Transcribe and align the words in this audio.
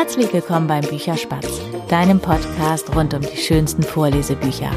Herzlich 0.00 0.32
willkommen 0.32 0.66
beim 0.66 0.80
Bücherspatz, 0.80 1.60
deinem 1.90 2.20
Podcast 2.20 2.96
rund 2.96 3.12
um 3.12 3.20
die 3.20 3.36
schönsten 3.36 3.82
Vorlesebücher. 3.82 4.70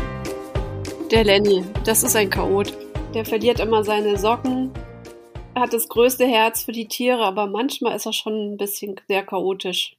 Der 1.11 1.23
Lenny, 1.23 1.63
das 1.85 2.03
ist 2.03 2.17
ein 2.17 2.29
Chaot. 2.29 2.77
Der 3.13 3.23
verliert 3.23 3.61
immer 3.61 3.85
seine 3.85 4.17
Socken, 4.17 4.71
hat 5.55 5.71
das 5.71 5.87
größte 5.87 6.25
Herz 6.25 6.63
für 6.63 6.73
die 6.73 6.89
Tiere, 6.89 7.23
aber 7.23 7.47
manchmal 7.47 7.95
ist 7.95 8.05
er 8.05 8.11
schon 8.11 8.33
ein 8.33 8.57
bisschen 8.57 8.99
sehr 9.07 9.23
chaotisch. 9.25 9.95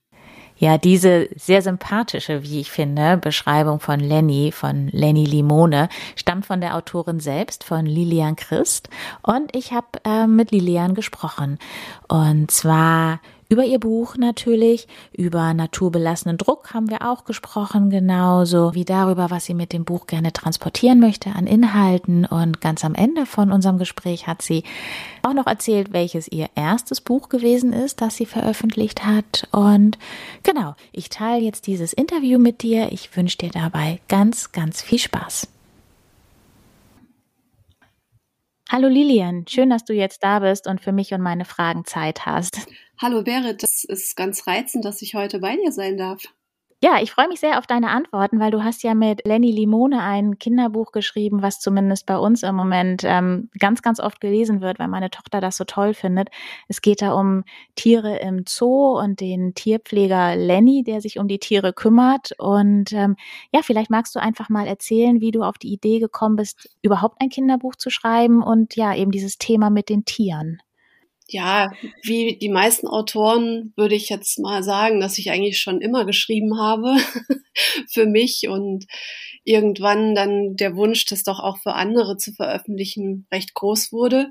Ja, 0.58 0.76
diese 0.76 1.30
sehr 1.34 1.62
sympathische, 1.62 2.42
wie 2.42 2.60
ich 2.60 2.70
finde, 2.70 3.16
Beschreibung 3.16 3.80
von 3.80 4.00
Lenny, 4.00 4.52
von 4.52 4.88
Lenny 4.92 5.24
Limone, 5.24 5.88
stammt 6.16 6.44
von 6.44 6.60
der 6.60 6.76
Autorin 6.76 7.18
selbst, 7.18 7.64
von 7.64 7.86
Lilian 7.86 8.36
Christ. 8.36 8.90
Und 9.22 9.56
ich 9.56 9.72
habe 9.72 9.88
äh, 10.04 10.26
mit 10.26 10.50
Lilian 10.50 10.94
gesprochen. 10.94 11.58
Und 12.08 12.50
zwar 12.50 13.20
über 13.48 13.64
ihr 13.64 13.78
Buch 13.78 14.16
natürlich, 14.16 14.88
über 15.12 15.52
naturbelassenen 15.52 16.38
Druck 16.38 16.72
haben 16.72 16.88
wir 16.88 17.08
auch 17.08 17.24
gesprochen, 17.24 17.90
genauso 17.90 18.74
wie 18.74 18.84
darüber, 18.84 19.30
was 19.30 19.44
sie 19.44 19.54
mit 19.54 19.72
dem 19.72 19.84
Buch 19.84 20.06
gerne 20.06 20.32
transportieren 20.32 20.98
möchte 20.98 21.30
an 21.30 21.46
Inhalten. 21.46 22.24
Und 22.24 22.60
ganz 22.60 22.84
am 22.84 22.94
Ende 22.94 23.26
von 23.26 23.52
unserem 23.52 23.78
Gespräch 23.78 24.26
hat 24.26 24.42
sie 24.42 24.64
auch 25.22 25.34
noch 25.34 25.46
erzählt, 25.46 25.92
welches 25.92 26.28
ihr 26.28 26.48
erstes 26.54 27.00
Buch 27.00 27.28
gewesen 27.28 27.72
ist, 27.72 28.00
das 28.00 28.16
sie 28.16 28.26
veröffentlicht 28.26 29.04
hat. 29.04 29.46
Und 29.52 29.98
genau, 30.42 30.74
ich 30.92 31.08
teile 31.10 31.42
jetzt 31.42 31.66
dieses 31.66 31.92
Interview 31.92 32.38
mit 32.38 32.62
dir. 32.62 32.92
Ich 32.92 33.14
wünsche 33.16 33.38
dir 33.38 33.50
dabei 33.50 34.00
ganz, 34.08 34.52
ganz 34.52 34.80
viel 34.82 34.98
Spaß. 34.98 35.48
Hallo 38.70 38.88
Lilian, 38.88 39.44
schön, 39.46 39.70
dass 39.70 39.84
du 39.84 39.92
jetzt 39.92 40.24
da 40.24 40.40
bist 40.40 40.66
und 40.66 40.80
für 40.80 40.90
mich 40.90 41.12
und 41.12 41.20
meine 41.20 41.44
Fragen 41.44 41.84
Zeit 41.84 42.24
hast. 42.24 42.66
Hallo 43.02 43.22
Berit, 43.22 43.62
das 43.62 43.82
ist 43.82 44.16
ganz 44.16 44.46
reizend, 44.46 44.84
dass 44.84 45.02
ich 45.02 45.14
heute 45.14 45.40
bei 45.40 45.56
dir 45.56 45.72
sein 45.72 45.96
darf. 45.96 46.22
Ja, 46.80 47.00
ich 47.00 47.10
freue 47.10 47.28
mich 47.28 47.40
sehr 47.40 47.58
auf 47.58 47.66
deine 47.66 47.88
Antworten, 47.88 48.38
weil 48.38 48.50
du 48.50 48.62
hast 48.62 48.82
ja 48.82 48.94
mit 48.94 49.26
Lenny 49.26 49.50
Limone 49.50 50.02
ein 50.02 50.38
Kinderbuch 50.38 50.92
geschrieben, 50.92 51.40
was 51.40 51.58
zumindest 51.58 52.04
bei 52.04 52.18
uns 52.18 52.42
im 52.42 52.54
Moment 52.54 53.02
ähm, 53.04 53.48
ganz, 53.58 53.80
ganz 53.80 54.00
oft 54.00 54.20
gelesen 54.20 54.60
wird, 54.60 54.78
weil 54.78 54.88
meine 54.88 55.10
Tochter 55.10 55.40
das 55.40 55.56
so 55.56 55.64
toll 55.64 55.94
findet. 55.94 56.28
Es 56.68 56.82
geht 56.82 57.00
da 57.00 57.14
um 57.14 57.44
Tiere 57.74 58.18
im 58.18 58.44
Zoo 58.46 58.98
und 58.98 59.20
den 59.20 59.54
Tierpfleger 59.54 60.36
Lenny, 60.36 60.84
der 60.84 61.00
sich 61.00 61.18
um 61.18 61.26
die 61.26 61.38
Tiere 61.38 61.72
kümmert. 61.72 62.32
Und 62.38 62.92
ähm, 62.92 63.16
ja, 63.50 63.62
vielleicht 63.62 63.90
magst 63.90 64.14
du 64.14 64.20
einfach 64.20 64.50
mal 64.50 64.66
erzählen, 64.66 65.22
wie 65.22 65.30
du 65.30 65.42
auf 65.42 65.56
die 65.56 65.72
Idee 65.72 66.00
gekommen 66.00 66.36
bist, 66.36 66.68
überhaupt 66.82 67.20
ein 67.22 67.30
Kinderbuch 67.30 67.76
zu 67.76 67.88
schreiben 67.88 68.42
und 68.42 68.76
ja, 68.76 68.94
eben 68.94 69.10
dieses 69.10 69.38
Thema 69.38 69.70
mit 69.70 69.88
den 69.88 70.04
Tieren 70.04 70.60
ja, 71.26 71.72
wie 72.02 72.36
die 72.38 72.48
meisten 72.48 72.86
Autoren 72.86 73.72
würde 73.76 73.94
ich 73.94 74.08
jetzt 74.08 74.38
mal 74.38 74.62
sagen, 74.62 75.00
dass 75.00 75.18
ich 75.18 75.30
eigentlich 75.30 75.58
schon 75.58 75.80
immer 75.80 76.04
geschrieben 76.04 76.58
habe 76.58 76.96
für 77.90 78.06
mich 78.06 78.48
und 78.48 78.86
irgendwann 79.44 80.14
dann 80.14 80.56
der 80.56 80.76
Wunsch, 80.76 81.06
das 81.06 81.22
doch 81.22 81.40
auch 81.40 81.58
für 81.58 81.74
andere 81.74 82.16
zu 82.16 82.32
veröffentlichen, 82.32 83.26
recht 83.32 83.54
groß 83.54 83.92
wurde. 83.92 84.30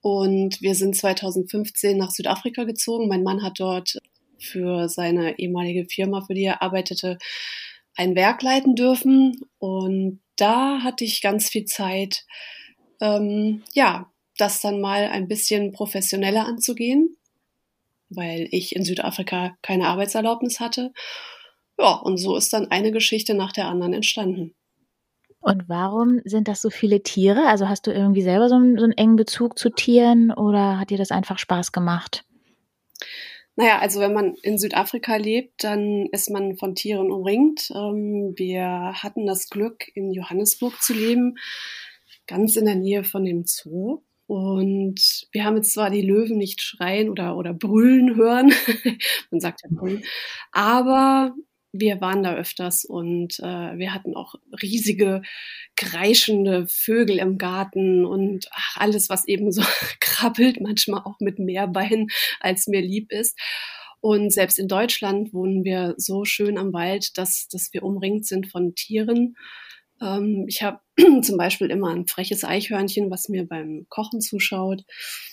Und 0.00 0.60
wir 0.60 0.74
sind 0.74 0.96
2015 0.96 1.96
nach 1.96 2.10
Südafrika 2.10 2.64
gezogen. 2.64 3.08
Mein 3.08 3.22
Mann 3.22 3.42
hat 3.42 3.58
dort 3.58 3.98
für 4.38 4.88
seine 4.88 5.38
ehemalige 5.38 5.86
Firma, 5.88 6.22
für 6.22 6.34
die 6.34 6.44
er 6.44 6.62
arbeitete, 6.62 7.18
ein 7.96 8.16
Werk 8.16 8.42
leiten 8.42 8.74
dürfen. 8.74 9.40
Und 9.58 10.20
da 10.36 10.82
hatte 10.82 11.04
ich 11.04 11.22
ganz 11.22 11.48
viel 11.50 11.66
Zeit, 11.66 12.24
ähm, 13.00 13.62
ja, 13.74 14.11
das 14.38 14.60
dann 14.60 14.80
mal 14.80 15.08
ein 15.08 15.28
bisschen 15.28 15.72
professioneller 15.72 16.46
anzugehen, 16.46 17.16
weil 18.08 18.48
ich 18.50 18.74
in 18.76 18.84
Südafrika 18.84 19.56
keine 19.62 19.88
Arbeitserlaubnis 19.88 20.60
hatte. 20.60 20.92
Ja, 21.78 21.94
und 21.94 22.18
so 22.18 22.36
ist 22.36 22.52
dann 22.52 22.70
eine 22.70 22.92
Geschichte 22.92 23.34
nach 23.34 23.52
der 23.52 23.66
anderen 23.66 23.94
entstanden. 23.94 24.54
Und 25.40 25.68
warum 25.68 26.20
sind 26.24 26.46
das 26.46 26.62
so 26.62 26.70
viele 26.70 27.02
Tiere? 27.02 27.48
Also 27.48 27.68
hast 27.68 27.86
du 27.88 27.90
irgendwie 27.90 28.22
selber 28.22 28.48
so 28.48 28.54
einen, 28.54 28.78
so 28.78 28.84
einen 28.84 28.92
engen 28.92 29.16
Bezug 29.16 29.58
zu 29.58 29.70
Tieren 29.70 30.30
oder 30.30 30.78
hat 30.78 30.90
dir 30.90 30.98
das 30.98 31.10
einfach 31.10 31.38
Spaß 31.38 31.72
gemacht? 31.72 32.24
Naja, 33.56 33.80
also 33.80 34.00
wenn 34.00 34.14
man 34.14 34.34
in 34.42 34.56
Südafrika 34.56 35.16
lebt, 35.16 35.64
dann 35.64 36.06
ist 36.12 36.30
man 36.30 36.56
von 36.56 36.74
Tieren 36.74 37.10
umringt. 37.10 37.70
Ähm, 37.74 38.34
wir 38.36 38.94
hatten 38.94 39.26
das 39.26 39.50
Glück, 39.50 39.84
in 39.94 40.12
Johannesburg 40.12 40.80
zu 40.80 40.94
leben, 40.94 41.36
ganz 42.26 42.56
in 42.56 42.64
der 42.64 42.76
Nähe 42.76 43.04
von 43.04 43.24
dem 43.24 43.44
Zoo. 43.44 44.02
Und 44.32 45.26
wir 45.32 45.44
haben 45.44 45.56
jetzt 45.56 45.74
zwar 45.74 45.90
die 45.90 46.00
Löwen 46.00 46.38
nicht 46.38 46.62
schreien 46.62 47.10
oder, 47.10 47.36
oder 47.36 47.52
brüllen 47.52 48.16
hören, 48.16 48.50
man 49.30 49.40
sagt 49.42 49.60
ja 49.62 49.68
brüllen, 49.70 50.04
aber 50.52 51.34
wir 51.72 52.00
waren 52.00 52.22
da 52.22 52.34
öfters 52.34 52.86
und 52.86 53.38
äh, 53.40 53.76
wir 53.76 53.92
hatten 53.92 54.16
auch 54.16 54.36
riesige, 54.62 55.20
kreischende 55.76 56.66
Vögel 56.66 57.18
im 57.18 57.36
Garten 57.36 58.06
und 58.06 58.48
ach, 58.52 58.78
alles, 58.78 59.10
was 59.10 59.28
eben 59.28 59.52
so 59.52 59.60
krabbelt, 60.00 60.62
manchmal 60.62 61.02
auch 61.04 61.20
mit 61.20 61.38
mehr 61.38 61.68
Beinen, 61.68 62.08
als 62.40 62.66
mir 62.68 62.80
lieb 62.80 63.12
ist. 63.12 63.38
Und 64.00 64.32
selbst 64.32 64.58
in 64.58 64.66
Deutschland 64.66 65.34
wohnen 65.34 65.62
wir 65.62 65.92
so 65.98 66.24
schön 66.24 66.56
am 66.56 66.72
Wald, 66.72 67.18
dass, 67.18 67.48
dass 67.48 67.74
wir 67.74 67.82
umringt 67.82 68.26
sind 68.26 68.50
von 68.50 68.74
Tieren. 68.74 69.36
Ähm, 70.02 70.44
ich 70.48 70.62
habe 70.62 70.80
zum 71.22 71.36
Beispiel 71.36 71.70
immer 71.70 71.90
ein 71.90 72.06
freches 72.06 72.44
Eichhörnchen, 72.44 73.10
was 73.10 73.28
mir 73.28 73.46
beim 73.46 73.86
Kochen 73.88 74.20
zuschaut. 74.20 74.82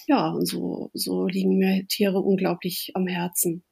Ja, 0.07 0.29
und 0.29 0.45
so, 0.45 0.91
so 0.93 1.25
liegen 1.25 1.57
mir 1.57 1.85
Tiere 1.87 2.19
unglaublich 2.19 2.91
am 2.93 3.07
Herzen. 3.07 3.63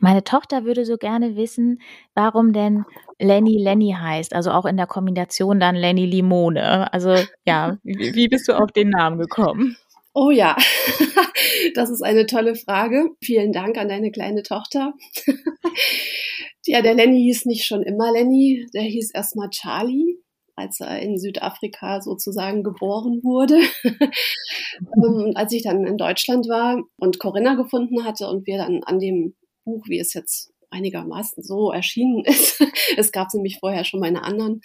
Meine 0.00 0.24
Tochter 0.24 0.64
würde 0.64 0.86
so 0.86 0.96
gerne 0.96 1.36
wissen, 1.36 1.82
warum 2.14 2.52
denn 2.52 2.84
Lenny 3.18 3.58
Lenny 3.58 3.94
heißt, 3.98 4.34
also 4.34 4.52
auch 4.52 4.64
in 4.64 4.78
der 4.78 4.86
Kombination 4.86 5.60
dann 5.60 5.76
Lenny 5.76 6.06
Limone. 6.06 6.90
Also 6.92 7.14
ja, 7.44 7.76
wie, 7.82 8.14
wie 8.14 8.28
bist 8.28 8.48
du 8.48 8.54
auf 8.54 8.72
den 8.72 8.88
Namen 8.88 9.18
gekommen? 9.18 9.76
Oh 10.12 10.30
ja, 10.30 10.56
das 11.74 11.88
ist 11.90 12.02
eine 12.02 12.26
tolle 12.26 12.56
Frage. 12.56 13.10
Vielen 13.22 13.52
Dank 13.52 13.78
an 13.78 13.88
deine 13.88 14.10
kleine 14.10 14.42
Tochter. 14.42 14.94
ja, 16.66 16.82
der 16.82 16.94
Lenny 16.94 17.22
hieß 17.22 17.46
nicht 17.46 17.64
schon 17.64 17.82
immer 17.82 18.10
Lenny, 18.12 18.66
der 18.74 18.82
hieß 18.82 19.12
erstmal 19.14 19.50
Charlie, 19.50 20.16
als 20.56 20.80
er 20.80 21.00
in 21.00 21.16
Südafrika 21.16 22.00
sozusagen 22.02 22.64
geboren 22.64 23.20
wurde. 23.22 23.60
Ähm, 24.96 25.32
als 25.34 25.52
ich 25.52 25.62
dann 25.62 25.84
in 25.84 25.98
Deutschland 25.98 26.48
war 26.48 26.82
und 26.96 27.18
Corinna 27.18 27.54
gefunden 27.54 28.04
hatte 28.04 28.28
und 28.28 28.46
wir 28.46 28.56
dann 28.56 28.82
an 28.84 28.98
dem 28.98 29.34
Buch, 29.64 29.84
wie 29.88 29.98
es 29.98 30.14
jetzt 30.14 30.52
einigermaßen 30.70 31.42
so 31.42 31.70
erschienen 31.70 32.24
ist, 32.24 32.64
es 32.96 33.12
gab 33.12 33.28
nämlich 33.34 33.58
vorher 33.58 33.84
schon 33.84 34.00
mal 34.00 34.08
in 34.08 34.16
einer 34.16 34.26
anderen 34.26 34.62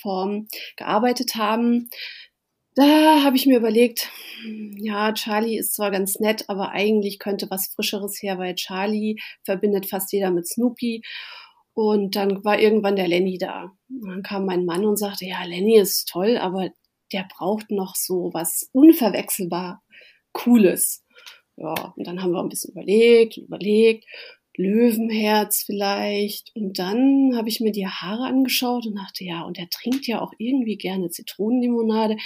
Form, 0.00 0.48
gearbeitet 0.76 1.36
haben, 1.36 1.88
da 2.76 3.22
habe 3.24 3.36
ich 3.36 3.46
mir 3.46 3.56
überlegt, 3.56 4.10
ja, 4.76 5.12
Charlie 5.14 5.56
ist 5.56 5.74
zwar 5.74 5.90
ganz 5.90 6.20
nett, 6.20 6.44
aber 6.48 6.70
eigentlich 6.72 7.18
könnte 7.18 7.50
was 7.50 7.68
Frischeres 7.68 8.22
her, 8.22 8.38
weil 8.38 8.54
Charlie 8.54 9.18
verbindet 9.44 9.86
fast 9.88 10.12
jeder 10.12 10.30
mit 10.30 10.46
Snoopy. 10.46 11.02
Und 11.72 12.16
dann 12.16 12.44
war 12.44 12.58
irgendwann 12.60 12.96
der 12.96 13.08
Lenny 13.08 13.38
da. 13.38 13.72
Dann 13.88 14.22
kam 14.22 14.44
mein 14.46 14.66
Mann 14.66 14.84
und 14.84 14.98
sagte, 14.98 15.24
ja, 15.24 15.42
Lenny 15.44 15.78
ist 15.78 16.08
toll, 16.08 16.36
aber 16.36 16.70
der 17.12 17.26
braucht 17.34 17.70
noch 17.70 17.94
so 17.96 18.30
was 18.34 18.68
unverwechselbar 18.72 19.82
Cooles. 20.32 21.02
Ja, 21.56 21.94
und 21.96 22.06
dann 22.06 22.22
haben 22.22 22.32
wir 22.32 22.40
ein 22.42 22.50
bisschen 22.50 22.72
überlegt, 22.72 23.38
überlegt. 23.38 24.04
Löwenherz 24.56 25.62
vielleicht. 25.64 26.54
Und 26.54 26.78
dann 26.78 27.36
habe 27.36 27.48
ich 27.48 27.60
mir 27.60 27.72
die 27.72 27.86
Haare 27.86 28.24
angeschaut 28.24 28.86
und 28.86 28.96
dachte, 28.96 29.24
ja, 29.24 29.42
und 29.42 29.58
er 29.58 29.68
trinkt 29.70 30.06
ja 30.06 30.20
auch 30.20 30.32
irgendwie 30.38 30.76
gerne 30.76 31.10
Zitronenlimonade 31.10 32.16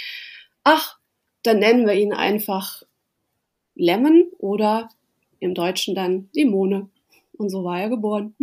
ach, 0.63 0.97
dann 1.43 1.59
nennen 1.59 1.87
wir 1.87 1.93
ihn 1.93 2.13
einfach 2.13 2.83
Lemon 3.75 4.25
oder 4.37 4.89
im 5.39 5.53
Deutschen 5.53 5.95
dann 5.95 6.29
Limone. 6.33 6.89
Und 7.33 7.49
so 7.49 7.63
war 7.63 7.79
er 7.79 7.89
geboren. 7.89 8.35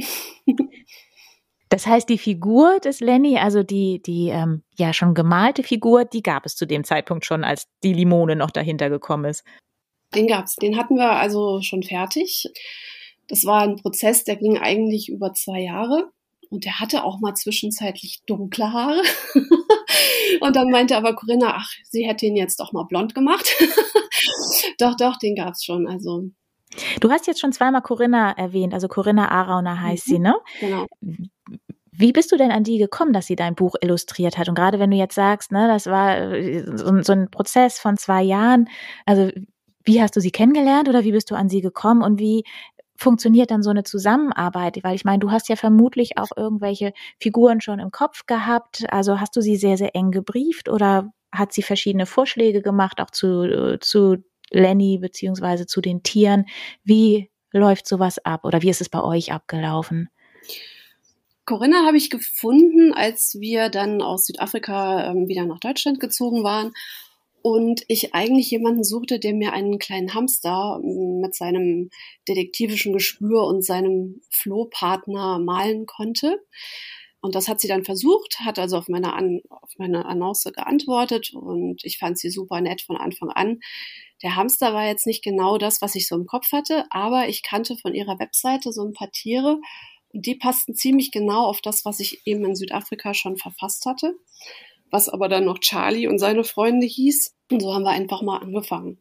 Das 1.71 1.87
heißt, 1.87 2.09
die 2.09 2.17
Figur 2.17 2.81
des 2.81 3.01
Lenny, 3.01 3.37
also 3.37 3.63
die, 3.63 4.01
die 4.01 4.31
ähm, 4.31 4.63
ja 4.79 4.95
schon 4.95 5.13
gemalte 5.13 5.63
Figur, 5.63 6.07
die 6.07 6.23
gab 6.23 6.47
es 6.47 6.57
zu 6.57 6.67
dem 6.67 6.83
Zeitpunkt 6.83 7.27
schon, 7.27 7.45
als 7.45 7.69
die 7.83 7.93
Limone 7.93 8.37
noch 8.37 8.51
dahinter 8.51 8.89
gekommen 8.89 9.27
ist. 9.27 9.45
Den 10.15 10.27
gab's, 10.27 10.57
den 10.57 10.79
hatten 10.79 10.97
wir 10.97 11.11
also 11.11 11.61
schon 11.61 11.83
fertig. 11.83 12.47
Das 13.29 13.45
war 13.45 13.63
ein 13.63 13.77
Prozess, 13.77 14.25
der 14.25 14.37
ging 14.37 14.59
eigentlich 14.59 15.09
über 15.09 15.33
zwei 15.35 15.61
Jahre. 15.61 16.11
Und 16.51 16.65
der 16.65 16.81
hatte 16.81 17.05
auch 17.05 17.21
mal 17.21 17.35
zwischenzeitlich 17.35 18.23
dunkle 18.27 18.73
Haare. 18.73 19.03
und 20.41 20.57
dann 20.57 20.71
meinte 20.71 20.97
aber 20.97 21.15
Corinna, 21.15 21.55
ach, 21.57 21.71
sie 21.85 22.07
hätte 22.07 22.27
ihn 22.27 22.37
jetzt 22.37 22.59
doch 22.59 22.73
mal 22.73 22.85
blond 22.85 23.15
gemacht. 23.15 23.47
doch, 24.79 24.97
doch, 24.97 25.19
den 25.19 25.35
gab's 25.35 25.65
schon. 25.65 25.87
Also. 25.87 26.31
Du 27.01 27.11
hast 27.11 27.27
jetzt 27.27 27.41
schon 27.41 27.53
zweimal 27.53 27.83
Corinna 27.83 28.33
erwähnt, 28.33 28.73
also 28.73 28.89
Corinna 28.89 29.31
Arauner 29.31 29.81
heißt 29.81 30.09
mhm. 30.09 30.13
sie, 30.13 30.19
ne? 30.19 30.37
Genau. 30.61 30.87
Wie 31.93 32.13
bist 32.13 32.31
du 32.31 32.37
denn 32.37 32.53
an 32.53 32.65
die 32.65 32.79
gekommen, 32.79 33.13
dass 33.13 33.27
sie 33.27 33.37
dein 33.37 33.55
Buch 33.55 33.75
illustriert 33.81 34.39
hat? 34.39 34.49
Und 34.49 34.55
gerade 34.55 34.79
wenn 34.79 34.91
du 34.91 34.97
jetzt 34.97 35.17
sagst, 35.17 35.51
ne, 35.51 35.67
das 35.67 35.87
war 35.87 36.31
so, 36.77 37.03
so 37.03 37.13
ein 37.13 37.31
Prozess 37.31 37.79
von 37.79 37.97
zwei 37.97 38.23
Jahren, 38.23 38.69
also 39.05 39.31
wie 39.85 40.01
hast 40.01 40.15
du 40.15 40.21
sie 40.21 40.31
kennengelernt 40.31 40.89
oder 40.89 41.03
wie 41.03 41.13
bist 41.13 41.31
du 41.31 41.35
an 41.35 41.49
sie 41.49 41.61
gekommen 41.61 42.03
und 42.03 42.21
wie 42.21 42.45
funktioniert 42.99 43.51
dann 43.51 43.63
so 43.63 43.71
eine 43.71 43.85
Zusammenarbeit? 43.85 44.79
Weil 44.83 44.97
ich 44.97 45.05
meine, 45.05 45.21
du 45.21 45.31
hast 45.31 45.49
ja 45.49 45.57
vermutlich 45.57 46.19
auch 46.19 46.31
irgendwelche 46.37 46.93
Figuren 47.19 47.61
schon 47.61 47.79
im 47.79 47.91
Kopf 47.91 48.27
gehabt. 48.27 48.85
Also 48.91 49.21
hast 49.21 49.37
du 49.37 49.41
sie 49.41 49.57
sehr, 49.57 49.79
sehr 49.79 49.95
eng 49.95 50.11
gebrieft 50.11 50.69
oder 50.69 51.13
hat 51.33 51.53
sie 51.53 51.63
verschiedene 51.63 52.07
Vorschläge 52.07 52.61
gemacht, 52.61 53.01
auch 53.01 53.11
zu, 53.11 53.79
zu 53.81 54.17
Lenny 54.51 54.99
beziehungsweise 54.99 55.67
zu 55.67 55.81
den 55.81 56.03
Tieren? 56.03 56.47
Wie 56.83 57.31
läuft 57.53 57.87
sowas 57.87 58.19
ab 58.25 58.45
oder 58.45 58.63
wie 58.63 58.71
ist 58.71 58.81
es 58.81 58.89
bei 58.89 59.03
euch 59.03 59.33
abgelaufen? 59.33 60.09
Corinna 61.47 61.87
habe 61.87 61.97
ich 61.97 62.11
gefunden, 62.11 62.93
als 62.93 63.39
wir 63.41 63.71
dann 63.71 64.03
aus 64.03 64.27
Südafrika 64.27 65.11
ähm, 65.11 65.29
wieder 65.29 65.47
nach 65.47 65.61
Deutschland 65.61 65.99
gezogen 65.99 66.45
waren 66.45 66.73
und 67.49 67.83
ich 67.89 68.15
eigentlich 68.15 68.51
jemanden 68.51 68.85
suchte, 68.85 69.19
der 69.19 69.33
mir 69.33 69.55
einen 69.55 69.79
kleinen 69.79 70.13
Hamster 70.13 70.79
mm, 70.83 71.21
mit 71.21 71.35
seinem 71.35 71.89
detektivischen 72.29 72.93
Gespür 72.93 73.45
und 73.45 73.65
seinem 73.65 74.21
Flohpartner 74.31 75.39
malen 75.39 75.87
konnte. 75.87 76.45
Und 77.23 77.35
das 77.35 77.49
hat 77.49 77.59
sie 77.61 77.67
dann 77.67 77.85
versucht, 77.85 78.41
hat 78.41 78.59
also 78.59 78.77
auf 78.77 78.89
meine, 78.89 79.15
An 79.15 79.41
auf 79.49 79.71
meine 79.79 80.05
Annonce 80.05 80.53
geantwortet 80.55 81.33
und 81.33 81.83
ich 81.85 81.97
fand 81.97 82.19
sie 82.19 82.29
super 82.31 82.61
nett 82.61 82.83
von 82.83 82.99
Anfang 82.99 83.31
an. 83.31 83.61
Der 84.23 84.37
Hamster 84.37 84.75
war 84.75 84.87
jetzt 84.87 85.07
nicht 85.07 85.25
genau 85.25 85.57
das, 85.57 85.81
was 85.81 85.95
ich 85.95 86.07
so 86.07 86.17
im 86.17 86.27
Kopf 86.27 86.53
hatte, 86.53 86.85
aber 86.91 87.29
ich 87.29 87.43
kannte 87.43 87.79
von 87.79 87.95
ihrer 87.95 88.19
Webseite 88.19 88.73
so 88.73 88.85
ein 88.85 88.93
paar 88.93 89.11
Tiere 89.11 89.59
und 90.13 90.27
die 90.27 90.35
passten 90.35 90.75
ziemlich 90.75 91.13
genau 91.13 91.47
auf 91.47 91.63
das, 91.63 91.87
was 91.87 91.99
ich 91.99 92.27
eben 92.27 92.45
in 92.45 92.55
Südafrika 92.55 93.15
schon 93.15 93.39
verfasst 93.39 93.87
hatte 93.87 94.15
was 94.91 95.09
aber 95.09 95.29
dann 95.29 95.45
noch 95.45 95.59
Charlie 95.59 96.07
und 96.07 96.19
seine 96.19 96.45
Freunde 96.45 96.87
hieß. 96.87 97.35
Und 97.51 97.61
so 97.61 97.75
haben 97.75 97.83
wir 97.83 97.91
einfach 97.91 98.23
mal 98.23 98.39
angefangen. 98.39 98.99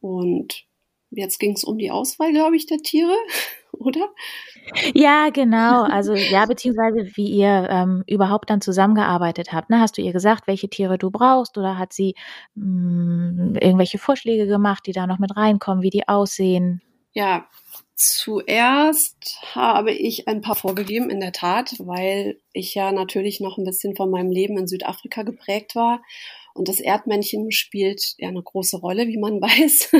Und 0.00 0.66
jetzt 1.10 1.38
ging 1.38 1.52
es 1.52 1.64
um 1.64 1.78
die 1.78 1.90
Auswahl, 1.90 2.32
glaube 2.32 2.56
ich, 2.56 2.66
der 2.66 2.78
Tiere, 2.78 3.14
oder? 3.72 4.08
Ja, 4.94 5.28
genau. 5.30 5.82
Also 5.82 6.14
ja, 6.14 6.46
beziehungsweise 6.46 7.10
wie 7.16 7.30
ihr 7.30 7.68
ähm, 7.70 8.04
überhaupt 8.06 8.50
dann 8.50 8.60
zusammengearbeitet 8.60 9.52
habt. 9.52 9.70
Ne? 9.70 9.80
Hast 9.80 9.98
du 9.98 10.02
ihr 10.02 10.12
gesagt, 10.12 10.46
welche 10.46 10.68
Tiere 10.68 10.98
du 10.98 11.10
brauchst 11.10 11.58
oder 11.58 11.78
hat 11.78 11.92
sie 11.92 12.14
mh, 12.54 12.64
mm, 12.64 13.56
irgendwelche 13.60 13.98
Vorschläge 13.98 14.46
gemacht, 14.46 14.86
die 14.86 14.92
da 14.92 15.06
noch 15.06 15.18
mit 15.18 15.36
reinkommen, 15.36 15.82
wie 15.82 15.90
die 15.90 16.08
aussehen? 16.08 16.80
Ja, 17.12 17.46
Zuerst 17.96 19.38
habe 19.54 19.92
ich 19.92 20.26
ein 20.26 20.40
paar 20.40 20.56
vorgegeben, 20.56 21.10
in 21.10 21.20
der 21.20 21.30
Tat, 21.30 21.76
weil 21.78 22.40
ich 22.52 22.74
ja 22.74 22.90
natürlich 22.90 23.38
noch 23.38 23.56
ein 23.56 23.64
bisschen 23.64 23.94
von 23.94 24.10
meinem 24.10 24.32
Leben 24.32 24.58
in 24.58 24.66
Südafrika 24.66 25.22
geprägt 25.22 25.76
war. 25.76 26.02
Und 26.54 26.68
das 26.68 26.80
Erdmännchen 26.80 27.50
spielt 27.50 28.14
ja 28.18 28.28
eine 28.28 28.42
große 28.42 28.78
Rolle, 28.78 29.08
wie 29.08 29.18
man 29.18 29.40
weiß. 29.40 29.90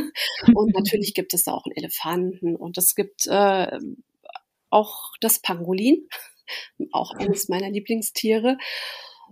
Und 0.55 0.75
natürlich 0.75 1.15
gibt 1.15 1.35
es 1.35 1.45
da 1.45 1.53
auch 1.53 1.67
einen 1.67 1.77
Elefanten 1.77 2.57
und 2.57 2.79
es 2.79 2.95
gibt 2.95 3.27
äh, 3.27 3.79
auch 4.71 5.13
das 5.21 5.41
Pangolin, 5.41 6.09
auch 6.93 7.13
eines 7.13 7.49
meiner 7.49 7.71
Lieblingstiere. 7.71 8.59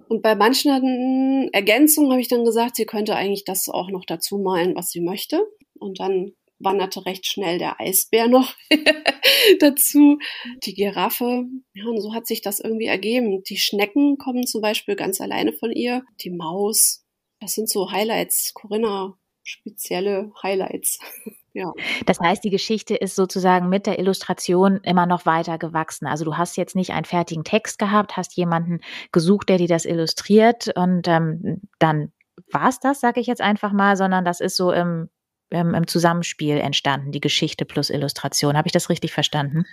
Und 0.09 0.23
bei 0.23 0.35
manchen 0.35 1.51
Ergänzungen 1.53 2.11
habe 2.11 2.21
ich 2.21 2.29
dann 2.29 2.45
gesagt, 2.45 2.77
sie 2.77 2.87
könnte 2.87 3.15
eigentlich 3.15 3.45
das 3.45 3.69
auch 3.69 3.91
noch 3.91 4.05
dazu 4.05 4.39
malen, 4.39 4.75
was 4.75 4.91
sie 4.91 5.01
möchte. 5.01 5.43
Und 5.79 6.01
dann 6.01 6.33
wanderte 6.59 7.05
recht 7.07 7.27
schnell 7.27 7.59
der 7.59 7.81
Eisbär 7.81 8.29
noch 8.29 8.55
dazu, 9.61 10.19
die 10.65 10.75
Giraffe. 10.75 11.45
Ja, 11.75 11.87
und 11.87 12.01
so 12.01 12.15
hat 12.15 12.27
sich 12.27 12.41
das 12.41 12.61
irgendwie 12.61 12.87
ergeben. 12.87 13.43
Die 13.43 13.57
Schnecken 13.57 14.17
kommen 14.17 14.47
zum 14.47 14.61
Beispiel 14.61 14.97
ganz 14.97 15.21
alleine 15.21 15.53
von 15.53 15.73
ihr. 15.73 16.05
Die 16.21 16.31
Maus, 16.31 17.02
das 17.43 17.53
sind 17.55 17.69
so 17.69 17.91
Highlights. 17.91 18.55
Corinna, 18.55 19.15
spezielle 19.43 20.33
Highlights. 20.43 20.99
Ja. 21.55 21.71
Das 22.07 22.19
heißt, 22.19 22.43
die 22.45 22.49
Geschichte 22.49 22.95
ist 22.95 23.15
sozusagen 23.15 23.69
mit 23.69 23.87
der 23.87 23.99
Illustration 23.99 24.81
immer 24.85 25.05
noch 25.05 25.27
weiter 25.27 25.59
gewachsen. 25.59 26.07
Also 26.07 26.25
du 26.25 26.39
hast 26.39 26.57
jetzt 26.57 26.75
nicht 26.75 26.93
einen 26.93 27.05
fertigen 27.05 27.45
Text 27.45 27.79
gehabt, 27.79 28.17
hast 28.17 28.35
jemanden 28.39 28.81
gesucht, 29.13 29.51
der 29.51 29.59
dir 29.59 29.69
das 29.69 29.85
illustriert 29.85 30.75
und 30.75 31.09
ähm, 31.09 31.61
dann 31.79 32.11
war 32.51 32.71
es 32.71 32.81
das, 32.81 33.01
sage 33.01 33.21
ich 33.21 33.27
jetzt 33.27 33.43
einfach 33.43 33.73
mal, 33.73 33.99
sondern 33.99 34.25
das 34.25 34.41
ist 34.41 34.57
so 34.57 34.73
im 34.73 35.11
ähm, 35.53 35.75
im 35.75 35.87
Zusammenspiel 35.87 36.57
entstanden, 36.57 37.13
die 37.13 37.21
Geschichte 37.21 37.65
plus 37.65 37.91
Illustration. 37.91 38.57
Habe 38.57 38.69
ich 38.69 38.73
das 38.73 38.89
richtig 38.89 39.13
verstanden? 39.13 39.65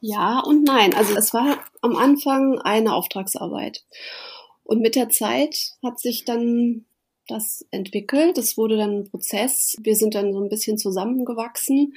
Ja 0.00 0.40
und 0.40 0.64
nein. 0.64 0.94
Also 0.94 1.14
es 1.14 1.32
war 1.32 1.58
am 1.80 1.96
Anfang 1.96 2.58
eine 2.58 2.92
Auftragsarbeit. 2.94 3.84
Und 4.64 4.80
mit 4.80 4.96
der 4.96 5.08
Zeit 5.08 5.74
hat 5.84 6.00
sich 6.00 6.24
dann 6.24 6.84
das 7.26 7.66
entwickelt. 7.70 8.38
Es 8.38 8.56
wurde 8.56 8.76
dann 8.76 8.98
ein 8.98 9.10
Prozess. 9.10 9.76
Wir 9.80 9.96
sind 9.96 10.14
dann 10.14 10.32
so 10.32 10.42
ein 10.42 10.48
bisschen 10.48 10.78
zusammengewachsen, 10.78 11.94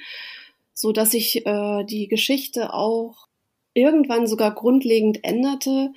so 0.72 0.92
dass 0.92 1.10
sich 1.12 1.46
äh, 1.46 1.84
die 1.84 2.08
Geschichte 2.08 2.72
auch 2.74 3.26
irgendwann 3.74 4.26
sogar 4.26 4.54
grundlegend 4.54 5.22
änderte 5.22 5.92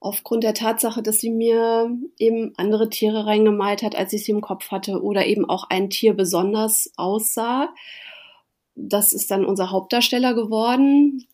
aufgrund 0.00 0.44
der 0.44 0.54
Tatsache, 0.54 1.02
dass 1.02 1.20
sie 1.20 1.30
mir 1.30 1.94
eben 2.18 2.54
andere 2.56 2.88
Tiere 2.88 3.26
reingemalt 3.26 3.82
hat, 3.82 3.94
als 3.94 4.14
ich 4.14 4.24
sie 4.24 4.32
im 4.32 4.40
Kopf 4.40 4.70
hatte 4.70 5.02
oder 5.02 5.26
eben 5.26 5.44
auch 5.44 5.64
ein 5.68 5.90
Tier 5.90 6.14
besonders 6.14 6.90
aussah. 6.96 7.68
Das 8.74 9.12
ist 9.12 9.30
dann 9.30 9.44
unser 9.44 9.70
Hauptdarsteller 9.70 10.32
geworden. 10.32 11.26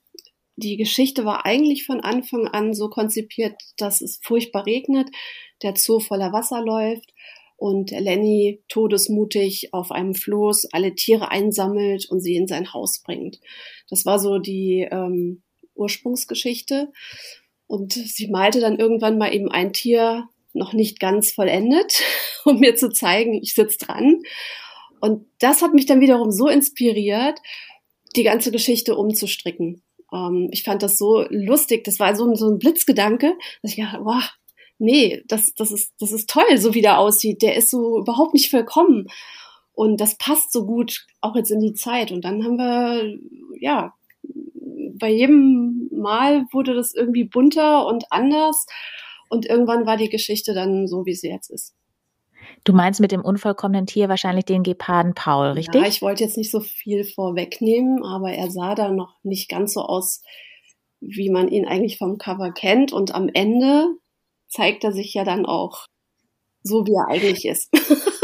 Die 0.56 0.76
Geschichte 0.76 1.24
war 1.24 1.46
eigentlich 1.46 1.86
von 1.86 2.00
Anfang 2.00 2.48
an 2.48 2.74
so 2.74 2.88
konzipiert, 2.88 3.54
dass 3.76 4.00
es 4.00 4.18
furchtbar 4.22 4.66
regnet, 4.66 5.10
der 5.62 5.74
Zoo 5.76 6.00
voller 6.00 6.32
Wasser 6.32 6.62
läuft 6.62 7.12
und 7.56 7.90
Lenny 7.90 8.62
todesmutig 8.68 9.72
auf 9.72 9.90
einem 9.90 10.14
Floß 10.14 10.72
alle 10.72 10.94
Tiere 10.94 11.30
einsammelt 11.30 12.06
und 12.10 12.20
sie 12.20 12.36
in 12.36 12.46
sein 12.46 12.72
Haus 12.72 13.02
bringt. 13.02 13.40
Das 13.88 14.04
war 14.04 14.18
so 14.18 14.38
die 14.38 14.86
ähm, 14.90 15.42
Ursprungsgeschichte. 15.74 16.92
Und 17.66 17.94
sie 17.94 18.28
malte 18.28 18.60
dann 18.60 18.78
irgendwann 18.78 19.18
mal 19.18 19.34
eben 19.34 19.50
ein 19.50 19.72
Tier 19.72 20.28
noch 20.52 20.72
nicht 20.72 21.00
ganz 21.00 21.32
vollendet, 21.32 22.02
um 22.44 22.60
mir 22.60 22.76
zu 22.76 22.90
zeigen, 22.90 23.34
ich 23.34 23.54
sitze 23.54 23.78
dran. 23.78 24.22
Und 25.00 25.26
das 25.40 25.62
hat 25.62 25.74
mich 25.74 25.86
dann 25.86 26.00
wiederum 26.00 26.30
so 26.30 26.48
inspiriert, 26.48 27.38
die 28.14 28.22
ganze 28.22 28.50
Geschichte 28.50 28.96
umzustricken. 28.96 29.82
Ähm, 30.12 30.48
ich 30.52 30.62
fand 30.62 30.82
das 30.82 30.98
so 30.98 31.26
lustig, 31.28 31.84
das 31.84 31.98
war 31.98 32.14
so 32.14 32.34
so 32.34 32.48
ein 32.50 32.58
Blitzgedanke, 32.58 33.34
dass 33.62 33.72
ich 33.72 33.78
dachte, 33.78 34.04
wow, 34.04 34.22
nee, 34.78 35.22
das, 35.26 35.54
das, 35.54 35.70
ist, 35.72 35.92
das 36.00 36.12
ist 36.12 36.28
toll, 36.28 36.58
so 36.58 36.74
wie 36.74 36.82
der 36.82 36.98
aussieht. 36.98 37.42
Der 37.42 37.56
ist 37.56 37.70
so 37.70 37.98
überhaupt 37.98 38.34
nicht 38.34 38.50
vollkommen. 38.50 39.08
Und 39.72 40.00
das 40.00 40.16
passt 40.16 40.52
so 40.52 40.64
gut 40.64 41.06
auch 41.20 41.36
jetzt 41.36 41.50
in 41.50 41.60
die 41.60 41.74
Zeit. 41.74 42.10
Und 42.10 42.24
dann 42.24 42.44
haben 42.44 42.56
wir, 42.56 43.18
ja, 43.58 43.94
bei 44.98 45.10
jedem 45.10 45.88
Mal 45.92 46.46
wurde 46.52 46.74
das 46.74 46.94
irgendwie 46.94 47.24
bunter 47.24 47.86
und 47.86 48.10
anders. 48.10 48.66
Und 49.28 49.46
irgendwann 49.46 49.86
war 49.86 49.96
die 49.96 50.08
Geschichte 50.08 50.54
dann 50.54 50.86
so, 50.86 51.04
wie 51.04 51.14
sie 51.14 51.28
jetzt 51.28 51.50
ist. 51.50 51.74
Du 52.64 52.72
meinst 52.72 53.00
mit 53.00 53.12
dem 53.12 53.20
unvollkommenen 53.20 53.86
Tier 53.86 54.08
wahrscheinlich 54.08 54.44
den 54.44 54.62
Geparden 54.62 55.14
Paul, 55.14 55.48
richtig? 55.48 55.80
Ja, 55.80 55.86
ich 55.86 56.02
wollte 56.02 56.24
jetzt 56.24 56.36
nicht 56.36 56.50
so 56.50 56.60
viel 56.60 57.04
vorwegnehmen, 57.04 58.04
aber 58.04 58.32
er 58.32 58.50
sah 58.50 58.74
da 58.74 58.90
noch 58.90 59.16
nicht 59.22 59.48
ganz 59.48 59.74
so 59.74 59.82
aus, 59.82 60.22
wie 61.00 61.30
man 61.30 61.48
ihn 61.48 61.66
eigentlich 61.66 61.98
vom 61.98 62.18
Cover 62.18 62.52
kennt. 62.52 62.92
Und 62.92 63.14
am 63.14 63.28
Ende 63.32 63.88
zeigt 64.48 64.84
er 64.84 64.92
sich 64.92 65.14
ja 65.14 65.24
dann 65.24 65.46
auch 65.46 65.86
so, 66.62 66.86
wie 66.86 66.94
er 66.94 67.08
eigentlich 67.08 67.44
ist. 67.44 67.70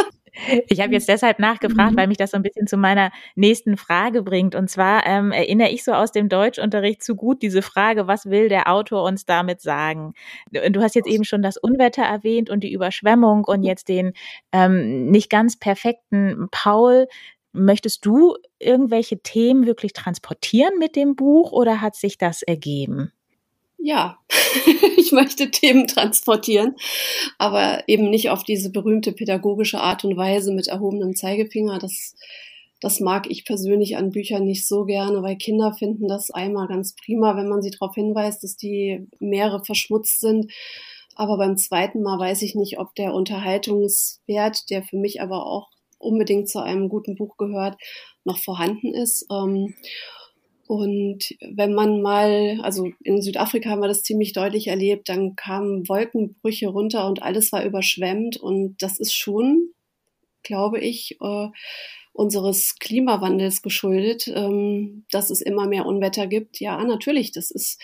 Ich 0.68 0.80
habe 0.80 0.92
jetzt 0.92 1.08
deshalb 1.08 1.38
nachgefragt, 1.38 1.92
mhm. 1.92 1.96
weil 1.96 2.06
mich 2.06 2.16
das 2.16 2.30
so 2.30 2.36
ein 2.36 2.42
bisschen 2.42 2.66
zu 2.66 2.76
meiner 2.76 3.10
nächsten 3.36 3.76
Frage 3.76 4.22
bringt. 4.22 4.54
Und 4.54 4.68
zwar 4.68 5.06
ähm, 5.06 5.30
erinnere 5.30 5.68
ich 5.68 5.84
so 5.84 5.92
aus 5.92 6.10
dem 6.10 6.28
Deutschunterricht 6.28 7.02
zu 7.02 7.14
gut 7.14 7.42
diese 7.42 7.62
Frage, 7.62 8.06
was 8.06 8.26
will 8.26 8.48
der 8.48 8.70
Autor 8.72 9.04
uns 9.04 9.26
damit 9.26 9.60
sagen? 9.60 10.14
Du 10.50 10.82
hast 10.82 10.94
jetzt 10.94 11.08
eben 11.08 11.24
schon 11.24 11.42
das 11.42 11.56
Unwetter 11.56 12.02
erwähnt 12.02 12.50
und 12.50 12.64
die 12.64 12.72
Überschwemmung 12.72 13.44
und 13.44 13.62
jetzt 13.62 13.88
den 13.88 14.12
ähm, 14.52 15.10
nicht 15.10 15.30
ganz 15.30 15.58
perfekten 15.58 16.48
Paul. 16.50 17.06
Möchtest 17.52 18.06
du 18.06 18.36
irgendwelche 18.58 19.20
Themen 19.20 19.66
wirklich 19.66 19.92
transportieren 19.92 20.78
mit 20.78 20.96
dem 20.96 21.14
Buch 21.14 21.52
oder 21.52 21.82
hat 21.82 21.94
sich 21.94 22.16
das 22.16 22.42
ergeben? 22.42 23.12
Ja, 23.82 24.18
ich 24.96 25.10
möchte 25.10 25.50
Themen 25.50 25.88
transportieren, 25.88 26.76
aber 27.38 27.82
eben 27.88 28.10
nicht 28.10 28.30
auf 28.30 28.44
diese 28.44 28.70
berühmte 28.70 29.12
pädagogische 29.12 29.80
Art 29.80 30.04
und 30.04 30.16
Weise 30.16 30.52
mit 30.52 30.68
erhobenem 30.68 31.16
Zeigefinger. 31.16 31.78
Das, 31.80 32.14
das 32.80 33.00
mag 33.00 33.28
ich 33.28 33.44
persönlich 33.44 33.96
an 33.96 34.10
Büchern 34.10 34.44
nicht 34.44 34.68
so 34.68 34.84
gerne, 34.84 35.22
weil 35.22 35.36
Kinder 35.36 35.74
finden 35.74 36.06
das 36.06 36.30
einmal 36.30 36.68
ganz 36.68 36.94
prima, 36.94 37.36
wenn 37.36 37.48
man 37.48 37.60
sie 37.60 37.70
darauf 37.70 37.94
hinweist, 37.96 38.44
dass 38.44 38.56
die 38.56 39.08
Meere 39.18 39.64
verschmutzt 39.64 40.20
sind. 40.20 40.52
Aber 41.16 41.36
beim 41.36 41.56
zweiten 41.56 42.02
Mal 42.02 42.18
weiß 42.18 42.42
ich 42.42 42.54
nicht, 42.54 42.78
ob 42.78 42.94
der 42.94 43.12
Unterhaltungswert, 43.12 44.70
der 44.70 44.84
für 44.84 44.96
mich 44.96 45.20
aber 45.20 45.44
auch 45.44 45.68
unbedingt 45.98 46.48
zu 46.48 46.60
einem 46.60 46.88
guten 46.88 47.16
Buch 47.16 47.36
gehört, 47.36 47.76
noch 48.24 48.38
vorhanden 48.38 48.94
ist. 48.94 49.26
Ähm, 49.30 49.74
und 50.72 51.36
wenn 51.42 51.74
man 51.74 52.00
mal, 52.00 52.58
also 52.62 52.88
in 53.04 53.20
Südafrika 53.20 53.68
haben 53.68 53.82
wir 53.82 53.88
das 53.88 54.04
ziemlich 54.04 54.32
deutlich 54.32 54.68
erlebt, 54.68 55.10
dann 55.10 55.36
kamen 55.36 55.86
Wolkenbrüche 55.86 56.68
runter 56.68 57.06
und 57.06 57.22
alles 57.22 57.52
war 57.52 57.62
überschwemmt. 57.62 58.38
Und 58.38 58.80
das 58.80 58.98
ist 58.98 59.12
schon, 59.12 59.68
glaube 60.42 60.80
ich, 60.80 61.18
äh, 61.20 61.48
unseres 62.14 62.76
Klimawandels 62.78 63.60
geschuldet, 63.60 64.28
ähm, 64.34 65.04
dass 65.10 65.28
es 65.28 65.42
immer 65.42 65.66
mehr 65.66 65.84
Unwetter 65.84 66.26
gibt. 66.26 66.58
Ja, 66.58 66.82
natürlich, 66.82 67.32
das 67.32 67.50
ist, 67.50 67.78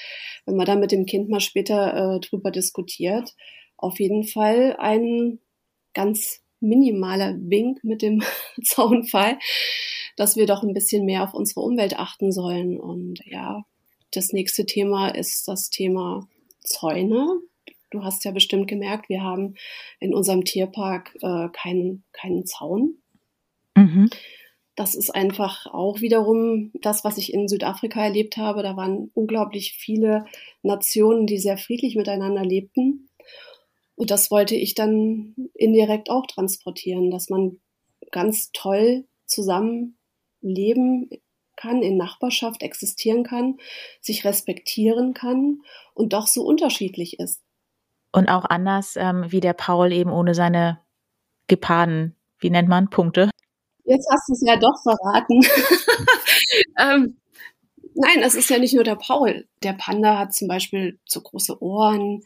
wenn 0.46 0.56
man 0.56 0.64
da 0.64 0.74
mit 0.74 0.90
dem 0.90 1.04
Kind 1.04 1.28
mal 1.28 1.40
später 1.40 2.14
äh, 2.16 2.20
drüber 2.20 2.50
diskutiert, 2.50 3.34
auf 3.76 4.00
jeden 4.00 4.24
Fall 4.24 4.76
ein 4.78 5.40
ganz 5.92 6.40
minimaler 6.60 7.36
Wink 7.38 7.84
mit 7.84 8.00
dem 8.00 8.22
Zaunfall, 8.64 9.38
dass 10.18 10.34
wir 10.34 10.46
doch 10.46 10.64
ein 10.64 10.74
bisschen 10.74 11.04
mehr 11.04 11.22
auf 11.22 11.32
unsere 11.32 11.60
Umwelt 11.60 11.96
achten 11.96 12.32
sollen. 12.32 12.78
Und 12.78 13.20
ja, 13.24 13.62
das 14.10 14.32
nächste 14.32 14.66
Thema 14.66 15.10
ist 15.10 15.46
das 15.46 15.70
Thema 15.70 16.28
Zäune. 16.60 17.40
Du 17.90 18.02
hast 18.02 18.24
ja 18.24 18.32
bestimmt 18.32 18.66
gemerkt, 18.66 19.08
wir 19.08 19.22
haben 19.22 19.54
in 20.00 20.12
unserem 20.12 20.44
Tierpark 20.44 21.16
äh, 21.22 21.48
keinen, 21.52 22.02
keinen 22.12 22.44
Zaun. 22.46 22.96
Mhm. 23.76 24.10
Das 24.74 24.96
ist 24.96 25.14
einfach 25.14 25.66
auch 25.66 26.00
wiederum 26.00 26.72
das, 26.74 27.04
was 27.04 27.16
ich 27.16 27.32
in 27.32 27.46
Südafrika 27.46 28.02
erlebt 28.02 28.36
habe. 28.36 28.64
Da 28.64 28.76
waren 28.76 29.12
unglaublich 29.14 29.74
viele 29.74 30.24
Nationen, 30.62 31.26
die 31.26 31.38
sehr 31.38 31.58
friedlich 31.58 31.94
miteinander 31.94 32.44
lebten. 32.44 33.08
Und 33.94 34.10
das 34.10 34.32
wollte 34.32 34.56
ich 34.56 34.74
dann 34.74 35.34
indirekt 35.54 36.10
auch 36.10 36.26
transportieren, 36.26 37.12
dass 37.12 37.30
man 37.30 37.60
ganz 38.10 38.50
toll 38.52 39.06
zusammen 39.26 39.97
leben 40.40 41.10
kann, 41.56 41.82
in 41.82 41.96
Nachbarschaft 41.96 42.62
existieren 42.62 43.24
kann, 43.24 43.58
sich 44.00 44.24
respektieren 44.24 45.12
kann 45.12 45.62
und 45.94 46.12
doch 46.12 46.26
so 46.26 46.42
unterschiedlich 46.42 47.18
ist. 47.18 47.42
Und 48.12 48.28
auch 48.28 48.44
anders, 48.44 48.96
ähm, 48.96 49.24
wie 49.28 49.40
der 49.40 49.52
Paul 49.52 49.92
eben 49.92 50.10
ohne 50.10 50.34
seine 50.34 50.80
Geparden, 51.46 52.16
wie 52.38 52.50
nennt 52.50 52.68
man, 52.68 52.88
Punkte. 52.88 53.30
Jetzt 53.84 54.08
hast 54.10 54.28
du 54.28 54.32
es 54.34 54.42
ja 54.46 54.56
doch 54.56 54.82
verraten. 54.82 55.40
ähm, 56.78 57.18
nein, 57.94 58.22
es 58.22 58.34
ist 58.34 58.50
ja 58.50 58.58
nicht 58.58 58.74
nur 58.74 58.84
der 58.84 58.96
Paul. 58.96 59.46
Der 59.62 59.72
Panda 59.72 60.18
hat 60.18 60.34
zum 60.34 60.48
Beispiel 60.48 60.98
so 61.04 61.20
große 61.20 61.62
Ohren. 61.62 62.22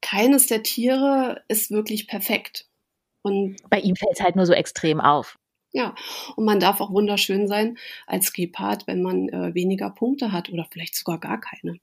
Keines 0.00 0.46
der 0.46 0.62
Tiere 0.62 1.42
ist 1.48 1.70
wirklich 1.70 2.06
perfekt. 2.06 2.66
Und 3.22 3.56
bei 3.70 3.80
ihm 3.80 3.96
fällt 3.96 4.12
es 4.12 4.20
halt 4.20 4.36
nur 4.36 4.46
so 4.46 4.52
extrem 4.52 5.00
auf. 5.00 5.38
Ja, 5.76 5.96
und 6.36 6.44
man 6.44 6.60
darf 6.60 6.80
auch 6.80 6.92
wunderschön 6.92 7.48
sein 7.48 7.76
als 8.06 8.32
Gepard, 8.32 8.86
wenn 8.86 9.02
man 9.02 9.28
äh, 9.28 9.54
weniger 9.54 9.90
Punkte 9.90 10.30
hat 10.30 10.48
oder 10.48 10.68
vielleicht 10.70 10.94
sogar 10.94 11.18
gar 11.18 11.40
keine. 11.40 11.80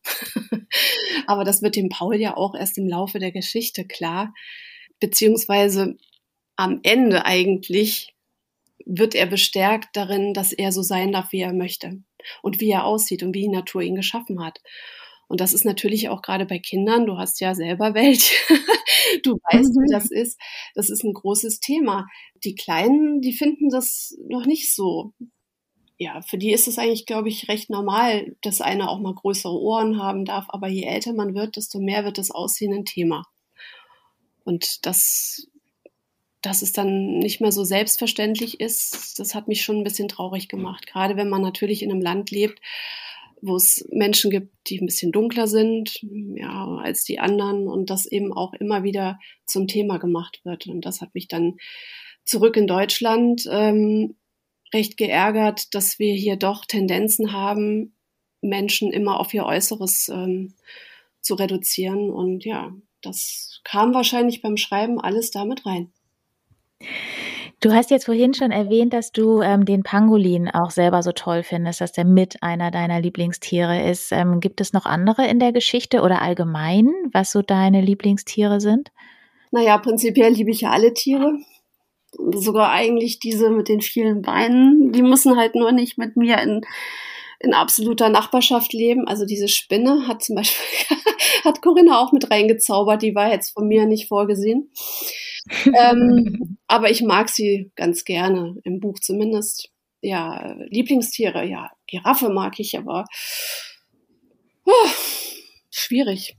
Aber 1.28 1.44
das 1.44 1.62
wird 1.62 1.76
dem 1.76 1.90
Paul 1.90 2.16
ja 2.16 2.38
auch 2.38 2.56
erst 2.56 2.78
im 2.78 2.88
Laufe 2.88 3.20
der 3.20 3.34
Geschichte 3.34 3.86
klar, 3.86 4.34
beziehungsweise 5.02 5.98
am 6.56 6.80
Ende 6.84 7.26
eigentlich 7.26 8.16
wird 8.86 9.14
er 9.14 9.26
bestärkt 9.26 9.90
darin, 9.98 10.34
dass 10.34 10.54
er 10.54 10.72
so 10.72 10.84
sein 10.84 11.12
darf, 11.12 11.34
wie 11.34 11.42
er 11.42 11.52
möchte 11.54 12.02
und 12.42 12.62
wie 12.62 12.72
er 12.72 12.86
aussieht 12.86 13.24
und 13.24 13.36
wie 13.36 13.42
die 13.42 13.50
Natur 13.50 13.82
ihn 13.82 13.96
geschaffen 13.96 14.42
hat. 14.42 14.62
Und 15.32 15.40
das 15.40 15.54
ist 15.54 15.64
natürlich 15.64 16.10
auch 16.10 16.22
gerade 16.22 16.46
bei 16.46 16.60
Kindern, 16.60 17.06
du 17.06 17.18
hast 17.18 17.40
ja 17.40 17.56
selber 17.56 17.94
welche, 17.94 18.36
du 19.24 19.40
weißt, 19.50 19.74
wie 19.76 19.88
mhm. 19.88 19.92
das 19.92 20.12
ist. 20.12 20.38
Das 20.76 20.90
ist 20.90 21.06
ein 21.06 21.14
großes 21.14 21.62
Thema. 21.62 22.06
Die 22.44 22.54
Kleinen, 22.54 23.22
die 23.22 23.32
finden 23.32 23.70
das 23.70 24.18
noch 24.28 24.46
nicht 24.46 24.76
so. 24.76 25.14
Ja, 25.98 26.22
für 26.22 26.38
die 26.38 26.52
ist 26.52 26.68
es 26.68 26.78
eigentlich, 26.78 27.06
glaube 27.06 27.30
ich, 27.30 27.48
recht 27.48 27.70
normal, 27.70 28.36
dass 28.42 28.60
einer 28.60 28.90
auch 28.90 29.00
mal 29.00 29.16
größere 29.16 29.58
Ohren 29.58 30.04
haben 30.04 30.26
darf. 30.26 30.48
Aber 30.50 30.68
je 30.68 30.84
älter 30.84 31.14
man 31.14 31.34
wird, 31.34 31.56
desto 31.56 31.80
mehr 31.80 32.04
wird 32.04 32.18
das 32.18 32.32
Aussehen 32.32 32.74
ein 32.74 32.84
Thema. 32.84 33.24
Und 34.44 34.86
das, 34.86 35.48
dass 36.42 36.62
es 36.62 36.74
dann 36.74 37.20
nicht 37.20 37.40
mehr 37.40 37.54
so 37.54 37.64
selbstverständlich 37.64 38.60
ist, 38.60 39.18
das 39.18 39.34
hat 39.34 39.48
mich 39.48 39.62
schon 39.62 39.78
ein 39.78 39.86
bisschen 39.86 40.10
traurig 40.10 40.50
gemacht. 40.50 40.88
Gerade 40.88 41.16
wenn 41.16 41.30
man 41.30 41.42
natürlich 41.42 41.84
in 41.84 41.92
einem 41.92 42.02
Land 42.02 42.32
lebt, 42.32 42.60
wo 43.42 43.56
es 43.56 43.88
Menschen 43.92 44.32
gibt, 44.32 44.54
die 44.68 44.80
ein 44.80 44.86
bisschen 44.86 45.12
dunkler 45.12 45.48
sind, 45.48 46.00
ja, 46.36 46.78
als 46.78 47.04
die 47.04 47.20
anderen 47.20 47.68
und 47.68 47.90
das 47.90 48.06
eben 48.06 48.34
auch 48.34 48.54
immer 48.54 48.84
wieder 48.84 49.20
zum 49.46 49.68
Thema 49.68 49.98
gemacht 49.98 50.42
wird. 50.44 50.68
Und 50.68 50.86
das 50.86 51.02
hat 51.02 51.14
mich 51.16 51.28
dann 51.28 51.58
zurück 52.24 52.56
in 52.58 52.68
Deutschland 52.68 53.48
ähm, 53.52 54.16
recht 54.74 54.98
geärgert, 54.98 55.74
dass 55.74 56.00
wir 56.00 56.14
hier 56.14 56.36
doch 56.36 56.66
Tendenzen 56.66 57.34
haben, 57.34 57.96
Menschen 58.42 58.92
immer 58.92 59.20
auf 59.20 59.34
ihr 59.34 59.46
Äußeres 59.46 60.10
ähm, 60.10 60.54
zu 61.22 61.36
reduzieren. 61.36 62.10
Und 62.10 62.46
ja, 62.46 62.74
das 63.02 63.62
kam 63.64 63.94
wahrscheinlich 63.94 64.42
beim 64.42 64.58
Schreiben 64.58 65.00
alles 65.00 65.32
damit 65.32 65.66
rein. 65.66 65.92
Du 67.62 67.72
hast 67.74 67.92
jetzt 67.92 68.06
vorhin 68.06 68.34
schon 68.34 68.50
erwähnt, 68.50 68.92
dass 68.92 69.12
du 69.12 69.42
ähm, 69.44 69.66
den 69.66 69.84
Pangolin 69.84 70.50
auch 70.50 70.72
selber 70.72 71.04
so 71.04 71.12
toll 71.12 71.44
findest, 71.44 71.80
dass 71.80 71.92
der 71.92 72.06
mit 72.06 72.42
einer 72.42 72.72
deiner 72.72 73.00
Lieblingstiere 73.00 73.88
ist. 73.88 74.12
Ähm, 74.12 74.40
gibt 74.40 74.62
es 74.62 74.74
noch 74.74 74.88
andere 74.88 75.28
in 75.28 75.38
der 75.38 75.52
Geschichte 75.52 76.02
oder 76.02 76.24
allgemein, 76.24 76.92
was 77.14 77.32
so 77.32 77.44
deine 77.44 77.82
Lieblingstiere 77.82 78.60
sind? 78.60 78.92
Naja, 79.52 79.78
prinzipiell 79.78 80.34
liebe 80.34 80.50
ich 80.50 80.62
ja 80.62 80.72
alle 80.72 80.96
Tiere. 80.96 81.38
Sogar 82.34 82.72
eigentlich 82.72 83.20
diese 83.20 83.52
mit 83.52 83.70
den 83.70 83.82
vielen 83.82 84.24
Beinen. 84.24 84.92
Die 84.92 85.04
müssen 85.04 85.38
halt 85.38 85.54
nur 85.54 85.72
nicht 85.72 86.00
mit 86.00 86.18
mir 86.18 86.42
in, 86.42 86.62
in 87.44 87.54
absoluter 87.54 88.10
Nachbarschaft 88.10 88.74
leben. 88.74 89.08
Also 89.08 89.26
diese 89.26 89.48
Spinne 89.48 90.08
hat 90.08 90.24
zum 90.24 90.36
Beispiel, 90.36 90.66
hat 91.44 91.62
Corinna 91.62 92.00
auch 92.00 92.12
mit 92.12 92.30
reingezaubert. 92.30 93.02
Die 93.02 93.16
war 93.16 93.32
jetzt 93.32 93.52
von 93.52 93.68
mir 93.68 93.86
nicht 93.86 94.08
vorgesehen 94.08 94.72
ähm, 95.78 96.58
aber 96.68 96.90
ich 96.90 97.02
mag 97.02 97.30
sie 97.30 97.72
ganz 97.76 98.04
gerne, 98.04 98.60
im 98.64 98.80
Buch 98.80 99.00
zumindest. 99.00 99.70
Ja, 100.02 100.56
Lieblingstiere, 100.70 101.46
ja, 101.46 101.70
Giraffe 101.88 102.30
mag 102.30 102.60
ich, 102.60 102.78
aber 102.78 103.06
oh, 104.66 104.90
schwierig. 105.70 106.38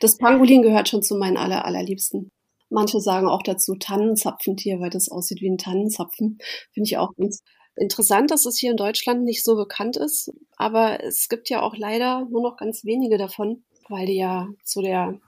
Das 0.00 0.18
Pangolin 0.18 0.62
gehört 0.62 0.88
schon 0.88 1.02
zu 1.02 1.16
meinen 1.16 1.36
aller, 1.36 1.64
allerliebsten. 1.64 2.30
Manche 2.68 3.00
sagen 3.00 3.28
auch 3.28 3.42
dazu 3.42 3.76
Tannenzapfentier, 3.76 4.80
weil 4.80 4.90
das 4.90 5.08
aussieht 5.08 5.40
wie 5.40 5.50
ein 5.50 5.58
Tannenzapfen. 5.58 6.38
Finde 6.72 6.88
ich 6.88 6.96
auch 6.98 7.14
ganz 7.16 7.42
interessant, 7.76 8.30
dass 8.30 8.46
es 8.46 8.58
hier 8.58 8.70
in 8.70 8.76
Deutschland 8.76 9.24
nicht 9.24 9.44
so 9.44 9.56
bekannt 9.56 9.96
ist. 9.96 10.32
Aber 10.56 11.02
es 11.02 11.28
gibt 11.28 11.48
ja 11.48 11.62
auch 11.62 11.76
leider 11.76 12.26
nur 12.30 12.42
noch 12.42 12.56
ganz 12.56 12.84
wenige 12.84 13.18
davon, 13.18 13.64
weil 13.88 14.06
die 14.06 14.16
ja 14.16 14.48
zu 14.62 14.82
der 14.82 15.20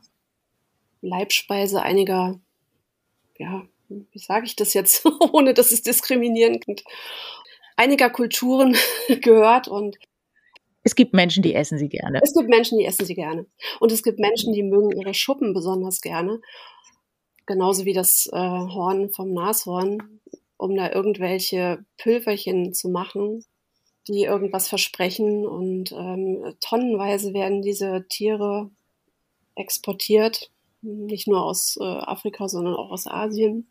Leibspeise 1.01 1.83
einiger, 1.83 2.41
ja, 3.39 3.67
wie 3.89 4.19
sage 4.19 4.47
ich 4.47 4.57
das 4.57 4.75
jetzt, 4.75 5.05
ohne 5.33 5.55
dass 5.55 5.73
es 5.73 5.83
diskriminierend 5.83 6.65
klingt, 6.65 6.85
einiger 7.77 8.11
Kulturen 8.11 8.77
gehört 9.21 9.69
und 9.69 9.97
es 10.83 10.95
gibt 10.95 11.15
Menschen, 11.15 11.43
die 11.43 11.53
essen 11.53 11.79
sie 11.79 11.89
gerne. 11.89 12.21
Es 12.23 12.33
gibt 12.33 12.49
Menschen, 12.49 12.79
die 12.79 12.85
essen 12.85 13.05
sie 13.05 13.17
gerne. 13.17 13.47
Und 13.81 13.91
es 13.91 14.05
gibt 14.05 14.21
Menschen, 14.21 14.53
die 14.53 14.63
mögen 14.63 14.93
ihre 14.93 15.15
Schuppen 15.15 15.53
besonders 15.53 16.01
gerne. 16.01 16.41
Genauso 17.45 17.85
wie 17.85 17.93
das 17.93 18.29
äh, 18.33 18.37
Horn 18.37 19.11
vom 19.11 19.33
Nashorn, 19.33 20.21
um 20.57 20.77
da 20.77 20.93
irgendwelche 20.93 21.85
Pülverchen 21.99 22.73
zu 22.73 22.89
machen, 22.89 23.45
die 24.09 24.25
irgendwas 24.25 24.69
versprechen. 24.69 25.47
Und 25.47 25.93
ähm, 25.93 26.55
tonnenweise 26.61 27.35
werden 27.35 27.63
diese 27.63 28.07
Tiere 28.09 28.71
exportiert 29.55 30.51
nicht 30.83 31.27
nur 31.27 31.43
aus 31.43 31.77
äh, 31.81 31.85
Afrika, 31.85 32.49
sondern 32.49 32.75
auch 32.75 32.91
aus 32.91 33.07
Asien. 33.07 33.67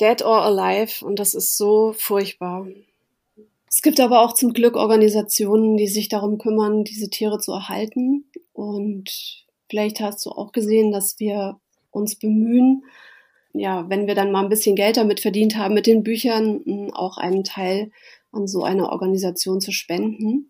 Dead 0.00 0.22
or 0.24 0.42
Alive 0.42 1.04
und 1.04 1.18
das 1.18 1.34
ist 1.34 1.56
so 1.56 1.92
furchtbar. 1.92 2.66
Es 3.68 3.82
gibt 3.82 4.00
aber 4.00 4.22
auch 4.22 4.34
zum 4.34 4.52
Glück 4.52 4.76
Organisationen, 4.76 5.76
die 5.76 5.86
sich 5.86 6.08
darum 6.08 6.38
kümmern, 6.38 6.84
diese 6.84 7.08
Tiere 7.08 7.38
zu 7.38 7.52
erhalten. 7.52 8.24
Und 8.52 9.46
vielleicht 9.70 10.00
hast 10.00 10.26
du 10.26 10.30
auch 10.30 10.52
gesehen, 10.52 10.92
dass 10.92 11.18
wir 11.20 11.58
uns 11.90 12.16
bemühen, 12.16 12.84
ja, 13.54 13.88
wenn 13.88 14.06
wir 14.06 14.14
dann 14.14 14.32
mal 14.32 14.42
ein 14.42 14.48
bisschen 14.48 14.76
Geld 14.76 14.96
damit 14.96 15.20
verdient 15.20 15.56
haben 15.56 15.74
mit 15.74 15.86
den 15.86 16.02
Büchern, 16.02 16.90
auch 16.92 17.18
einen 17.18 17.44
Teil 17.44 17.90
an 18.32 18.46
so 18.46 18.62
eine 18.62 18.90
Organisation 18.90 19.60
zu 19.60 19.72
spenden. 19.72 20.48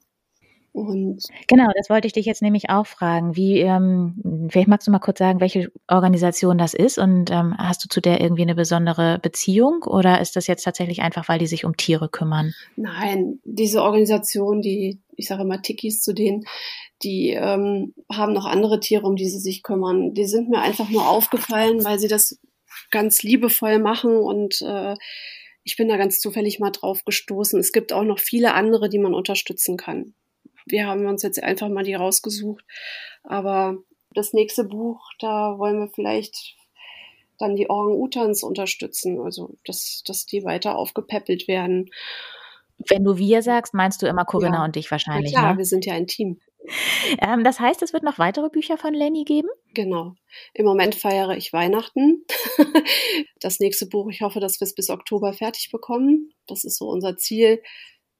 Und 0.74 1.24
genau, 1.48 1.68
das 1.76 1.90
wollte 1.90 2.06
ich 2.06 2.14
dich 2.14 2.24
jetzt 2.24 2.40
nämlich 2.40 2.70
auch 2.70 2.86
fragen. 2.86 3.36
Wie, 3.36 3.58
ähm, 3.58 4.48
vielleicht 4.48 4.68
magst 4.68 4.86
du 4.86 4.90
mal 4.90 5.00
kurz 5.00 5.18
sagen, 5.18 5.40
welche 5.40 5.70
Organisation 5.86 6.56
das 6.56 6.72
ist 6.72 6.96
und 6.96 7.30
ähm, 7.30 7.54
hast 7.58 7.84
du 7.84 7.88
zu 7.88 8.00
der 8.00 8.22
irgendwie 8.22 8.42
eine 8.42 8.54
besondere 8.54 9.18
Beziehung 9.20 9.82
oder 9.82 10.22
ist 10.22 10.34
das 10.34 10.46
jetzt 10.46 10.62
tatsächlich 10.62 11.02
einfach, 11.02 11.28
weil 11.28 11.38
die 11.38 11.46
sich 11.46 11.66
um 11.66 11.76
Tiere 11.76 12.08
kümmern? 12.08 12.54
Nein, 12.76 13.38
diese 13.44 13.82
Organisation, 13.82 14.62
die, 14.62 15.02
ich 15.14 15.28
sage 15.28 15.42
immer 15.42 15.60
Tikis 15.60 16.00
zu 16.00 16.14
denen, 16.14 16.44
die 17.02 17.30
ähm, 17.30 17.92
haben 18.10 18.32
noch 18.32 18.46
andere 18.46 18.80
Tiere, 18.80 19.06
um 19.06 19.16
die 19.16 19.28
sie 19.28 19.40
sich 19.40 19.62
kümmern. 19.62 20.14
Die 20.14 20.24
sind 20.24 20.48
mir 20.48 20.60
einfach 20.60 20.88
nur 20.88 21.06
aufgefallen, 21.06 21.84
weil 21.84 21.98
sie 21.98 22.08
das 22.08 22.38
ganz 22.92 23.24
liebevoll 23.24 23.80
machen 23.80 24.16
und 24.16 24.62
äh, 24.62 24.94
ich 25.64 25.76
bin 25.76 25.88
da 25.88 25.96
ganz 25.96 26.20
zufällig 26.20 26.60
mal 26.60 26.70
drauf 26.70 27.04
gestoßen. 27.04 27.58
Es 27.58 27.72
gibt 27.72 27.92
auch 27.92 28.04
noch 28.04 28.20
viele 28.20 28.54
andere, 28.54 28.88
die 28.88 28.98
man 28.98 29.14
unterstützen 29.14 29.76
kann 29.76 30.14
wir 30.66 30.86
haben 30.86 31.06
uns 31.06 31.22
jetzt 31.22 31.42
einfach 31.42 31.68
mal 31.68 31.84
die 31.84 31.94
rausgesucht. 31.94 32.64
Aber 33.24 33.76
das 34.14 34.32
nächste 34.32 34.64
Buch, 34.64 35.00
da 35.18 35.58
wollen 35.58 35.78
wir 35.78 35.88
vielleicht 35.88 36.56
dann 37.38 37.56
die 37.56 37.68
Orang-Utans 37.68 38.42
unterstützen, 38.42 39.20
also 39.20 39.56
dass, 39.64 40.02
dass 40.06 40.26
die 40.26 40.44
weiter 40.44 40.76
aufgepäppelt 40.76 41.48
werden. 41.48 41.90
Wenn 42.88 43.04
du 43.04 43.16
wir 43.16 43.42
sagst, 43.42 43.74
meinst 43.74 44.02
du 44.02 44.06
immer 44.06 44.24
Corinna 44.24 44.58
ja. 44.58 44.64
und 44.64 44.76
dich 44.76 44.90
wahrscheinlich. 44.90 45.32
Ja, 45.32 45.40
klar, 45.40 45.52
ne? 45.52 45.58
wir 45.58 45.64
sind 45.64 45.86
ja 45.86 45.94
ein 45.94 46.06
Team. 46.06 46.40
Ähm, 47.18 47.44
das 47.44 47.60
heißt, 47.60 47.82
es 47.82 47.92
wird 47.92 48.02
noch 48.02 48.18
weitere 48.18 48.48
Bücher 48.48 48.78
von 48.78 48.94
Lenny 48.94 49.24
geben? 49.24 49.48
Genau. 49.74 50.14
Im 50.54 50.64
Moment 50.64 50.94
feiere 50.94 51.36
ich 51.36 51.52
Weihnachten. 51.52 52.24
das 53.40 53.60
nächste 53.60 53.86
Buch, 53.86 54.08
ich 54.10 54.22
hoffe, 54.22 54.40
dass 54.40 54.60
wir 54.60 54.66
es 54.66 54.74
bis 54.74 54.90
Oktober 54.90 55.32
fertig 55.32 55.70
bekommen. 55.70 56.32
Das 56.46 56.64
ist 56.64 56.78
so 56.78 56.88
unser 56.88 57.16
Ziel. 57.16 57.62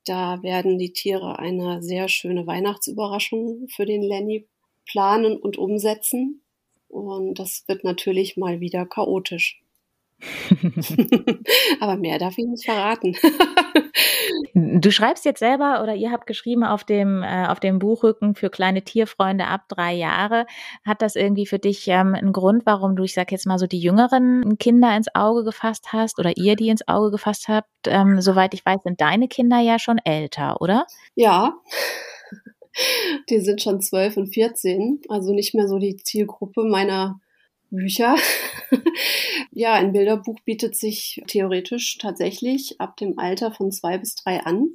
Da 0.04 0.42
werden 0.42 0.78
die 0.78 0.92
Tiere 0.92 1.38
eine 1.38 1.82
sehr 1.82 2.08
schöne 2.08 2.46
Weihnachtsüberraschung 2.46 3.68
für 3.68 3.86
den 3.86 4.02
Lenny 4.02 4.48
planen 4.86 5.36
und 5.36 5.58
umsetzen. 5.58 6.42
Und 6.88 7.38
das 7.38 7.64
wird 7.68 7.84
natürlich 7.84 8.36
mal 8.36 8.60
wieder 8.60 8.84
chaotisch. 8.86 9.62
Aber 11.80 11.96
mehr 11.96 12.18
darf 12.18 12.36
ich 12.38 12.46
nicht 12.46 12.64
verraten. 12.64 13.16
Du 14.54 14.90
schreibst 14.90 15.24
jetzt 15.24 15.40
selber 15.40 15.82
oder 15.82 15.94
ihr 15.94 16.10
habt 16.10 16.26
geschrieben 16.26 16.64
auf 16.64 16.84
dem, 16.84 17.22
äh, 17.22 17.46
auf 17.46 17.60
dem 17.60 17.78
Buchrücken 17.78 18.34
für 18.34 18.50
kleine 18.50 18.82
Tierfreunde 18.82 19.46
ab 19.46 19.62
drei 19.68 19.92
Jahre. 19.92 20.46
Hat 20.84 21.02
das 21.02 21.16
irgendwie 21.16 21.46
für 21.46 21.58
dich 21.58 21.86
ähm, 21.88 22.14
einen 22.14 22.32
Grund, 22.32 22.66
warum 22.66 22.96
du, 22.96 23.02
ich 23.02 23.14
sag 23.14 23.32
jetzt 23.32 23.46
mal 23.46 23.58
so, 23.58 23.66
die 23.66 23.80
jüngeren 23.80 24.58
Kinder 24.58 24.96
ins 24.96 25.14
Auge 25.14 25.44
gefasst 25.44 25.92
hast 25.92 26.18
oder 26.18 26.36
ihr 26.36 26.56
die 26.56 26.68
ins 26.68 26.86
Auge 26.88 27.10
gefasst 27.10 27.48
habt? 27.48 27.68
Ähm, 27.86 28.20
soweit 28.20 28.54
ich 28.54 28.64
weiß, 28.64 28.82
sind 28.82 29.00
deine 29.00 29.28
Kinder 29.28 29.60
ja 29.60 29.78
schon 29.78 29.98
älter, 29.98 30.60
oder? 30.60 30.86
Ja. 31.14 31.54
Die 33.28 33.40
sind 33.40 33.60
schon 33.60 33.82
zwölf 33.82 34.16
und 34.16 34.28
vierzehn, 34.32 35.02
also 35.10 35.34
nicht 35.34 35.54
mehr 35.54 35.68
so 35.68 35.76
die 35.76 35.96
Zielgruppe 35.96 36.64
meiner 36.64 37.20
Bücher. 37.72 38.16
ja, 39.50 39.72
ein 39.72 39.92
Bilderbuch 39.92 40.38
bietet 40.44 40.76
sich 40.76 41.22
theoretisch 41.26 41.98
tatsächlich 41.98 42.80
ab 42.80 42.96
dem 42.96 43.18
Alter 43.18 43.50
von 43.50 43.72
zwei 43.72 43.98
bis 43.98 44.14
drei 44.14 44.40
an. 44.40 44.68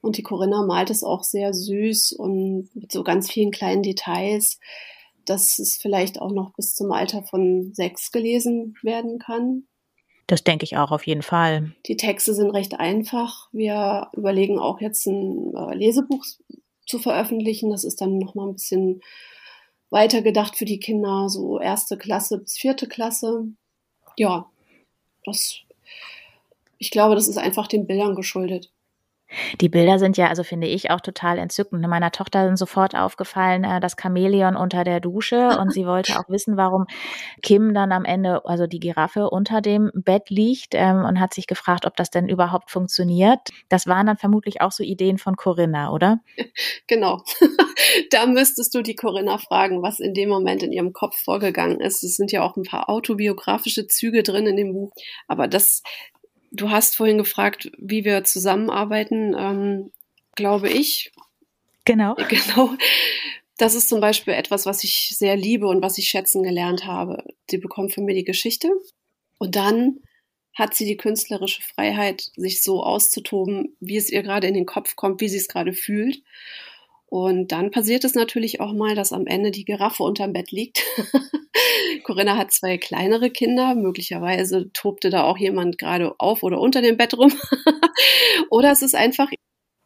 Und 0.00 0.18
die 0.18 0.22
Corinna 0.22 0.64
malt 0.64 0.90
es 0.90 1.02
auch 1.02 1.24
sehr 1.24 1.54
süß 1.54 2.12
und 2.12 2.68
mit 2.74 2.92
so 2.92 3.02
ganz 3.02 3.30
vielen 3.30 3.50
kleinen 3.50 3.82
Details, 3.82 4.60
dass 5.24 5.58
es 5.58 5.78
vielleicht 5.78 6.20
auch 6.20 6.30
noch 6.30 6.52
bis 6.54 6.74
zum 6.74 6.92
Alter 6.92 7.22
von 7.22 7.72
sechs 7.72 8.12
gelesen 8.12 8.74
werden 8.82 9.18
kann. 9.18 9.64
Das 10.26 10.44
denke 10.44 10.64
ich 10.64 10.76
auch 10.76 10.90
auf 10.90 11.06
jeden 11.06 11.22
Fall. 11.22 11.72
Die 11.86 11.96
Texte 11.96 12.34
sind 12.34 12.50
recht 12.50 12.78
einfach. 12.78 13.48
Wir 13.52 14.08
überlegen 14.12 14.58
auch 14.58 14.80
jetzt 14.80 15.06
ein 15.06 15.54
äh, 15.54 15.74
Lesebuch 15.74 16.24
zu 16.86 16.98
veröffentlichen. 16.98 17.70
Das 17.70 17.84
ist 17.84 18.00
dann 18.00 18.18
noch 18.18 18.34
mal 18.34 18.48
ein 18.48 18.54
bisschen 18.54 19.00
weitergedacht 19.94 20.58
für 20.58 20.64
die 20.64 20.80
Kinder, 20.80 21.28
so 21.28 21.60
erste 21.60 21.96
Klasse 21.96 22.40
bis 22.40 22.58
vierte 22.58 22.88
Klasse. 22.88 23.46
Ja, 24.18 24.50
das, 25.24 25.60
ich 26.78 26.90
glaube, 26.90 27.14
das 27.14 27.28
ist 27.28 27.38
einfach 27.38 27.68
den 27.68 27.86
Bildern 27.86 28.16
geschuldet. 28.16 28.73
Die 29.60 29.68
Bilder 29.68 29.98
sind 29.98 30.16
ja, 30.16 30.28
also 30.28 30.42
finde 30.42 30.66
ich, 30.66 30.90
auch 30.90 31.00
total 31.00 31.38
entzückend. 31.38 31.86
Meiner 31.86 32.10
Tochter 32.10 32.46
sind 32.46 32.56
sofort 32.56 32.94
aufgefallen, 32.94 33.64
äh, 33.64 33.80
das 33.80 33.96
Chamäleon 34.00 34.56
unter 34.56 34.84
der 34.84 35.00
Dusche 35.00 35.48
und 35.60 35.72
sie 35.72 35.86
wollte 35.86 36.18
auch 36.18 36.28
wissen, 36.28 36.56
warum 36.56 36.86
Kim 37.42 37.74
dann 37.74 37.92
am 37.92 38.04
Ende, 38.04 38.44
also 38.44 38.66
die 38.66 38.80
Giraffe, 38.80 39.30
unter 39.30 39.60
dem 39.60 39.90
Bett 39.94 40.30
liegt 40.30 40.74
ähm, 40.74 41.04
und 41.04 41.20
hat 41.20 41.34
sich 41.34 41.46
gefragt, 41.46 41.86
ob 41.86 41.96
das 41.96 42.10
denn 42.10 42.28
überhaupt 42.28 42.70
funktioniert. 42.70 43.40
Das 43.68 43.86
waren 43.86 44.06
dann 44.06 44.16
vermutlich 44.16 44.60
auch 44.60 44.72
so 44.72 44.82
Ideen 44.82 45.18
von 45.18 45.36
Corinna, 45.36 45.90
oder? 45.90 46.20
Genau. 46.86 47.22
da 48.10 48.26
müsstest 48.26 48.74
du 48.74 48.82
die 48.82 48.94
Corinna 48.94 49.38
fragen, 49.38 49.82
was 49.82 50.00
in 50.00 50.14
dem 50.14 50.28
Moment 50.28 50.62
in 50.62 50.72
ihrem 50.72 50.92
Kopf 50.92 51.16
vorgegangen 51.16 51.80
ist. 51.80 52.04
Es 52.04 52.16
sind 52.16 52.32
ja 52.32 52.42
auch 52.42 52.56
ein 52.56 52.62
paar 52.62 52.88
autobiografische 52.88 53.86
Züge 53.86 54.22
drin 54.22 54.46
in 54.46 54.56
dem 54.56 54.72
Buch. 54.72 54.92
Aber 55.26 55.48
das, 55.48 55.82
Du 56.54 56.70
hast 56.70 56.96
vorhin 56.96 57.18
gefragt, 57.18 57.72
wie 57.78 58.04
wir 58.04 58.22
zusammenarbeiten, 58.22 59.34
ähm, 59.36 59.90
glaube 60.36 60.70
ich. 60.70 61.12
Genau. 61.84 62.16
Genau. 62.28 62.74
Das 63.56 63.74
ist 63.76 63.88
zum 63.88 64.00
Beispiel 64.00 64.34
etwas, 64.34 64.66
was 64.66 64.82
ich 64.82 65.14
sehr 65.16 65.36
liebe 65.36 65.68
und 65.68 65.80
was 65.80 65.96
ich 65.96 66.08
schätzen 66.08 66.42
gelernt 66.42 66.86
habe. 66.86 67.22
Sie 67.48 67.58
bekommt 67.58 67.94
von 67.94 68.04
mir 68.04 68.14
die 68.14 68.24
Geschichte 68.24 68.68
und 69.38 69.54
dann 69.54 70.00
hat 70.54 70.74
sie 70.74 70.84
die 70.86 70.96
künstlerische 70.96 71.62
Freiheit, 71.62 72.30
sich 72.36 72.62
so 72.62 72.82
auszutoben, 72.82 73.76
wie 73.80 73.96
es 73.96 74.10
ihr 74.10 74.22
gerade 74.22 74.48
in 74.48 74.54
den 74.54 74.66
Kopf 74.66 74.96
kommt, 74.96 75.20
wie 75.20 75.28
sie 75.28 75.36
es 75.36 75.48
gerade 75.48 75.72
fühlt. 75.72 76.22
Und 77.06 77.52
dann 77.52 77.70
passiert 77.70 78.04
es 78.04 78.14
natürlich 78.14 78.60
auch 78.60 78.72
mal, 78.72 78.94
dass 78.94 79.12
am 79.12 79.26
Ende 79.26 79.50
die 79.50 79.64
Giraffe 79.64 80.02
unterm 80.02 80.32
Bett 80.32 80.50
liegt. 80.50 80.82
Corinna 82.04 82.36
hat 82.36 82.52
zwei 82.52 82.78
kleinere 82.78 83.30
Kinder. 83.30 83.74
Möglicherweise 83.74 84.70
tobte 84.72 85.10
da 85.10 85.24
auch 85.24 85.38
jemand 85.38 85.78
gerade 85.78 86.14
auf 86.18 86.42
oder 86.42 86.60
unter 86.60 86.82
dem 86.82 86.96
Bett 86.96 87.16
rum. 87.16 87.32
oder 88.50 88.72
es 88.72 88.82
ist 88.82 88.94
einfach, 88.94 89.28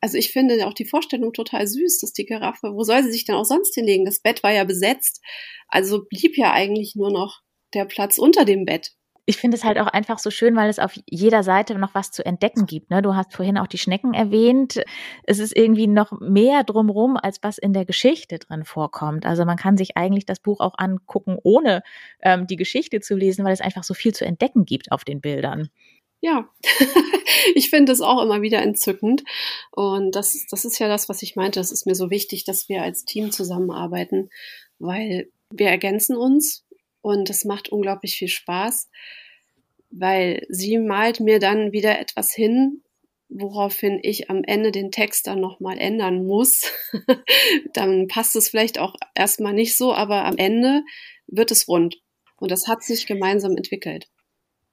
also 0.00 0.16
ich 0.16 0.32
finde 0.32 0.66
auch 0.66 0.74
die 0.74 0.86
Vorstellung 0.86 1.32
total 1.32 1.66
süß, 1.66 2.00
dass 2.00 2.12
die 2.12 2.24
Giraffe, 2.24 2.72
wo 2.74 2.82
soll 2.82 3.02
sie 3.02 3.12
sich 3.12 3.24
denn 3.24 3.36
auch 3.36 3.44
sonst 3.44 3.74
hinlegen? 3.74 4.04
Das 4.04 4.20
Bett 4.20 4.42
war 4.42 4.52
ja 4.52 4.64
besetzt. 4.64 5.20
Also 5.68 6.04
blieb 6.08 6.38
ja 6.38 6.52
eigentlich 6.52 6.94
nur 6.96 7.12
noch 7.12 7.40
der 7.74 7.84
Platz 7.84 8.18
unter 8.18 8.44
dem 8.44 8.64
Bett 8.64 8.92
ich 9.28 9.36
finde 9.36 9.58
es 9.58 9.64
halt 9.64 9.78
auch 9.78 9.88
einfach 9.88 10.18
so 10.18 10.30
schön, 10.30 10.56
weil 10.56 10.70
es 10.70 10.78
auf 10.78 10.94
jeder 11.06 11.42
Seite 11.42 11.78
noch 11.78 11.94
was 11.94 12.10
zu 12.10 12.24
entdecken 12.24 12.64
gibt. 12.64 12.88
Ne? 12.88 13.02
Du 13.02 13.14
hast 13.14 13.34
vorhin 13.34 13.58
auch 13.58 13.66
die 13.66 13.76
Schnecken 13.76 14.14
erwähnt. 14.14 14.82
Es 15.24 15.38
ist 15.38 15.54
irgendwie 15.54 15.86
noch 15.86 16.18
mehr 16.18 16.64
drumrum, 16.64 17.18
als 17.18 17.38
was 17.42 17.58
in 17.58 17.74
der 17.74 17.84
Geschichte 17.84 18.38
drin 18.38 18.64
vorkommt. 18.64 19.26
Also 19.26 19.44
man 19.44 19.58
kann 19.58 19.76
sich 19.76 19.98
eigentlich 19.98 20.24
das 20.24 20.40
Buch 20.40 20.60
auch 20.60 20.78
angucken, 20.78 21.36
ohne 21.42 21.82
ähm, 22.22 22.46
die 22.46 22.56
Geschichte 22.56 23.00
zu 23.00 23.16
lesen, 23.16 23.44
weil 23.44 23.52
es 23.52 23.60
einfach 23.60 23.84
so 23.84 23.92
viel 23.92 24.14
zu 24.14 24.24
entdecken 24.24 24.64
gibt 24.64 24.90
auf 24.92 25.04
den 25.04 25.20
Bildern. 25.20 25.68
Ja, 26.22 26.48
ich 27.54 27.68
finde 27.68 27.92
es 27.92 28.00
auch 28.00 28.22
immer 28.22 28.40
wieder 28.40 28.62
entzückend. 28.62 29.24
Und 29.72 30.12
das, 30.16 30.46
das 30.50 30.64
ist 30.64 30.78
ja 30.78 30.88
das, 30.88 31.10
was 31.10 31.20
ich 31.20 31.36
meinte. 31.36 31.60
Es 31.60 31.70
ist 31.70 31.84
mir 31.84 31.94
so 31.94 32.08
wichtig, 32.08 32.44
dass 32.44 32.70
wir 32.70 32.82
als 32.82 33.04
Team 33.04 33.30
zusammenarbeiten, 33.30 34.30
weil 34.78 35.28
wir 35.50 35.68
ergänzen 35.68 36.16
uns 36.16 36.64
und 37.00 37.30
es 37.30 37.44
macht 37.44 37.68
unglaublich 37.68 38.16
viel 38.16 38.28
Spaß, 38.28 38.90
weil 39.90 40.46
sie 40.48 40.78
malt 40.78 41.20
mir 41.20 41.38
dann 41.38 41.72
wieder 41.72 41.98
etwas 41.98 42.32
hin, 42.32 42.82
woraufhin 43.28 43.98
ich 44.02 44.30
am 44.30 44.42
Ende 44.44 44.72
den 44.72 44.90
Text 44.90 45.26
dann 45.26 45.40
nochmal 45.40 45.78
ändern 45.78 46.26
muss. 46.26 46.72
dann 47.74 48.08
passt 48.08 48.36
es 48.36 48.48
vielleicht 48.48 48.78
auch 48.78 48.94
erstmal 49.14 49.52
nicht 49.52 49.76
so, 49.76 49.92
aber 49.94 50.24
am 50.24 50.36
Ende 50.36 50.82
wird 51.26 51.50
es 51.50 51.68
rund. 51.68 52.00
Und 52.36 52.50
das 52.50 52.68
hat 52.68 52.82
sich 52.82 53.06
gemeinsam 53.06 53.56
entwickelt. 53.56 54.08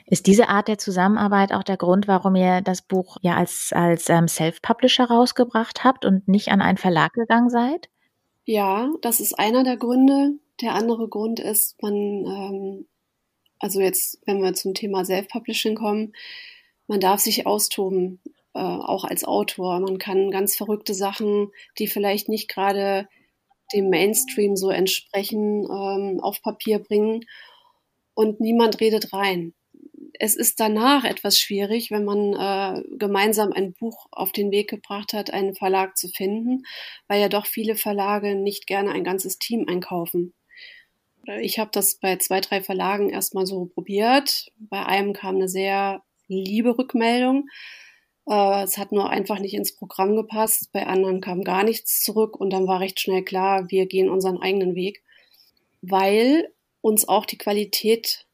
Ist 0.07 0.27
diese 0.27 0.49
Art 0.49 0.67
der 0.67 0.77
Zusammenarbeit 0.77 1.51
auch 1.51 1.63
der 1.63 1.77
Grund, 1.77 2.07
warum 2.07 2.35
ihr 2.35 2.61
das 2.61 2.83
Buch 2.83 3.17
ja 3.21 3.35
als, 3.35 3.71
als 3.73 4.07
ähm, 4.07 4.27
Self-Publisher 4.27 5.05
rausgebracht 5.05 5.83
habt 5.83 6.05
und 6.05 6.27
nicht 6.27 6.49
an 6.49 6.61
einen 6.61 6.77
Verlag 6.77 7.13
gegangen 7.13 7.49
seid? 7.49 7.89
Ja, 8.45 8.91
das 9.01 9.19
ist 9.19 9.33
einer 9.39 9.63
der 9.63 9.77
Gründe. 9.77 10.33
Der 10.61 10.73
andere 10.73 11.07
Grund 11.09 11.39
ist, 11.39 11.81
man, 11.81 11.93
ähm, 11.95 12.87
also 13.59 13.81
jetzt, 13.81 14.19
wenn 14.25 14.41
wir 14.41 14.53
zum 14.53 14.73
Thema 14.73 15.05
Self-Publishing 15.05 15.75
kommen, 15.75 16.13
man 16.87 16.99
darf 16.99 17.19
sich 17.19 17.45
austoben, 17.45 18.21
äh, 18.53 18.59
auch 18.59 19.03
als 19.05 19.23
Autor. 19.23 19.79
Man 19.79 19.97
kann 19.97 20.31
ganz 20.31 20.55
verrückte 20.55 20.93
Sachen, 20.93 21.51
die 21.79 21.87
vielleicht 21.87 22.29
nicht 22.29 22.47
gerade 22.47 23.07
dem 23.73 23.89
Mainstream 23.89 24.55
so 24.55 24.69
entsprechen, 24.69 25.65
ähm, 25.65 26.19
auf 26.21 26.41
Papier 26.41 26.79
bringen 26.79 27.25
und 28.13 28.39
niemand 28.39 28.79
redet 28.79 29.11
rein 29.13 29.53
es 30.19 30.35
ist 30.35 30.59
danach 30.59 31.03
etwas 31.03 31.39
schwierig, 31.39 31.91
wenn 31.91 32.05
man 32.05 32.33
äh, 32.33 32.83
gemeinsam 32.97 33.51
ein 33.51 33.73
Buch 33.73 34.07
auf 34.11 34.31
den 34.31 34.51
Weg 34.51 34.69
gebracht 34.69 35.13
hat, 35.13 35.31
einen 35.31 35.55
Verlag 35.55 35.97
zu 35.97 36.07
finden, 36.09 36.63
weil 37.07 37.21
ja 37.21 37.29
doch 37.29 37.45
viele 37.45 37.75
Verlage 37.75 38.35
nicht 38.35 38.67
gerne 38.67 38.91
ein 38.91 39.03
ganzes 39.03 39.39
Team 39.39 39.65
einkaufen. 39.67 40.33
Ich 41.39 41.59
habe 41.59 41.71
das 41.73 41.95
bei 41.95 42.17
zwei, 42.17 42.41
drei 42.41 42.61
Verlagen 42.61 43.09
erstmal 43.09 43.45
so 43.45 43.65
probiert. 43.65 44.51
Bei 44.57 44.85
einem 44.85 45.13
kam 45.13 45.35
eine 45.35 45.49
sehr 45.49 46.03
liebe 46.27 46.77
Rückmeldung. 46.77 47.49
Äh, 48.27 48.63
es 48.63 48.77
hat 48.77 48.91
nur 48.91 49.09
einfach 49.09 49.39
nicht 49.39 49.53
ins 49.53 49.75
Programm 49.75 50.15
gepasst. 50.15 50.71
Bei 50.71 50.87
anderen 50.87 51.21
kam 51.21 51.43
gar 51.43 51.63
nichts 51.63 52.03
zurück 52.03 52.39
und 52.39 52.51
dann 52.51 52.67
war 52.67 52.79
recht 52.79 52.99
schnell 52.99 53.23
klar, 53.23 53.69
wir 53.69 53.85
gehen 53.85 54.09
unseren 54.09 54.41
eigenen 54.41 54.75
Weg, 54.75 55.03
weil 55.81 56.51
uns 56.81 57.07
auch 57.07 57.25
die 57.25 57.37
Qualität 57.37 58.27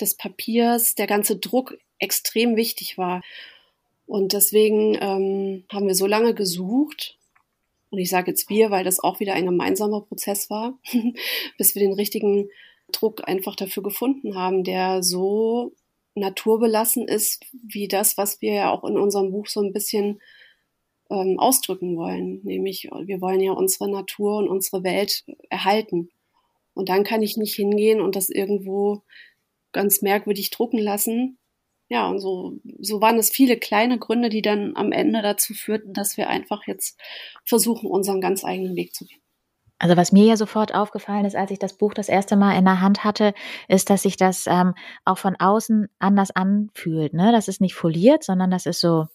des 0.00 0.16
Papiers, 0.16 0.94
der 0.94 1.06
ganze 1.06 1.36
Druck 1.36 1.76
extrem 1.98 2.56
wichtig 2.56 2.96
war. 2.96 3.22
Und 4.06 4.32
deswegen 4.32 4.96
ähm, 5.00 5.64
haben 5.70 5.86
wir 5.86 5.94
so 5.94 6.06
lange 6.06 6.34
gesucht, 6.34 7.18
und 7.90 7.98
ich 7.98 8.08
sage 8.08 8.30
jetzt 8.30 8.48
wir, 8.48 8.70
weil 8.70 8.84
das 8.84 9.00
auch 9.00 9.20
wieder 9.20 9.34
ein 9.34 9.46
gemeinsamer 9.46 10.00
Prozess 10.02 10.48
war, 10.48 10.78
bis 11.58 11.74
wir 11.74 11.82
den 11.82 11.92
richtigen 11.92 12.48
Druck 12.92 13.26
einfach 13.28 13.56
dafür 13.56 13.82
gefunden 13.82 14.36
haben, 14.36 14.64
der 14.64 15.02
so 15.02 15.72
naturbelassen 16.14 17.06
ist, 17.06 17.44
wie 17.52 17.88
das, 17.88 18.16
was 18.16 18.40
wir 18.40 18.52
ja 18.52 18.70
auch 18.70 18.84
in 18.84 18.98
unserem 18.98 19.30
Buch 19.30 19.46
so 19.46 19.60
ein 19.60 19.72
bisschen 19.72 20.20
ähm, 21.10 21.38
ausdrücken 21.38 21.96
wollen. 21.96 22.40
Nämlich, 22.44 22.88
wir 23.04 23.20
wollen 23.20 23.40
ja 23.40 23.52
unsere 23.52 23.90
Natur 23.90 24.38
und 24.38 24.48
unsere 24.48 24.84
Welt 24.84 25.24
erhalten. 25.50 26.10
Und 26.74 26.88
dann 26.88 27.04
kann 27.04 27.22
ich 27.22 27.36
nicht 27.36 27.54
hingehen 27.54 28.00
und 28.00 28.16
das 28.16 28.28
irgendwo 28.28 29.02
ganz 29.72 30.02
merkwürdig 30.02 30.50
drucken 30.50 30.78
lassen. 30.78 31.38
Ja, 31.90 32.08
und 32.08 32.20
so, 32.20 32.60
so 32.78 33.00
waren 33.00 33.18
es 33.18 33.30
viele 33.30 33.56
kleine 33.56 33.98
Gründe, 33.98 34.28
die 34.28 34.42
dann 34.42 34.76
am 34.76 34.92
Ende 34.92 35.22
dazu 35.22 35.54
führten, 35.54 35.92
dass 35.92 36.16
wir 36.16 36.28
einfach 36.28 36.66
jetzt 36.68 36.96
versuchen, 37.44 37.90
unseren 37.90 38.20
ganz 38.20 38.44
eigenen 38.44 38.76
Weg 38.76 38.94
zu 38.94 39.04
gehen. 39.04 39.20
Also 39.80 39.96
was 39.96 40.12
mir 40.12 40.24
ja 40.24 40.36
sofort 40.36 40.72
aufgefallen 40.72 41.24
ist, 41.24 41.34
als 41.34 41.50
ich 41.50 41.58
das 41.58 41.76
Buch 41.76 41.92
das 41.92 42.08
erste 42.08 42.36
Mal 42.36 42.56
in 42.56 42.64
der 42.64 42.80
Hand 42.80 43.02
hatte, 43.02 43.34
ist, 43.66 43.90
dass 43.90 44.02
sich 44.02 44.16
das 44.16 44.46
ähm, 44.46 44.74
auch 45.04 45.18
von 45.18 45.34
außen 45.36 45.88
anders 45.98 46.30
anfühlt. 46.30 47.12
Ne? 47.12 47.32
Das 47.32 47.48
ist 47.48 47.60
nicht 47.60 47.74
foliert, 47.74 48.22
sondern 48.22 48.50
das 48.52 48.66
ist 48.66 48.80
so, 48.80 49.06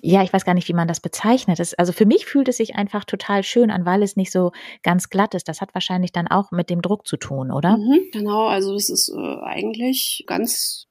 ja, 0.00 0.22
ich 0.22 0.32
weiß 0.32 0.44
gar 0.44 0.54
nicht, 0.54 0.68
wie 0.68 0.72
man 0.72 0.88
das 0.88 1.00
bezeichnet. 1.00 1.58
Das, 1.58 1.74
also 1.74 1.92
für 1.92 2.06
mich 2.06 2.26
fühlt 2.26 2.48
es 2.48 2.56
sich 2.56 2.74
einfach 2.74 3.04
total 3.04 3.42
schön 3.42 3.70
an, 3.70 3.84
weil 3.84 4.02
es 4.02 4.16
nicht 4.16 4.32
so 4.32 4.52
ganz 4.82 5.10
glatt 5.10 5.34
ist. 5.34 5.48
Das 5.48 5.60
hat 5.60 5.74
wahrscheinlich 5.74 6.12
dann 6.12 6.28
auch 6.28 6.52
mit 6.52 6.70
dem 6.70 6.80
Druck 6.80 7.06
zu 7.06 7.16
tun, 7.16 7.50
oder? 7.50 7.76
Mhm, 7.76 8.08
genau, 8.12 8.46
also 8.46 8.72
das 8.72 8.88
ist 8.88 9.10
äh, 9.10 9.40
eigentlich 9.42 10.24
ganz, 10.26 10.86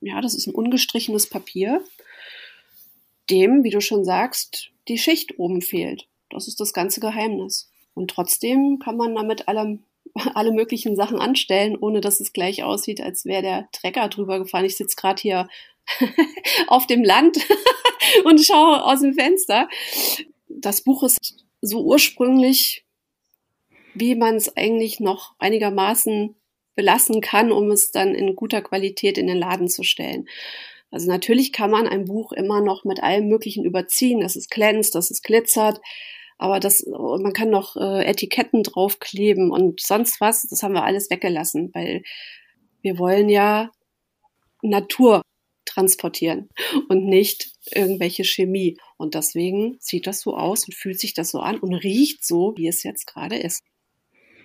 ja, 0.00 0.20
das 0.20 0.34
ist 0.34 0.46
ein 0.46 0.54
ungestrichenes 0.54 1.28
Papier, 1.28 1.82
dem, 3.30 3.64
wie 3.64 3.70
du 3.70 3.80
schon 3.80 4.04
sagst, 4.04 4.70
die 4.88 4.98
Schicht 4.98 5.38
oben 5.38 5.60
fehlt. 5.60 6.06
Das 6.30 6.48
ist 6.48 6.60
das 6.60 6.72
ganze 6.72 7.00
Geheimnis. 7.00 7.70
Und 7.94 8.10
trotzdem 8.10 8.78
kann 8.78 8.96
man 8.96 9.14
damit 9.14 9.48
alle, 9.48 9.78
alle 10.34 10.52
möglichen 10.52 10.96
Sachen 10.96 11.18
anstellen, 11.18 11.76
ohne 11.76 12.00
dass 12.00 12.20
es 12.20 12.32
gleich 12.32 12.62
aussieht, 12.62 13.00
als 13.00 13.24
wäre 13.24 13.42
der 13.42 13.68
Trecker 13.72 14.08
drüber 14.08 14.38
gefahren. 14.38 14.64
Ich 14.64 14.76
sitze 14.76 14.96
gerade 14.96 15.20
hier 15.20 15.48
auf 16.68 16.86
dem 16.86 17.02
Land 17.02 17.38
und 18.24 18.44
schaue 18.44 18.84
aus 18.84 19.00
dem 19.00 19.14
Fenster. 19.14 19.68
Das 20.48 20.82
Buch 20.82 21.02
ist 21.02 21.44
so 21.60 21.82
ursprünglich, 21.82 22.84
wie 23.94 24.14
man 24.14 24.36
es 24.36 24.56
eigentlich 24.56 25.00
noch 25.00 25.34
einigermaßen 25.38 26.34
belassen 26.78 27.20
kann, 27.20 27.50
um 27.50 27.72
es 27.72 27.90
dann 27.90 28.14
in 28.14 28.36
guter 28.36 28.62
Qualität 28.62 29.18
in 29.18 29.26
den 29.26 29.36
Laden 29.36 29.66
zu 29.66 29.82
stellen. 29.82 30.28
Also 30.92 31.08
natürlich 31.08 31.52
kann 31.52 31.72
man 31.72 31.88
ein 31.88 32.04
Buch 32.04 32.30
immer 32.30 32.60
noch 32.60 32.84
mit 32.84 33.02
allem 33.02 33.26
Möglichen 33.26 33.64
überziehen, 33.64 34.20
dass 34.20 34.36
es 34.36 34.48
glänzt, 34.48 34.94
dass 34.94 35.10
es 35.10 35.22
glitzert, 35.22 35.80
aber 36.38 36.60
das, 36.60 36.86
man 36.86 37.32
kann 37.32 37.50
noch 37.50 37.74
äh, 37.74 38.04
Etiketten 38.04 38.62
draufkleben 38.62 39.50
und 39.50 39.80
sonst 39.80 40.20
was. 40.20 40.46
Das 40.48 40.62
haben 40.62 40.74
wir 40.74 40.84
alles 40.84 41.10
weggelassen, 41.10 41.70
weil 41.74 42.04
wir 42.80 42.96
wollen 42.96 43.28
ja 43.28 43.72
Natur 44.62 45.22
transportieren 45.64 46.48
und 46.88 47.06
nicht 47.06 47.50
irgendwelche 47.72 48.22
Chemie. 48.22 48.78
Und 48.98 49.16
deswegen 49.16 49.78
sieht 49.80 50.06
das 50.06 50.20
so 50.20 50.36
aus 50.36 50.64
und 50.64 50.74
fühlt 50.74 51.00
sich 51.00 51.12
das 51.12 51.30
so 51.30 51.40
an 51.40 51.58
und 51.58 51.74
riecht 51.74 52.24
so, 52.24 52.54
wie 52.56 52.68
es 52.68 52.84
jetzt 52.84 53.08
gerade 53.08 53.36
ist. 53.36 53.64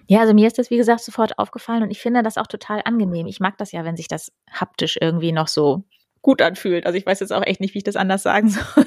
Ja, 0.08 0.22
also 0.22 0.34
mir 0.34 0.48
ist 0.48 0.58
das, 0.58 0.70
wie 0.70 0.78
gesagt, 0.78 1.02
sofort 1.02 1.40
aufgefallen 1.40 1.84
und 1.84 1.92
ich 1.92 2.00
finde 2.00 2.24
das 2.24 2.38
auch 2.38 2.48
total 2.48 2.82
angenehm. 2.86 3.28
Ich 3.28 3.40
mag 3.40 3.58
das 3.58 3.72
ja, 3.72 3.86
wenn 3.86 3.96
sich 3.96 4.08
das 4.08 4.32
haptisch 4.52 4.98
irgendwie 5.00 5.32
noch 5.32 5.48
so 5.48 5.84
gut 6.22 6.42
anfühlt. 6.42 6.86
Also 6.86 6.98
ich 6.98 7.06
weiß 7.06 7.20
jetzt 7.20 7.32
auch 7.32 7.44
echt 7.44 7.62
nicht, 7.62 7.74
wie 7.74 7.80
ich 7.80 7.84
das 7.84 7.96
anders 7.96 8.24
sagen 8.24 8.50
soll. 8.50 8.86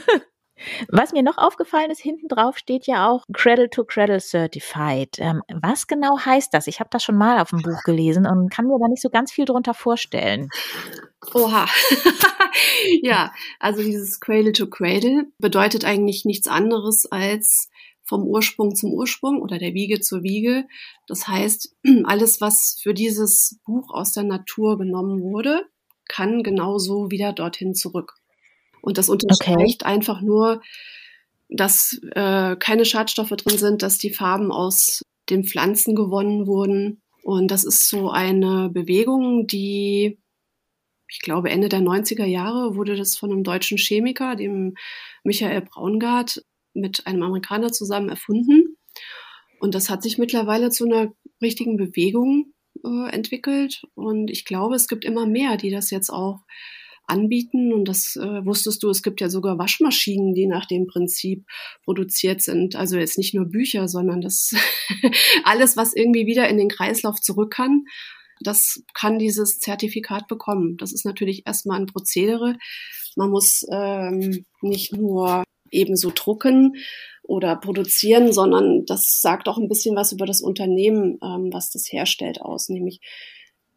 Was 0.89 1.13
mir 1.13 1.23
noch 1.23 1.37
aufgefallen 1.37 1.91
ist, 1.91 2.01
hinten 2.01 2.29
drauf 2.29 2.57
steht 2.57 2.87
ja 2.87 3.09
auch 3.09 3.25
Cradle 3.33 3.69
to 3.69 3.85
Cradle 3.85 4.21
Certified. 4.21 5.19
Ähm, 5.19 5.43
was 5.53 5.87
genau 5.87 6.19
heißt 6.19 6.53
das? 6.55 6.67
Ich 6.67 6.81
habe 6.81 6.89
das 6.91 7.05
schon 7.05 7.19
mal 7.19 7.41
auf 7.41 7.51
dem 7.51 7.61
Buch 7.61 7.83
gelesen 7.85 8.27
und 8.27 8.51
kann 8.51 8.67
mir 8.67 8.79
da 8.81 8.89
nicht 8.89 9.03
so 9.03 9.11
ganz 9.11 9.31
viel 9.31 9.45
drunter 9.45 9.75
vorstellen. 9.75 10.49
Oha. 11.35 11.67
ja, 13.03 13.33
also 13.61 13.83
dieses 13.83 14.19
Cradle 14.19 14.53
to 14.53 14.67
Cradle 14.67 15.27
bedeutet 15.39 15.85
eigentlich 15.85 16.25
nichts 16.25 16.49
anderes 16.49 17.05
als 17.07 17.69
vom 18.07 18.23
Ursprung 18.25 18.75
zum 18.75 18.92
Ursprung 18.92 19.42
oder 19.42 19.59
der 19.59 19.75
Wiege 19.75 20.01
zur 20.01 20.23
Wiege. 20.23 20.66
Das 21.07 21.29
heißt, 21.29 21.77
alles, 22.05 22.40
was 22.40 22.79
für 22.81 22.95
dieses 22.95 23.59
Buch 23.64 23.92
aus 23.92 24.12
der 24.12 24.23
Natur 24.23 24.79
genommen 24.79 25.21
wurde, 25.21 25.66
kann 26.09 26.42
genauso 26.42 27.11
wieder 27.11 27.33
dorthin 27.33 27.75
zurück. 27.75 28.14
Und 28.81 28.99
das 28.99 29.09
unterstreicht 29.09 29.83
okay. 29.83 29.92
einfach 29.92 30.21
nur, 30.21 30.62
dass 31.49 32.01
äh, 32.12 32.57
keine 32.57 32.85
Schadstoffe 32.85 33.31
drin 33.31 33.59
sind, 33.59 33.83
dass 33.83 33.99
die 33.99 34.12
Farben 34.12 34.53
aus 34.53 35.03
den 35.29 35.45
Pflanzen 35.45 35.97
gewonnen 35.97 36.47
wurden. 36.47 37.03
Und 37.23 37.51
das 37.51 37.64
ist 37.64 37.88
so 37.88 38.11
eine 38.11 38.71
Bewegung, 38.73 39.49
die, 39.49 40.21
ich 41.09 41.21
glaube, 41.21 41.51
Ende 41.51 41.69
der 41.69 41.81
90er 41.81 42.25
Jahre 42.25 42.77
wurde 42.77 42.95
das 42.95 43.16
von 43.16 43.33
einem 43.33 43.42
deutschen 43.42 43.79
Chemiker, 43.79 44.37
dem 44.37 44.77
Michael 45.25 45.62
Braungart, 45.62 46.45
mit 46.77 47.07
einem 47.07 47.23
Amerikaner 47.23 47.73
zusammen 47.73 48.09
erfunden. 48.09 48.77
Und 49.59 49.75
das 49.75 49.91
hat 49.91 50.03
sich 50.03 50.19
mittlerweile 50.19 50.71
zu 50.71 50.85
einer 50.85 51.12
richtigen 51.43 51.77
Bewegung 51.77 52.53
äh, 52.85 53.11
entwickelt. 53.11 53.83
Und 53.95 54.31
ich 54.31 54.45
glaube, 54.45 54.75
es 54.75 54.89
gibt 54.89 55.05
immer 55.05 55.27
mehr, 55.27 55.57
die 55.57 55.71
das 55.71 55.91
jetzt 55.91 56.11
auch 56.11 56.41
anbieten. 57.07 57.73
Und 57.73 57.87
das 57.87 58.17
äh, 58.17 58.45
wusstest 58.45 58.83
du, 58.83 58.91
es 58.91 59.03
gibt 59.03 59.21
ja 59.21 59.29
sogar 59.29 59.59
Waschmaschinen, 59.59 60.35
die 60.35 60.47
nach 60.47 60.67
dem 60.67 60.87
Prinzip 60.87 61.45
produziert 61.85 62.43
sind. 62.43 62.77
Also 62.77 62.99
jetzt 62.99 63.19
nicht 63.19 63.35
nur 63.35 63.47
Bücher, 63.47 63.89
sondern 63.89 64.21
das 64.21 64.53
alles, 65.45 65.77
was 65.77 65.95
irgendwie 65.95 66.27
wieder 66.27 66.49
in 66.49 66.59
den 66.59 66.69
Kreislauf 66.69 67.21
zurück 67.21 67.53
kann, 67.53 67.85
das 68.41 68.83
kann 68.93 69.19
dieses 69.19 69.59
Zertifikat 69.61 70.29
bekommen. 70.29 70.77
Das 70.77 70.93
ist 70.93 71.07
natürlich 71.07 71.47
erstmal 71.47 71.81
ein 71.81 71.87
Prozedere. 71.87 72.57
Man 73.17 73.31
muss 73.31 73.65
ähm, 73.73 74.45
nicht 74.61 74.93
nur 74.93 75.45
ebenso 75.71 76.11
drucken 76.15 76.77
oder 77.23 77.57
produzieren, 77.57 78.33
sondern 78.33 78.85
das 78.87 79.21
sagt 79.21 79.49
auch 79.49 79.59
ein 79.59 79.69
bisschen 79.69 79.97
was 79.97 80.13
über 80.13 80.27
das 80.27 80.41
Unternehmen, 80.41 81.19
ähm, 81.23 81.53
was 81.53 81.71
das 81.71 81.91
herstellt, 81.91 82.41
aus. 82.41 82.69
Nämlich 82.69 83.01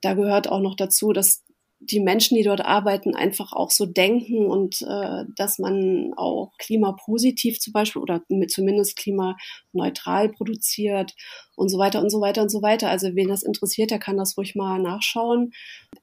da 0.01 0.13
gehört 0.13 0.49
auch 0.49 0.61
noch 0.61 0.75
dazu, 0.75 1.11
dass 1.13 1.43
die 1.81 2.01
Menschen, 2.01 2.35
die 2.35 2.43
dort 2.43 2.61
arbeiten, 2.61 3.15
einfach 3.15 3.53
auch 3.53 3.71
so 3.71 3.85
denken 3.85 4.45
und 4.47 4.81
äh, 4.81 5.23
dass 5.37 5.59
man 5.59 6.13
auch 6.17 6.51
klimapositiv 6.57 7.59
zum 7.59 7.71
Beispiel 7.71 8.01
oder 8.01 8.21
zumindest 8.49 8.97
klimaneutral 8.97 10.29
produziert 10.29 11.15
und 11.55 11.69
so 11.69 11.77
weiter 11.77 12.01
und 12.01 12.09
so 12.09 12.19
weiter 12.19 12.41
und 12.41 12.49
so 12.49 12.61
weiter. 12.61 12.89
Also 12.89 13.15
wen 13.15 13.29
das 13.29 13.43
interessiert, 13.43 13.91
der 13.91 13.99
kann 13.99 14.17
das 14.17 14.37
ruhig 14.37 14.55
mal 14.55 14.79
nachschauen. 14.79 15.51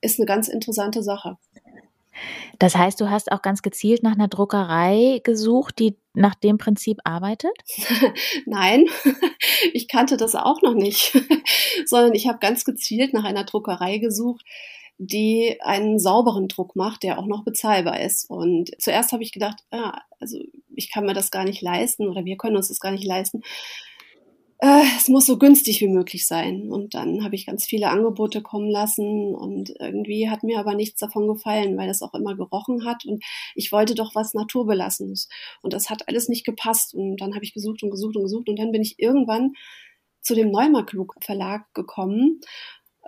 Ist 0.01 0.18
eine 0.18 0.27
ganz 0.27 0.49
interessante 0.49 1.03
Sache. 1.03 1.37
Das 2.59 2.76
heißt, 2.76 3.00
du 3.00 3.11
hast 3.11 3.33
auch 3.33 3.42
ganz 3.42 3.62
gezielt 3.62 4.02
nach 4.02 4.12
einer 4.12 4.29
Druckerei 4.29 5.20
gesucht, 5.24 5.79
die 5.79 5.96
nach 6.14 6.35
dem 6.35 6.59
Prinzip 6.59 6.98
arbeitet? 7.05 7.52
Nein, 8.46 8.87
ich 9.72 9.88
kannte 9.88 10.16
das 10.16 10.35
auch 10.35 10.62
noch 10.62 10.74
nicht, 10.74 11.12
sondern 11.87 12.14
ich 12.14 12.26
habe 12.26 12.38
ganz 12.38 12.64
gezielt 12.64 13.12
nach 13.12 13.24
einer 13.24 13.44
Druckerei 13.44 13.98
gesucht, 13.98 14.44
die 14.98 15.59
einen 15.61 15.98
sauberen 15.98 16.48
Druck 16.48 16.74
macht, 16.74 17.02
der 17.02 17.18
auch 17.18 17.26
noch 17.26 17.44
bezahlbar 17.44 18.00
ist. 18.00 18.31
Und 18.31 18.70
zuerst 18.81 19.12
habe 19.12 19.22
ich 19.22 19.33
gedacht, 19.33 19.59
ah, 19.70 20.00
also 20.20 20.38
ich 20.74 20.90
kann 20.90 21.05
mir 21.05 21.12
das 21.12 21.31
gar 21.31 21.44
nicht 21.44 21.61
leisten 21.61 22.09
oder 22.09 22.24
wir 22.24 22.37
können 22.37 22.57
uns 22.57 22.68
das 22.68 22.81
gar 22.81 22.92
nicht 22.92 23.05
leisten. 23.05 23.42
Äh, 24.58 24.82
es 24.96 25.08
muss 25.08 25.26
so 25.26 25.38
günstig 25.38 25.80
wie 25.80 25.88
möglich 25.88 26.26
sein. 26.26 26.70
Und 26.70 26.94
dann 26.94 27.24
habe 27.24 27.34
ich 27.34 27.46
ganz 27.46 27.66
viele 27.66 27.88
Angebote 27.88 28.42
kommen 28.42 28.70
lassen 28.70 29.34
und 29.34 29.74
irgendwie 29.78 30.30
hat 30.30 30.42
mir 30.42 30.58
aber 30.58 30.74
nichts 30.74 31.00
davon 31.00 31.28
gefallen, 31.28 31.76
weil 31.76 31.90
es 31.90 32.02
auch 32.02 32.14
immer 32.14 32.36
gerochen 32.36 32.84
hat 32.86 33.04
und 33.04 33.22
ich 33.54 33.72
wollte 33.72 33.94
doch 33.94 34.14
was 34.14 34.34
Naturbelassenes. 34.34 35.28
Und 35.62 35.72
das 35.72 35.90
hat 35.90 36.08
alles 36.08 36.28
nicht 36.28 36.44
gepasst. 36.44 36.94
Und 36.94 37.18
dann 37.20 37.34
habe 37.34 37.44
ich 37.44 37.52
gesucht 37.54 37.82
und 37.82 37.90
gesucht 37.90 38.16
und 38.16 38.22
gesucht 38.22 38.48
und 38.48 38.58
dann 38.58 38.72
bin 38.72 38.82
ich 38.82 38.98
irgendwann 38.98 39.52
zu 40.22 40.34
dem 40.34 40.50
Neumarklug 40.50 41.14
Verlag 41.22 41.72
gekommen 41.74 42.40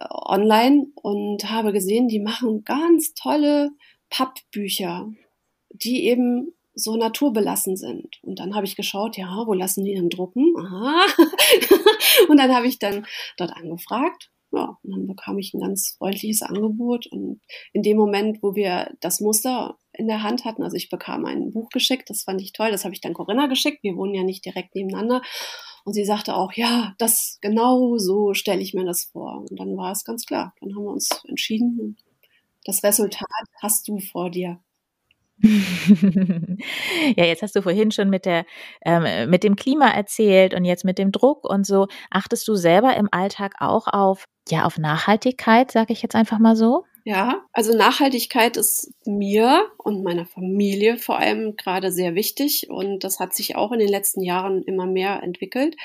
online 0.00 0.86
und 0.94 1.50
habe 1.50 1.72
gesehen, 1.72 2.08
die 2.08 2.20
machen 2.20 2.64
ganz 2.64 3.14
tolle 3.14 3.70
Pappbücher, 4.10 5.10
die 5.70 6.04
eben 6.04 6.52
so 6.78 6.96
naturbelassen 6.96 7.76
sind. 7.76 8.18
Und 8.22 8.38
dann 8.38 8.54
habe 8.54 8.66
ich 8.66 8.76
geschaut, 8.76 9.16
ja, 9.16 9.44
wo 9.46 9.52
lassen 9.52 9.84
die 9.84 9.94
denn 9.94 10.08
drucken? 10.08 10.54
Aha. 10.58 11.06
und 12.28 12.38
dann 12.38 12.54
habe 12.54 12.66
ich 12.66 12.78
dann 12.78 13.06
dort 13.36 13.52
angefragt. 13.56 14.30
Ja, 14.50 14.78
und 14.82 14.90
dann 14.90 15.06
bekam 15.06 15.38
ich 15.38 15.52
ein 15.52 15.60
ganz 15.60 15.96
freundliches 15.98 16.42
Angebot. 16.42 17.06
Und 17.08 17.40
in 17.72 17.82
dem 17.82 17.98
Moment, 17.98 18.42
wo 18.42 18.54
wir 18.54 18.94
das 19.00 19.20
Muster 19.20 19.76
in 19.92 20.08
der 20.08 20.22
Hand 20.22 20.44
hatten, 20.44 20.62
also 20.62 20.76
ich 20.76 20.88
bekam 20.88 21.26
ein 21.26 21.52
Buch 21.52 21.68
geschickt, 21.68 22.08
das 22.08 22.22
fand 22.22 22.40
ich 22.40 22.52
toll, 22.52 22.70
das 22.70 22.84
habe 22.84 22.94
ich 22.94 23.00
dann 23.00 23.12
Corinna 23.12 23.46
geschickt. 23.46 23.82
Wir 23.82 23.96
wohnen 23.96 24.14
ja 24.14 24.22
nicht 24.22 24.44
direkt 24.44 24.74
nebeneinander. 24.74 25.20
Und 25.84 25.92
sie 25.94 26.04
sagte 26.04 26.34
auch, 26.34 26.52
ja, 26.52 26.94
das 26.98 27.38
genau 27.40 27.98
so 27.98 28.32
stelle 28.34 28.62
ich 28.62 28.72
mir 28.72 28.84
das 28.84 29.04
vor. 29.04 29.44
Und 29.50 29.58
dann 29.58 29.76
war 29.76 29.92
es 29.92 30.04
ganz 30.04 30.24
klar. 30.24 30.54
Dann 30.60 30.74
haben 30.74 30.84
wir 30.84 30.92
uns 30.92 31.08
entschieden. 31.26 31.96
Das 32.64 32.82
Resultat 32.82 33.26
hast 33.60 33.88
du 33.88 33.98
vor 33.98 34.30
dir. 34.30 34.60
ja, 37.16 37.24
jetzt 37.24 37.42
hast 37.42 37.54
du 37.54 37.62
vorhin 37.62 37.92
schon 37.92 38.10
mit 38.10 38.24
der 38.24 38.44
ähm, 38.84 39.30
mit 39.30 39.44
dem 39.44 39.54
Klima 39.54 39.88
erzählt 39.88 40.52
und 40.54 40.64
jetzt 40.64 40.84
mit 40.84 40.98
dem 40.98 41.12
Druck 41.12 41.48
und 41.48 41.64
so. 41.64 41.86
Achtest 42.10 42.48
du 42.48 42.54
selber 42.54 42.96
im 42.96 43.08
Alltag 43.12 43.54
auch 43.60 43.86
auf 43.86 44.24
ja 44.48 44.64
auf 44.64 44.78
Nachhaltigkeit, 44.78 45.70
sage 45.70 45.92
ich 45.92 46.02
jetzt 46.02 46.16
einfach 46.16 46.38
mal 46.38 46.56
so? 46.56 46.84
Ja, 47.04 47.46
also 47.52 47.74
Nachhaltigkeit 47.74 48.56
ist 48.56 48.92
mir 49.06 49.70
und 49.78 50.02
meiner 50.02 50.26
Familie 50.26 50.98
vor 50.98 51.18
allem 51.18 51.56
gerade 51.56 51.92
sehr 51.92 52.14
wichtig 52.14 52.68
und 52.68 53.04
das 53.04 53.20
hat 53.20 53.34
sich 53.34 53.56
auch 53.56 53.72
in 53.72 53.78
den 53.78 53.88
letzten 53.88 54.22
Jahren 54.22 54.62
immer 54.64 54.86
mehr 54.86 55.22
entwickelt. 55.22 55.76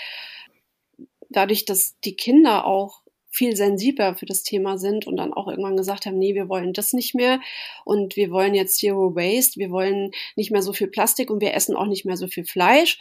Dadurch, 1.30 1.66
dass 1.66 1.98
die 2.04 2.16
Kinder 2.16 2.66
auch 2.66 3.03
viel 3.34 3.56
sensibler 3.56 4.16
für 4.16 4.28
das 4.28 4.44
Thema 4.44 4.78
sind 4.78 5.08
und 5.08 5.18
dann 5.18 5.34
auch 5.34 5.48
irgendwann 5.48 5.76
gesagt 5.76 6.06
haben, 6.06 6.20
nee, 6.20 6.36
wir 6.36 6.50
wollen 6.50 6.72
das 6.72 6.94
nicht 6.94 7.16
mehr 7.16 7.42
und 7.84 8.16
wir 8.16 8.30
wollen 8.30 8.54
jetzt 8.54 8.78
Zero 8.78 9.16
Waste, 9.16 9.60
wir 9.60 9.72
wollen 9.72 10.12
nicht 10.36 10.52
mehr 10.52 10.62
so 10.62 10.72
viel 10.72 10.88
Plastik 10.88 11.32
und 11.32 11.42
wir 11.42 11.56
essen 11.56 11.76
auch 11.76 11.88
nicht 11.88 12.06
mehr 12.06 12.16
so 12.16 12.28
viel 12.28 12.46
Fleisch. 12.46 13.00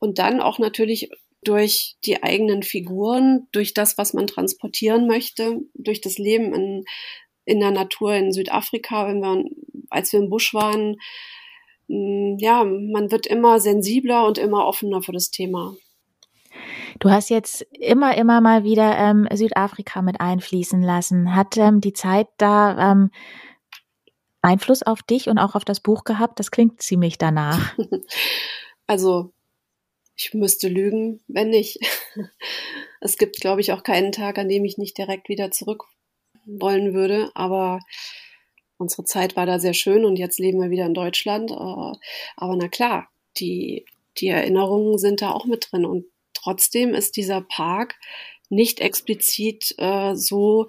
Und 0.00 0.18
dann 0.18 0.40
auch 0.40 0.58
natürlich 0.58 1.10
durch 1.42 1.96
die 2.04 2.22
eigenen 2.22 2.64
Figuren, 2.64 3.46
durch 3.52 3.72
das, 3.72 3.96
was 3.96 4.12
man 4.12 4.26
transportieren 4.26 5.06
möchte, 5.06 5.60
durch 5.74 6.00
das 6.00 6.18
Leben 6.18 6.52
in, 6.52 6.84
in 7.44 7.60
der 7.60 7.70
Natur 7.70 8.14
in 8.14 8.32
Südafrika, 8.32 9.06
wenn 9.06 9.20
wir, 9.20 9.44
als 9.88 10.12
wir 10.12 10.20
im 10.20 10.30
Busch 10.30 10.52
waren, 10.52 10.96
mm, 11.86 12.38
ja, 12.38 12.64
man 12.64 13.12
wird 13.12 13.26
immer 13.26 13.60
sensibler 13.60 14.26
und 14.26 14.36
immer 14.36 14.66
offener 14.66 15.00
für 15.00 15.12
das 15.12 15.30
Thema. 15.30 15.76
Du 16.98 17.10
hast 17.10 17.30
jetzt 17.30 17.62
immer, 17.72 18.16
immer 18.16 18.40
mal 18.40 18.64
wieder 18.64 18.96
ähm, 18.96 19.28
Südafrika 19.32 20.02
mit 20.02 20.20
einfließen 20.20 20.82
lassen. 20.82 21.34
Hat 21.34 21.56
ähm, 21.56 21.80
die 21.80 21.92
Zeit 21.92 22.28
da 22.38 22.92
ähm, 22.92 23.10
Einfluss 24.42 24.82
auf 24.82 25.02
dich 25.02 25.28
und 25.28 25.38
auch 25.38 25.54
auf 25.54 25.64
das 25.64 25.80
Buch 25.80 26.04
gehabt? 26.04 26.38
Das 26.38 26.50
klingt 26.50 26.82
ziemlich 26.82 27.18
danach. 27.18 27.76
Also, 28.86 29.32
ich 30.16 30.34
müsste 30.34 30.66
lügen, 30.68 31.20
wenn 31.28 31.50
nicht. 31.50 31.78
Es 33.02 33.16
gibt, 33.16 33.40
glaube 33.40 33.62
ich, 33.62 33.72
auch 33.72 33.82
keinen 33.82 34.12
Tag, 34.12 34.36
an 34.36 34.48
dem 34.48 34.64
ich 34.64 34.76
nicht 34.76 34.98
direkt 34.98 35.30
wieder 35.30 35.50
zurück 35.52 35.84
wollen 36.44 36.92
würde. 36.92 37.30
Aber 37.34 37.78
unsere 38.76 39.04
Zeit 39.04 39.36
war 39.36 39.46
da 39.46 39.58
sehr 39.58 39.74
schön 39.74 40.04
und 40.04 40.18
jetzt 40.18 40.38
leben 40.38 40.60
wir 40.60 40.70
wieder 40.70 40.86
in 40.86 40.92
Deutschland. 40.92 41.50
Äh, 41.50 41.54
aber 41.54 42.56
na 42.56 42.68
klar, 42.68 43.08
die, 43.38 43.86
die 44.18 44.28
Erinnerungen 44.28 44.98
sind 44.98 45.22
da 45.22 45.30
auch 45.30 45.46
mit 45.46 45.68
drin 45.70 45.84
und 45.84 46.04
Trotzdem 46.42 46.94
ist 46.94 47.16
dieser 47.16 47.40
Park 47.40 47.96
nicht 48.48 48.80
explizit 48.80 49.74
äh, 49.78 50.14
so 50.14 50.68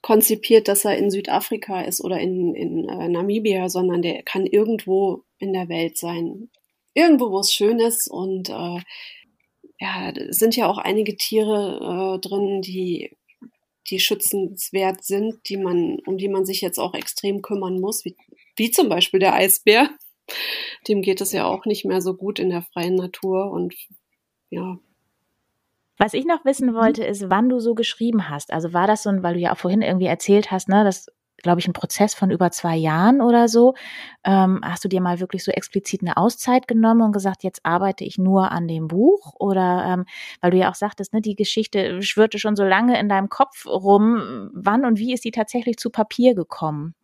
konzipiert, 0.00 0.68
dass 0.68 0.84
er 0.84 0.96
in 0.96 1.10
Südafrika 1.10 1.82
ist 1.82 2.02
oder 2.02 2.18
in, 2.18 2.54
in 2.54 2.88
äh, 2.88 3.08
Namibia, 3.08 3.68
sondern 3.68 4.02
der 4.02 4.22
kann 4.22 4.46
irgendwo 4.46 5.24
in 5.38 5.52
der 5.52 5.68
Welt 5.68 5.96
sein. 5.96 6.50
Irgendwo, 6.94 7.30
wo 7.30 7.40
es 7.40 7.52
schön 7.52 7.78
ist 7.78 8.08
und 8.08 8.48
äh, 8.50 8.80
ja, 9.80 10.10
es 10.10 10.38
sind 10.38 10.56
ja 10.56 10.68
auch 10.68 10.78
einige 10.78 11.16
Tiere 11.16 12.16
äh, 12.16 12.20
drin, 12.20 12.62
die 12.62 13.16
die 13.90 14.00
schützenswert 14.00 15.04
sind, 15.04 15.48
die 15.48 15.56
man, 15.56 15.98
um 16.06 16.16
die 16.16 16.28
man 16.28 16.46
sich 16.46 16.60
jetzt 16.60 16.78
auch 16.78 16.94
extrem 16.94 17.42
kümmern 17.42 17.80
muss, 17.80 18.04
wie, 18.04 18.16
wie 18.56 18.70
zum 18.70 18.88
Beispiel 18.88 19.20
der 19.20 19.34
Eisbär. 19.34 19.90
Dem 20.88 21.02
geht 21.02 21.20
es 21.20 21.32
ja 21.32 21.46
auch 21.46 21.64
nicht 21.66 21.84
mehr 21.84 22.00
so 22.00 22.14
gut 22.14 22.38
in 22.38 22.48
der 22.48 22.62
freien 22.62 22.94
Natur 22.94 23.50
und 23.50 23.74
ja, 24.50 24.78
was 26.02 26.14
ich 26.14 26.24
noch 26.24 26.44
wissen 26.44 26.70
mhm. 26.70 26.74
wollte, 26.74 27.04
ist, 27.04 27.30
wann 27.30 27.48
du 27.48 27.60
so 27.60 27.74
geschrieben 27.74 28.28
hast. 28.28 28.52
Also 28.52 28.72
war 28.72 28.88
das 28.88 29.04
so 29.04 29.10
ein, 29.10 29.22
weil 29.22 29.34
du 29.34 29.40
ja 29.40 29.52
auch 29.52 29.58
vorhin 29.58 29.82
irgendwie 29.82 30.06
erzählt 30.06 30.50
hast, 30.50 30.68
ne, 30.68 30.82
das 30.82 31.06
glaube 31.42 31.60
ich, 31.60 31.66
ein 31.66 31.72
Prozess 31.72 32.14
von 32.14 32.30
über 32.30 32.52
zwei 32.52 32.76
Jahren 32.76 33.20
oder 33.20 33.48
so. 33.48 33.74
Ähm, 34.22 34.60
hast 34.62 34.84
du 34.84 34.88
dir 34.88 35.00
mal 35.00 35.18
wirklich 35.18 35.42
so 35.42 35.50
explizit 35.50 36.02
eine 36.02 36.16
Auszeit 36.16 36.68
genommen 36.68 37.02
und 37.02 37.12
gesagt, 37.12 37.42
jetzt 37.42 37.64
arbeite 37.64 38.04
ich 38.04 38.16
nur 38.16 38.52
an 38.52 38.68
dem 38.68 38.86
Buch? 38.86 39.34
Oder 39.40 39.84
ähm, 39.88 40.04
weil 40.40 40.52
du 40.52 40.56
ja 40.58 40.70
auch 40.70 40.76
sagtest, 40.76 41.12
ne, 41.12 41.20
die 41.20 41.34
Geschichte 41.34 42.00
schwirrte 42.02 42.38
schon 42.38 42.54
so 42.54 42.62
lange 42.62 42.98
in 42.98 43.08
deinem 43.08 43.28
Kopf 43.28 43.66
rum. 43.66 44.50
Wann 44.54 44.84
und 44.84 44.98
wie 44.98 45.12
ist 45.12 45.24
die 45.24 45.32
tatsächlich 45.32 45.78
zu 45.78 45.90
Papier 45.90 46.36
gekommen? 46.36 46.94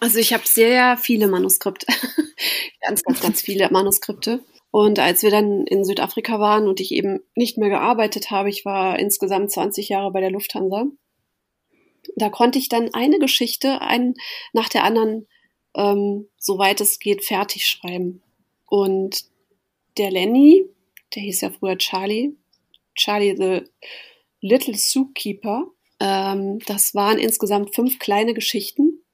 Also 0.00 0.18
ich 0.18 0.32
habe 0.32 0.42
sehr 0.44 0.96
viele 0.96 1.28
Manuskripte, 1.28 1.86
ganz, 2.80 3.02
ganz, 3.02 3.20
ganz 3.20 3.42
viele 3.42 3.70
Manuskripte. 3.70 4.40
Und 4.72 4.98
als 4.98 5.22
wir 5.22 5.30
dann 5.30 5.66
in 5.66 5.84
Südafrika 5.84 6.40
waren 6.40 6.66
und 6.66 6.80
ich 6.80 6.92
eben 6.92 7.20
nicht 7.34 7.58
mehr 7.58 7.68
gearbeitet 7.68 8.30
habe, 8.30 8.48
ich 8.48 8.64
war 8.64 8.98
insgesamt 8.98 9.52
20 9.52 9.90
Jahre 9.90 10.10
bei 10.10 10.20
der 10.20 10.30
Lufthansa, 10.30 10.86
da 12.16 12.30
konnte 12.30 12.58
ich 12.58 12.70
dann 12.70 12.92
eine 12.94 13.18
Geschichte 13.18 13.82
ein, 13.82 14.14
nach 14.54 14.70
der 14.70 14.84
anderen, 14.84 15.28
ähm, 15.76 16.26
soweit 16.38 16.80
es 16.80 16.98
geht, 16.98 17.22
fertig 17.22 17.66
schreiben. 17.66 18.22
Und 18.66 19.26
der 19.98 20.10
Lenny, 20.10 20.64
der 21.14 21.22
hieß 21.22 21.42
ja 21.42 21.50
früher 21.50 21.76
Charlie, 21.76 22.34
Charlie 22.94 23.36
the 23.36 23.70
Little 24.40 24.74
Zookeeper, 24.74 25.66
ähm, 26.00 26.60
das 26.60 26.94
waren 26.94 27.18
insgesamt 27.18 27.74
fünf 27.74 27.98
kleine 27.98 28.32
Geschichten, 28.32 29.04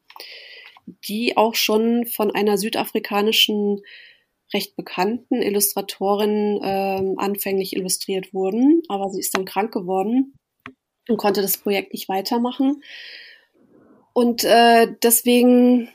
die 0.86 1.36
auch 1.36 1.56
schon 1.56 2.06
von 2.06 2.30
einer 2.30 2.58
südafrikanischen 2.58 3.82
recht 4.54 4.76
bekannten 4.76 5.42
Illustratorin 5.42 6.60
äh, 6.62 7.14
anfänglich 7.16 7.76
illustriert 7.76 8.32
wurden, 8.32 8.82
aber 8.88 9.10
sie 9.10 9.20
ist 9.20 9.36
dann 9.36 9.44
krank 9.44 9.72
geworden 9.72 10.34
und 11.08 11.16
konnte 11.18 11.42
das 11.42 11.58
Projekt 11.58 11.92
nicht 11.92 12.08
weitermachen. 12.08 12.82
Und 14.12 14.44
äh, 14.44 14.88
deswegen 15.02 15.90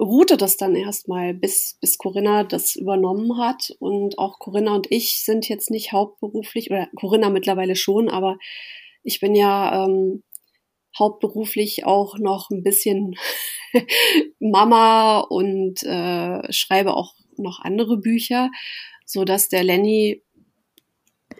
ruhte 0.00 0.36
das 0.36 0.56
dann 0.56 0.76
erstmal, 0.76 1.34
bis, 1.34 1.78
bis 1.80 1.98
Corinna 1.98 2.44
das 2.44 2.76
übernommen 2.76 3.38
hat. 3.38 3.74
Und 3.78 4.18
auch 4.18 4.38
Corinna 4.38 4.74
und 4.74 4.86
ich 4.90 5.24
sind 5.24 5.48
jetzt 5.48 5.70
nicht 5.70 5.92
hauptberuflich, 5.92 6.70
oder 6.70 6.88
Corinna 6.96 7.30
mittlerweile 7.30 7.76
schon, 7.76 8.08
aber 8.08 8.38
ich 9.02 9.20
bin 9.20 9.34
ja 9.34 9.84
ähm, 9.84 10.22
hauptberuflich 10.98 11.84
auch 11.84 12.18
noch 12.18 12.50
ein 12.50 12.62
bisschen 12.62 13.16
Mama 14.38 15.20
und 15.20 15.82
äh, 15.82 16.52
schreibe 16.52 16.94
auch 16.94 17.14
noch 17.38 17.60
andere 17.60 17.96
Bücher, 17.98 18.50
so 19.04 19.24
dass 19.24 19.48
der 19.48 19.64
Lenny 19.64 20.22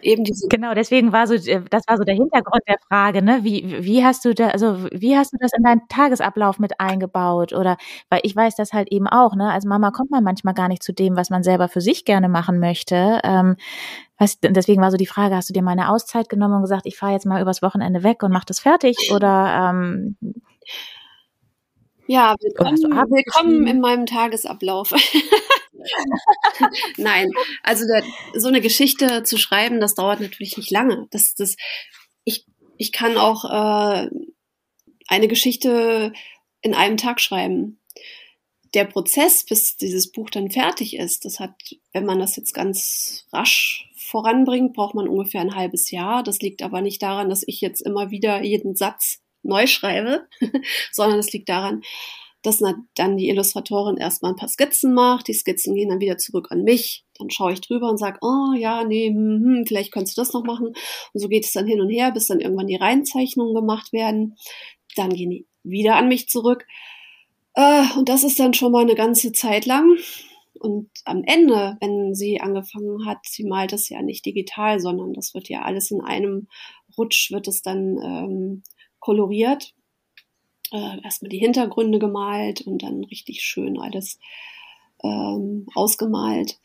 eben 0.01 0.23
diese 0.23 0.47
genau 0.47 0.73
deswegen 0.73 1.11
war 1.11 1.27
so 1.27 1.33
äh, 1.33 1.61
das 1.69 1.83
war 1.87 1.97
so 1.97 2.03
der 2.03 2.15
Hintergrund 2.15 2.61
der 2.67 2.77
Frage 2.87 3.21
ne? 3.21 3.39
Wie 3.43 3.83
wie 3.83 4.03
hast 4.03 4.25
du 4.25 4.33
da 4.33 4.49
also 4.49 4.77
wie 4.91 5.15
hast 5.17 5.33
du 5.33 5.37
das 5.39 5.51
in 5.57 5.63
deinen 5.63 5.87
Tagesablauf 5.89 6.59
mit 6.59 6.79
eingebaut? 6.79 7.53
Oder 7.53 7.77
weil 8.09 8.21
ich 8.23 8.35
weiß 8.35 8.55
das 8.55 8.73
halt 8.73 8.91
eben 8.91 9.07
auch 9.07 9.35
ne? 9.35 9.51
Als 9.51 9.65
Mama 9.65 9.91
kommt 9.91 10.11
man 10.11 10.23
manchmal 10.23 10.53
gar 10.53 10.67
nicht 10.67 10.83
zu 10.83 10.93
dem 10.93 11.15
was 11.15 11.29
man 11.29 11.43
selber 11.43 11.67
für 11.67 11.81
sich 11.81 12.05
gerne 12.05 12.29
machen 12.29 12.59
möchte. 12.59 13.19
Ähm, 13.23 13.55
was, 14.17 14.39
deswegen 14.39 14.81
war 14.81 14.91
so 14.91 14.97
die 14.97 15.05
Frage 15.05 15.35
hast 15.35 15.49
du 15.49 15.53
dir 15.53 15.63
mal 15.63 15.71
eine 15.71 15.89
Auszeit 15.89 16.29
genommen 16.29 16.55
und 16.55 16.61
gesagt 16.61 16.85
ich 16.85 16.97
fahre 16.97 17.13
jetzt 17.13 17.25
mal 17.25 17.41
übers 17.41 17.61
Wochenende 17.61 18.03
weg 18.03 18.23
und 18.23 18.31
mach 18.31 18.45
das 18.45 18.59
fertig? 18.59 19.11
Oder 19.13 19.73
ähm, 19.73 20.17
ja, 22.07 22.35
willkommen, 22.39 22.77
willkommen 22.77 23.67
in 23.67 23.81
meinem 23.81 24.05
Tagesablauf. 24.05 24.91
Nein, 26.97 27.31
also 27.63 27.85
der, 27.85 28.03
so 28.39 28.47
eine 28.47 28.61
Geschichte 28.61 29.23
zu 29.23 29.37
schreiben, 29.37 29.79
das 29.79 29.95
dauert 29.95 30.19
natürlich 30.19 30.57
nicht 30.57 30.71
lange. 30.71 31.07
Das, 31.11 31.35
das, 31.35 31.55
ich, 32.23 32.45
ich 32.77 32.91
kann 32.91 33.17
auch 33.17 33.45
äh, 33.45 34.09
eine 35.07 35.27
Geschichte 35.27 36.13
in 36.61 36.73
einem 36.73 36.97
Tag 36.97 37.21
schreiben. 37.21 37.79
Der 38.73 38.85
Prozess, 38.85 39.45
bis 39.45 39.77
dieses 39.77 40.11
Buch 40.11 40.29
dann 40.29 40.51
fertig 40.51 40.97
ist, 40.97 41.23
das 41.23 41.39
hat, 41.39 41.53
wenn 41.93 42.05
man 42.05 42.19
das 42.19 42.35
jetzt 42.35 42.53
ganz 42.53 43.25
rasch 43.31 43.89
voranbringt, 43.95 44.73
braucht 44.73 44.95
man 44.95 45.07
ungefähr 45.07 45.41
ein 45.41 45.55
halbes 45.55 45.91
Jahr. 45.91 46.23
Das 46.23 46.39
liegt 46.39 46.61
aber 46.61 46.81
nicht 46.81 47.01
daran, 47.01 47.29
dass 47.29 47.43
ich 47.47 47.61
jetzt 47.61 47.81
immer 47.81 48.11
wieder 48.11 48.43
jeden 48.43 48.75
Satz 48.75 49.21
neu 49.43 49.67
schreibe, 49.67 50.27
sondern 50.91 51.19
es 51.19 51.31
liegt 51.31 51.49
daran, 51.49 51.83
dass 52.45 52.61
dann 52.95 53.17
die 53.17 53.29
Illustratorin 53.29 53.97
erstmal 53.97 54.31
ein 54.31 54.37
paar 54.37 54.49
Skizzen 54.49 54.93
macht. 54.93 55.27
Die 55.27 55.33
Skizzen 55.33 55.75
gehen 55.75 55.89
dann 55.89 55.99
wieder 55.99 56.17
zurück 56.17 56.47
an 56.51 56.63
mich. 56.63 57.03
Dann 57.17 57.29
schaue 57.29 57.53
ich 57.53 57.61
drüber 57.61 57.89
und 57.89 57.97
sage, 57.97 58.19
oh 58.21 58.53
ja, 58.55 58.83
nee, 58.83 59.07
hm, 59.07 59.43
hm, 59.43 59.65
vielleicht 59.67 59.91
könntest 59.91 60.17
du 60.17 60.21
das 60.21 60.33
noch 60.33 60.43
machen. 60.43 60.67
Und 60.67 61.19
so 61.19 61.27
geht 61.27 61.45
es 61.45 61.53
dann 61.53 61.67
hin 61.67 61.81
und 61.81 61.89
her, 61.89 62.11
bis 62.11 62.27
dann 62.27 62.39
irgendwann 62.39 62.67
die 62.67 62.75
Reihenzeichnungen 62.75 63.55
gemacht 63.55 63.93
werden. 63.93 64.35
Dann 64.95 65.09
gehen 65.09 65.31
die 65.31 65.47
wieder 65.63 65.95
an 65.95 66.07
mich 66.07 66.29
zurück. 66.29 66.65
Äh, 67.55 67.83
und 67.97 68.09
das 68.09 68.23
ist 68.23 68.39
dann 68.39 68.53
schon 68.53 68.71
mal 68.71 68.83
eine 68.83 68.95
ganze 68.95 69.31
Zeit 69.31 69.65
lang. 69.65 69.97
Und 70.59 70.89
am 71.03 71.23
Ende, 71.23 71.77
wenn 71.81 72.13
sie 72.13 72.39
angefangen 72.41 73.05
hat, 73.05 73.19
sie 73.23 73.43
malt 73.43 73.73
das 73.73 73.89
ja 73.89 74.01
nicht 74.01 74.25
digital, 74.25 74.79
sondern 74.79 75.13
das 75.13 75.33
wird 75.33 75.49
ja 75.49 75.63
alles 75.63 75.91
in 75.91 76.01
einem 76.01 76.47
Rutsch, 76.97 77.31
wird 77.31 77.47
es 77.47 77.61
dann 77.61 77.97
ähm, 78.01 78.63
koloriert 78.99 79.73
äh, 80.71 81.01
erstmal 81.03 81.29
die 81.29 81.39
Hintergründe 81.39 81.99
gemalt 81.99 82.61
und 82.61 82.83
dann 82.83 83.03
richtig 83.05 83.41
schön 83.41 83.79
alles 83.79 84.19
ähm, 85.03 85.67
ausgemalt. 85.75 86.59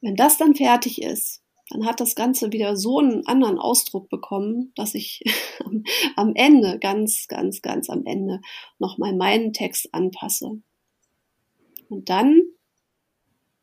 Wenn 0.00 0.16
das 0.16 0.38
dann 0.38 0.54
fertig 0.54 1.02
ist, 1.02 1.42
dann 1.70 1.86
hat 1.86 2.00
das 2.00 2.14
Ganze 2.16 2.52
wieder 2.52 2.76
so 2.76 2.98
einen 2.98 3.26
anderen 3.26 3.58
Ausdruck 3.58 4.08
bekommen, 4.08 4.72
dass 4.74 4.94
ich 4.94 5.22
am 6.16 6.34
Ende, 6.34 6.78
ganz, 6.78 7.28
ganz, 7.28 7.62
ganz 7.62 7.88
am 7.88 8.04
Ende 8.06 8.40
nochmal 8.78 9.14
meinen 9.14 9.52
Text 9.52 9.94
anpasse. 9.94 10.60
Und 11.88 12.08
dann 12.08 12.42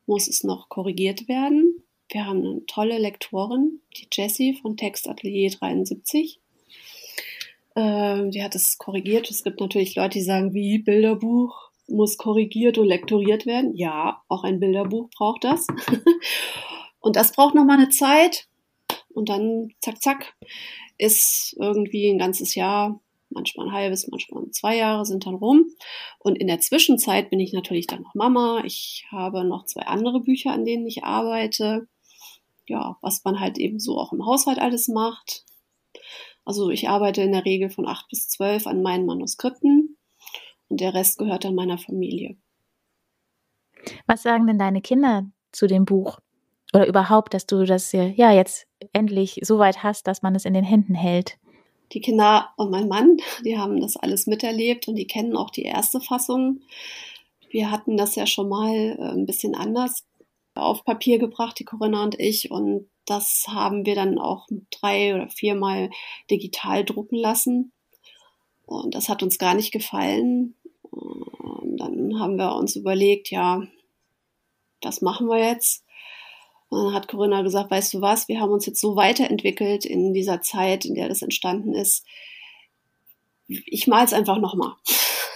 muss 0.06 0.28
es 0.28 0.44
noch 0.44 0.70
korrigiert 0.70 1.28
werden. 1.28 1.84
Wir 2.10 2.26
haben 2.26 2.40
eine 2.40 2.66
tolle 2.66 2.98
Lektorin, 2.98 3.82
die 3.98 4.08
Jessie 4.12 4.54
von 4.56 4.78
Textatelier 4.78 5.50
73. 5.50 6.40
Ähm, 7.78 8.32
die 8.32 8.44
hat 8.44 8.56
es 8.56 8.80
korrigiert. 8.80 9.30
Es 9.30 9.44
gibt 9.44 9.62
natürlich 9.62 9.96
Leute, 9.96 10.18
die 10.18 10.24
sagen, 10.24 10.52
wie 10.56 10.80
Bilderbuch 10.80 11.70
muss 11.88 12.18
korrigiert 12.18 12.80
und 12.80 12.88
lektoriert 12.88 13.46
werden. 13.46 13.76
Ja, 13.76 14.24
auch 14.28 14.44
ein 14.44 14.60
Bilderbuch 14.60 15.12
braucht 15.16 15.44
das. 15.44 15.68
und 17.00 17.16
das 17.16 17.34
braucht 17.34 17.54
nochmal 17.54 17.78
eine 17.78 17.90
Zeit. 17.90 18.48
Und 19.10 19.30
dann 19.30 19.70
zack, 19.80 20.02
zack, 20.02 20.34
ist 20.98 21.56
irgendwie 21.60 22.10
ein 22.10 22.18
ganzes 22.18 22.56
Jahr, 22.56 23.00
manchmal 23.30 23.68
ein 23.68 23.74
halbes, 23.74 24.08
manchmal 24.08 24.50
zwei 24.50 24.76
Jahre 24.76 25.06
sind 25.06 25.28
dann 25.28 25.36
rum. 25.36 25.66
Und 26.18 26.36
in 26.36 26.48
der 26.48 26.60
Zwischenzeit 26.60 27.30
bin 27.30 27.40
ich 27.40 27.54
natürlich 27.54 27.86
dann 27.86 28.02
noch 28.02 28.16
Mama. 28.16 28.64
Ich 28.66 29.06
habe 29.12 29.44
noch 29.44 29.66
zwei 29.66 29.84
andere 29.84 30.20
Bücher, 30.22 30.52
an 30.52 30.66
denen 30.66 30.88
ich 30.88 31.04
arbeite. 31.04 31.88
Ja, 32.68 32.98
was 33.02 33.24
man 33.24 33.40
halt 33.40 33.60
eben 33.60 33.80
so 33.80 34.00
auch 34.00 34.14
im 34.14 34.26
Haushalt 34.26 34.58
alles 34.58 34.88
macht. 34.88 35.46
Also 36.48 36.70
ich 36.70 36.88
arbeite 36.88 37.22
in 37.24 37.34
der 37.34 37.44
Regel 37.44 37.70
von 37.70 37.86
acht 37.86 38.08
bis 38.08 38.30
zwölf 38.30 38.68
an 38.68 38.82
meinen 38.82 39.06
Manuskripten 39.06 39.98
und 40.70 40.80
der 40.80 40.94
Rest 40.94 41.18
gehört 41.18 41.44
dann 41.44 41.56
meiner 41.56 41.78
Familie. 41.78 42.38
Was 44.06 44.24
sagen 44.24 44.48
denn 44.48 44.58
deine 44.58 44.80
Kinder 44.80 45.26
zu 45.52 45.68
dem 45.68 45.84
Buch? 45.84 46.20
Oder 46.74 46.88
überhaupt, 46.88 47.34
dass 47.34 47.48
du 47.48 47.66
das 47.66 47.92
ja 47.92 48.32
jetzt 48.32 48.66
endlich 48.94 49.42
so 49.44 49.60
weit 49.60 49.84
hast, 49.84 50.08
dass 50.08 50.22
man 50.22 50.36
es 50.36 50.46
in 50.46 50.54
den 50.54 50.64
Händen 50.64 50.96
hält? 50.96 51.38
Die 51.92 52.00
Kinder 52.00 52.54
und 52.56 52.72
mein 52.72 52.88
Mann, 52.88 53.18
die 53.44 53.58
haben 53.58 53.82
das 53.82 53.98
alles 53.98 54.26
miterlebt 54.26 54.88
und 54.88 54.96
die 54.96 55.08
kennen 55.08 55.36
auch 55.36 55.50
die 55.50 55.64
erste 55.64 56.00
Fassung. 56.00 56.62
Wir 57.50 57.72
hatten 57.72 57.98
das 57.98 58.16
ja 58.16 58.26
schon 58.26 58.48
mal 58.48 58.74
äh, 58.74 59.12
ein 59.12 59.26
bisschen 59.26 59.54
anders 59.54 60.06
auf 60.62 60.84
Papier 60.84 61.20
gebracht, 61.20 61.58
die 61.60 61.66
Corinna 61.66 62.04
und 62.04 62.20
ich. 62.20 62.52
Und 62.52 62.90
das 63.06 63.46
haben 63.48 63.86
wir 63.86 63.96
dann 63.96 64.20
auch 64.20 64.48
drei 64.72 65.16
oder 65.16 65.30
viermal 65.30 65.90
digital 66.30 66.84
drucken 66.84 67.16
lassen. 67.18 67.72
Und 68.66 68.96
das 68.96 69.10
hat 69.10 69.24
uns 69.24 69.40
gar 69.40 69.56
nicht 69.56 69.72
gefallen. 69.72 70.56
Und 70.92 71.78
dann 71.78 72.20
haben 72.20 72.38
wir 72.38 72.56
uns 72.56 72.76
überlegt, 72.76 73.32
ja, 73.32 73.64
das 74.82 75.02
machen 75.02 75.28
wir 75.28 75.40
jetzt. 75.40 75.84
Und 76.70 76.84
dann 76.84 76.94
hat 76.94 77.08
Corinna 77.08 77.42
gesagt, 77.44 77.72
weißt 77.72 77.94
du 77.94 78.02
was, 78.02 78.28
wir 78.28 78.42
haben 78.42 78.52
uns 78.52 78.66
jetzt 78.66 78.82
so 78.82 78.96
weiterentwickelt 78.96 79.86
in 79.86 80.14
dieser 80.14 80.42
Zeit, 80.42 80.86
in 80.86 80.96
der 80.96 81.08
das 81.08 81.22
entstanden 81.22 81.74
ist. 81.74 82.06
Ich 83.48 83.88
mal 83.88 84.04
es 84.04 84.12
einfach 84.14 84.40
nochmal. 84.40 84.74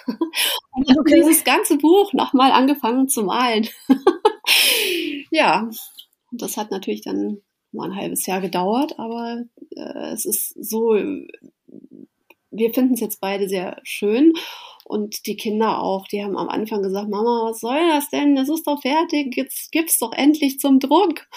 Und 0.08 0.90
dann 0.90 1.00
okay. 1.00 1.16
dieses 1.16 1.44
ganze 1.44 1.78
Buch 1.78 2.14
nochmal 2.14 2.52
angefangen 2.52 3.08
zu 3.08 3.24
malen. 3.24 3.68
ja, 5.32 5.70
und 6.32 6.42
das 6.42 6.58
hat 6.58 6.72
natürlich 6.72 7.02
dann 7.02 7.42
mal 7.72 7.90
ein 7.90 7.96
halbes 7.96 8.26
Jahr 8.26 8.42
gedauert, 8.42 9.00
aber 9.00 9.44
äh, 9.76 10.12
es 10.14 10.26
ist 10.26 10.54
so, 10.62 10.96
wir 12.52 12.74
finden 12.74 12.94
es 12.94 13.00
jetzt 13.00 13.22
beide 13.22 13.48
sehr 13.48 13.80
schön 13.84 14.34
und 14.84 15.26
die 15.26 15.38
Kinder 15.38 15.82
auch, 15.82 16.08
die 16.08 16.24
haben 16.24 16.38
am 16.38 16.50
Anfang 16.50 16.82
gesagt, 16.82 17.10
Mama, 17.10 17.50
was 17.50 17.62
soll 17.62 17.80
das 17.90 18.10
denn? 18.10 18.36
Das 18.36 18.50
ist 18.50 18.68
doch 18.68 18.82
fertig, 18.82 19.36
jetzt 19.38 19.72
gib's 19.72 20.00
doch 20.00 20.12
endlich 20.12 20.60
zum 20.60 20.80
Druck. 20.80 21.28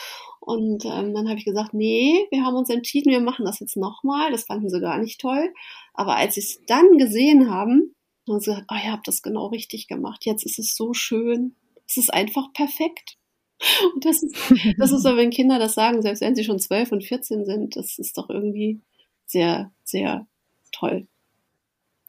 Und 0.41 0.85
ähm, 0.85 1.15
dann 1.15 1.29
habe 1.29 1.39
ich 1.39 1.47
gesagt, 1.47 1.73
nee, 1.73 2.27
wir 2.31 2.45
haben 2.45 2.57
uns 2.57 2.69
entschieden, 2.69 3.13
wir 3.13 3.21
machen 3.21 3.47
das 3.47 3.61
jetzt 3.61 3.77
nochmal. 3.77 4.31
Das 4.31 4.45
fanden 4.45 4.69
sie 4.69 4.81
gar 4.81 4.99
nicht 4.99 5.19
toll. 5.21 5.55
Aber 5.95 6.17
als 6.17 6.35
sie 6.35 6.41
es 6.41 6.61
dann 6.67 6.99
gesehen 6.99 7.51
haben, 7.51 7.94
haben 8.33 8.41
sie 8.41 8.51
gesagt, 8.51 8.67
oh, 8.71 8.75
ihr 8.75 8.93
habt 8.93 9.09
das 9.09 9.23
genau 9.23 9.47
richtig 9.47 9.89
gemacht. 9.89 10.25
Jetzt 10.25 10.45
ist 10.45 10.59
es 10.59 10.75
so 10.75 10.95
schön. 10.95 11.57
Es 11.87 11.97
ist 11.97 12.13
einfach 12.13 12.53
perfekt. 12.53 13.19
Und 13.95 14.05
das 14.05 14.23
ist, 14.23 14.37
das 14.79 14.93
ist 14.93 15.03
so, 15.03 15.17
wenn 15.17 15.31
Kinder 15.31 15.59
das 15.59 15.75
sagen, 15.75 16.03
selbst 16.03 16.21
wenn 16.21 16.35
sie 16.35 16.45
schon 16.45 16.59
zwölf 16.59 16.93
und 16.93 17.05
vierzehn 17.05 17.45
sind, 17.45 17.77
das 17.77 17.99
ist 17.99 18.19
doch 18.19 18.29
irgendwie 18.29 18.81
sehr, 19.27 19.73
sehr 19.85 20.27
toll. 20.73 21.07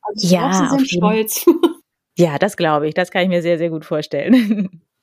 Also 0.02 0.28
ja, 0.28 0.54
sie 0.54 0.78
sind 0.78 0.90
stolz. 0.90 1.46
Ja, 2.18 2.38
das 2.38 2.56
glaube 2.56 2.88
ich. 2.88 2.94
Das 2.94 3.12
kann 3.12 3.24
ich 3.24 3.28
mir 3.28 3.42
sehr, 3.42 3.58
sehr 3.58 3.70
gut 3.70 3.84
vorstellen. 3.84 4.82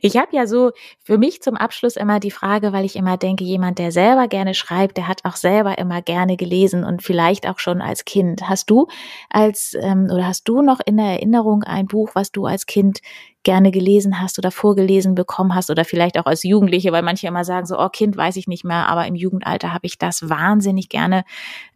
Ich 0.00 0.16
habe 0.16 0.34
ja 0.34 0.46
so 0.46 0.72
für 0.98 1.18
mich 1.18 1.42
zum 1.42 1.56
Abschluss 1.56 1.96
immer 1.96 2.20
die 2.20 2.30
Frage, 2.30 2.72
weil 2.72 2.86
ich 2.86 2.96
immer 2.96 3.18
denke, 3.18 3.44
jemand, 3.44 3.78
der 3.78 3.92
selber 3.92 4.26
gerne 4.26 4.54
schreibt, 4.54 4.96
der 4.96 5.08
hat 5.08 5.24
auch 5.24 5.36
selber 5.36 5.76
immer 5.76 6.00
gerne 6.00 6.38
gelesen 6.38 6.84
und 6.84 7.02
vielleicht 7.02 7.46
auch 7.46 7.58
schon 7.58 7.82
als 7.82 8.06
Kind. 8.06 8.48
Hast 8.48 8.70
du 8.70 8.86
als 9.28 9.74
ähm, 9.78 10.08
oder 10.10 10.26
hast 10.26 10.48
du 10.48 10.62
noch 10.62 10.80
in 10.84 10.96
der 10.96 11.06
Erinnerung 11.06 11.64
ein 11.64 11.86
Buch, 11.86 12.10
was 12.14 12.32
du 12.32 12.46
als 12.46 12.64
Kind 12.64 13.00
gerne 13.42 13.72
gelesen 13.72 14.20
hast 14.20 14.38
oder 14.38 14.50
vorgelesen 14.50 15.14
bekommen 15.14 15.54
hast 15.54 15.68
oder 15.68 15.84
vielleicht 15.84 16.18
auch 16.18 16.26
als 16.26 16.44
Jugendliche, 16.44 16.92
weil 16.92 17.02
manche 17.02 17.26
immer 17.26 17.44
sagen 17.44 17.66
so, 17.66 17.78
oh 17.78 17.88
Kind 17.90 18.16
weiß 18.16 18.36
ich 18.36 18.46
nicht 18.46 18.64
mehr, 18.64 18.88
aber 18.88 19.06
im 19.06 19.16
Jugendalter 19.16 19.74
habe 19.74 19.86
ich 19.86 19.98
das 19.98 20.30
wahnsinnig 20.30 20.88
gerne 20.88 21.24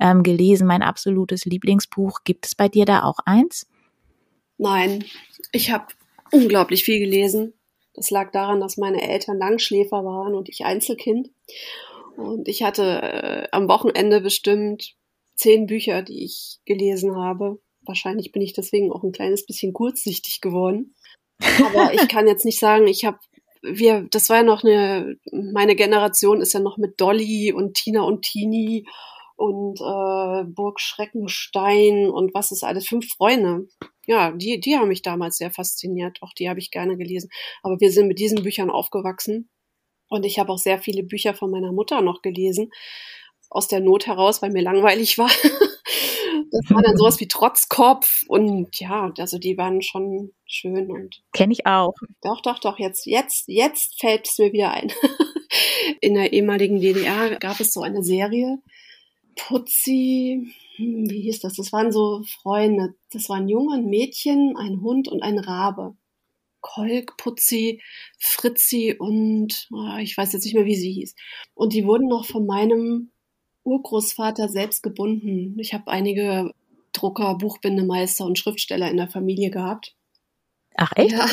ähm, 0.00 0.22
gelesen. 0.22 0.66
Mein 0.66 0.82
absolutes 0.82 1.44
Lieblingsbuch. 1.44 2.20
Gibt 2.24 2.46
es 2.46 2.54
bei 2.54 2.68
dir 2.68 2.86
da 2.86 3.02
auch 3.02 3.18
eins? 3.26 3.66
Nein, 4.56 5.04
ich 5.52 5.70
habe 5.70 5.86
unglaublich 6.32 6.84
viel 6.84 7.00
gelesen. 7.00 7.52
Das 7.96 8.10
lag 8.10 8.30
daran, 8.30 8.60
dass 8.60 8.76
meine 8.76 9.02
Eltern 9.08 9.38
Langschläfer 9.38 10.04
waren 10.04 10.34
und 10.34 10.48
ich 10.48 10.64
Einzelkind. 10.64 11.30
Und 12.16 12.48
ich 12.48 12.62
hatte 12.62 12.82
äh, 12.82 13.48
am 13.52 13.68
Wochenende 13.68 14.20
bestimmt 14.20 14.94
zehn 15.34 15.66
Bücher, 15.66 16.02
die 16.02 16.24
ich 16.24 16.58
gelesen 16.64 17.16
habe. 17.16 17.58
Wahrscheinlich 17.84 18.32
bin 18.32 18.42
ich 18.42 18.52
deswegen 18.52 18.92
auch 18.92 19.02
ein 19.02 19.12
kleines 19.12 19.46
bisschen 19.46 19.72
kurzsichtig 19.72 20.40
geworden. 20.40 20.94
Aber 21.40 21.92
ich 21.94 22.08
kann 22.08 22.26
jetzt 22.26 22.44
nicht 22.44 22.58
sagen, 22.58 22.86
ich 22.86 23.04
habe 23.04 23.18
wir, 23.62 24.06
das 24.10 24.28
war 24.28 24.38
ja 24.38 24.42
noch 24.42 24.62
eine, 24.62 25.16
meine 25.32 25.74
Generation 25.74 26.40
ist 26.40 26.52
ja 26.52 26.60
noch 26.60 26.76
mit 26.76 27.00
Dolly 27.00 27.52
und 27.52 27.74
Tina 27.74 28.02
und 28.02 28.22
Tini 28.22 28.86
und 29.36 29.80
äh, 29.80 30.44
Burg 30.44 30.80
Schreckenstein 30.80 32.08
und 32.08 32.32
was 32.34 32.52
ist 32.52 32.62
alles, 32.62 32.86
fünf 32.86 33.08
Freunde. 33.16 33.66
Ja, 34.06 34.30
die, 34.30 34.60
die 34.60 34.76
haben 34.76 34.88
mich 34.88 35.02
damals 35.02 35.36
sehr 35.36 35.50
fasziniert. 35.50 36.22
Auch 36.22 36.32
die 36.32 36.48
habe 36.48 36.60
ich 36.60 36.70
gerne 36.70 36.96
gelesen. 36.96 37.28
Aber 37.62 37.80
wir 37.80 37.90
sind 37.90 38.08
mit 38.08 38.18
diesen 38.18 38.42
Büchern 38.42 38.70
aufgewachsen. 38.70 39.50
Und 40.08 40.24
ich 40.24 40.38
habe 40.38 40.52
auch 40.52 40.58
sehr 40.58 40.78
viele 40.78 41.02
Bücher 41.02 41.34
von 41.34 41.50
meiner 41.50 41.72
Mutter 41.72 42.00
noch 42.00 42.22
gelesen. 42.22 42.70
Aus 43.50 43.68
der 43.68 43.80
Not 43.80 44.06
heraus, 44.06 44.42
weil 44.42 44.50
mir 44.50 44.62
langweilig 44.62 45.18
war. 45.18 45.30
das 46.50 46.70
war 46.70 46.82
dann 46.82 46.96
sowas 46.96 47.18
wie 47.20 47.28
Trotzkopf. 47.28 48.22
Und 48.28 48.78
ja, 48.78 49.12
also 49.18 49.38
die 49.38 49.58
waren 49.58 49.82
schon 49.82 50.32
schön 50.46 50.90
und. 50.90 51.22
Kenne 51.32 51.52
ich 51.52 51.66
auch. 51.66 51.94
Doch, 52.22 52.40
doch, 52.42 52.60
doch. 52.60 52.78
Jetzt, 52.78 53.06
jetzt, 53.06 53.44
jetzt 53.48 54.00
fällt 54.00 54.28
es 54.28 54.38
mir 54.38 54.52
wieder 54.52 54.70
ein. 54.72 54.92
In 56.00 56.14
der 56.14 56.32
ehemaligen 56.32 56.80
DDR 56.80 57.36
gab 57.38 57.60
es 57.60 57.72
so 57.72 57.82
eine 57.82 58.02
Serie, 58.02 58.58
Putzi, 59.36 60.52
hm, 60.76 61.10
wie 61.10 61.20
hieß 61.22 61.40
das? 61.40 61.54
Das 61.54 61.72
waren 61.72 61.92
so 61.92 62.22
Freunde. 62.42 62.94
Das 63.12 63.28
waren 63.28 63.48
Junge, 63.48 63.76
ein 63.76 63.86
Mädchen, 63.86 64.56
ein 64.56 64.80
Hund 64.80 65.08
und 65.08 65.22
ein 65.22 65.38
Rabe. 65.38 65.96
Kolk, 66.60 67.16
Putzi, 67.16 67.80
Fritzi 68.18 68.96
und 68.98 69.68
oh, 69.72 69.96
ich 70.00 70.16
weiß 70.16 70.32
jetzt 70.32 70.44
nicht 70.44 70.54
mehr, 70.54 70.64
wie 70.64 70.74
sie 70.74 70.92
hieß. 70.92 71.14
Und 71.54 71.72
die 71.74 71.86
wurden 71.86 72.08
noch 72.08 72.26
von 72.26 72.44
meinem 72.44 73.12
Urgroßvater 73.62 74.48
selbst 74.48 74.82
gebunden. 74.82 75.58
Ich 75.60 75.74
habe 75.74 75.90
einige 75.90 76.52
Drucker, 76.92 77.36
Buchbindemeister 77.36 78.24
und 78.24 78.38
Schriftsteller 78.38 78.90
in 78.90 78.96
der 78.96 79.08
Familie 79.08 79.50
gehabt. 79.50 79.94
Ach 80.76 80.92
echt? 80.96 81.12
Ja. 81.12 81.26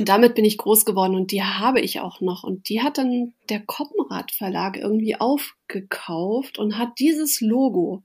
Und 0.00 0.08
damit 0.08 0.34
bin 0.34 0.46
ich 0.46 0.56
groß 0.56 0.86
geworden 0.86 1.14
und 1.14 1.30
die 1.30 1.42
habe 1.42 1.78
ich 1.78 2.00
auch 2.00 2.22
noch. 2.22 2.42
Und 2.42 2.70
die 2.70 2.80
hat 2.80 2.96
dann 2.96 3.34
der 3.50 3.60
Koppenrad 3.60 4.32
Verlag 4.32 4.78
irgendwie 4.78 5.14
aufgekauft 5.16 6.58
und 6.58 6.78
hat 6.78 6.98
dieses 6.98 7.42
Logo 7.42 8.02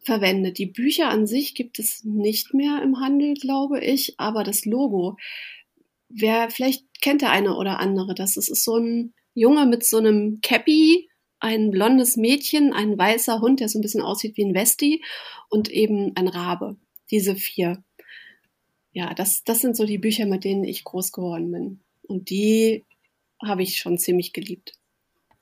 verwendet. 0.00 0.56
Die 0.56 0.64
Bücher 0.64 1.10
an 1.10 1.26
sich 1.26 1.54
gibt 1.54 1.78
es 1.78 2.02
nicht 2.02 2.54
mehr 2.54 2.80
im 2.82 2.98
Handel, 2.98 3.34
glaube 3.34 3.78
ich, 3.84 4.14
aber 4.16 4.42
das 4.42 4.64
Logo, 4.64 5.18
wer 6.08 6.48
vielleicht 6.48 6.86
kennt 7.02 7.20
der 7.20 7.30
eine 7.30 7.56
oder 7.58 7.78
andere 7.78 8.14
das. 8.14 8.38
Es 8.38 8.48
ist 8.48 8.64
so 8.64 8.78
ein 8.78 9.12
Junge 9.34 9.66
mit 9.66 9.84
so 9.84 9.98
einem 9.98 10.38
Cappy, 10.40 11.10
ein 11.40 11.70
blondes 11.70 12.16
Mädchen, 12.16 12.72
ein 12.72 12.96
weißer 12.96 13.42
Hund, 13.42 13.60
der 13.60 13.68
so 13.68 13.78
ein 13.78 13.82
bisschen 13.82 14.00
aussieht 14.00 14.38
wie 14.38 14.46
ein 14.46 14.54
Westi 14.54 15.04
und 15.50 15.70
eben 15.70 16.16
ein 16.16 16.28
Rabe. 16.28 16.78
Diese 17.10 17.36
vier 17.36 17.84
ja, 18.96 19.12
das, 19.12 19.44
das 19.44 19.60
sind 19.60 19.76
so 19.76 19.84
die 19.84 19.98
Bücher, 19.98 20.24
mit 20.24 20.44
denen 20.44 20.64
ich 20.64 20.82
groß 20.82 21.12
geworden 21.12 21.52
bin. 21.52 21.80
Und 22.08 22.30
die 22.30 22.86
habe 23.44 23.62
ich 23.62 23.76
schon 23.76 23.98
ziemlich 23.98 24.32
geliebt. 24.32 24.72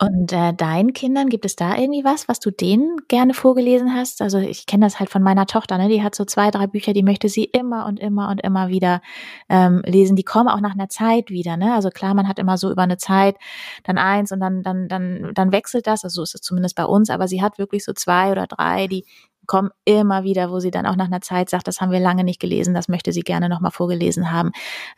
Und 0.01 0.33
äh, 0.33 0.53
deinen 0.53 0.93
Kindern, 0.93 1.28
gibt 1.28 1.45
es 1.45 1.55
da 1.55 1.76
irgendwie 1.76 2.03
was, 2.03 2.26
was 2.26 2.41
du 2.41 2.51
denen 2.51 2.97
gerne 3.07 3.33
vorgelesen 3.33 3.95
hast? 3.95 4.22
Also 4.22 4.39
ich 4.39 4.66
kenne 4.66 4.85
das 4.85 4.99
halt 4.99 5.09
von 5.09 5.22
meiner 5.22 5.47
Tochter, 5.47 5.78
ne? 5.78 5.89
die 5.89 6.03
hat 6.03 6.16
so 6.16 6.24
zwei, 6.24 6.51
drei 6.51 6.66
Bücher, 6.66 6.93
die 6.95 7.05
möchte 7.05 7.28
sie 7.28 7.45
immer 7.45 7.87
und 7.87 8.01
immer 8.01 8.28
und 8.28 8.41
immer 8.41 8.70
wieder 8.70 9.01
ähm, 9.49 9.83
lesen. 9.87 10.16
Die 10.16 10.24
kommen 10.24 10.49
auch 10.49 10.61
nach 10.61 10.74
einer 10.74 10.89
Zeit 10.89 11.31
wieder. 11.31 11.57
Ne? 11.57 11.74
Also 11.74 11.91
klar, 11.91 12.14
man 12.14 12.26
hat 12.26 12.41
immer 12.41 12.59
so 12.59 12.72
über 12.72 12.83
eine 12.83 12.97
Zeit 12.97 13.37
dann 13.85 13.99
eins 13.99 14.33
und 14.33 14.41
dann, 14.41 14.64
dann, 14.64 14.89
dann, 14.89 15.31
dann 15.33 15.53
wechselt 15.53 15.87
das. 15.87 16.03
Also 16.03 16.16
so 16.16 16.22
ist 16.24 16.35
es 16.35 16.41
zumindest 16.41 16.74
bei 16.74 16.87
uns, 16.87 17.09
aber 17.09 17.28
sie 17.28 17.41
hat 17.41 17.59
wirklich 17.59 17.85
so 17.85 17.93
zwei 17.93 18.33
oder 18.33 18.49
drei, 18.49 18.89
die 18.89 19.05
kommen 19.47 19.70
immer 19.84 20.24
wieder, 20.24 20.51
wo 20.51 20.61
sie 20.61 20.70
dann 20.70 20.86
auch 20.86 20.97
nach 20.97 21.07
einer 21.07 21.20
Zeit 21.20 21.51
sagt, 21.51 21.68
das 21.68 21.80
haben 21.80 21.92
wir 21.92 22.01
lange 22.01 22.24
nicht 22.24 22.40
gelesen, 22.40 22.74
das 22.74 22.88
möchte 22.88 23.12
sie 23.12 23.22
gerne 23.22 23.49
nochmal 23.49 23.70
vorgelesen 23.70 24.30
haben. 24.30 24.53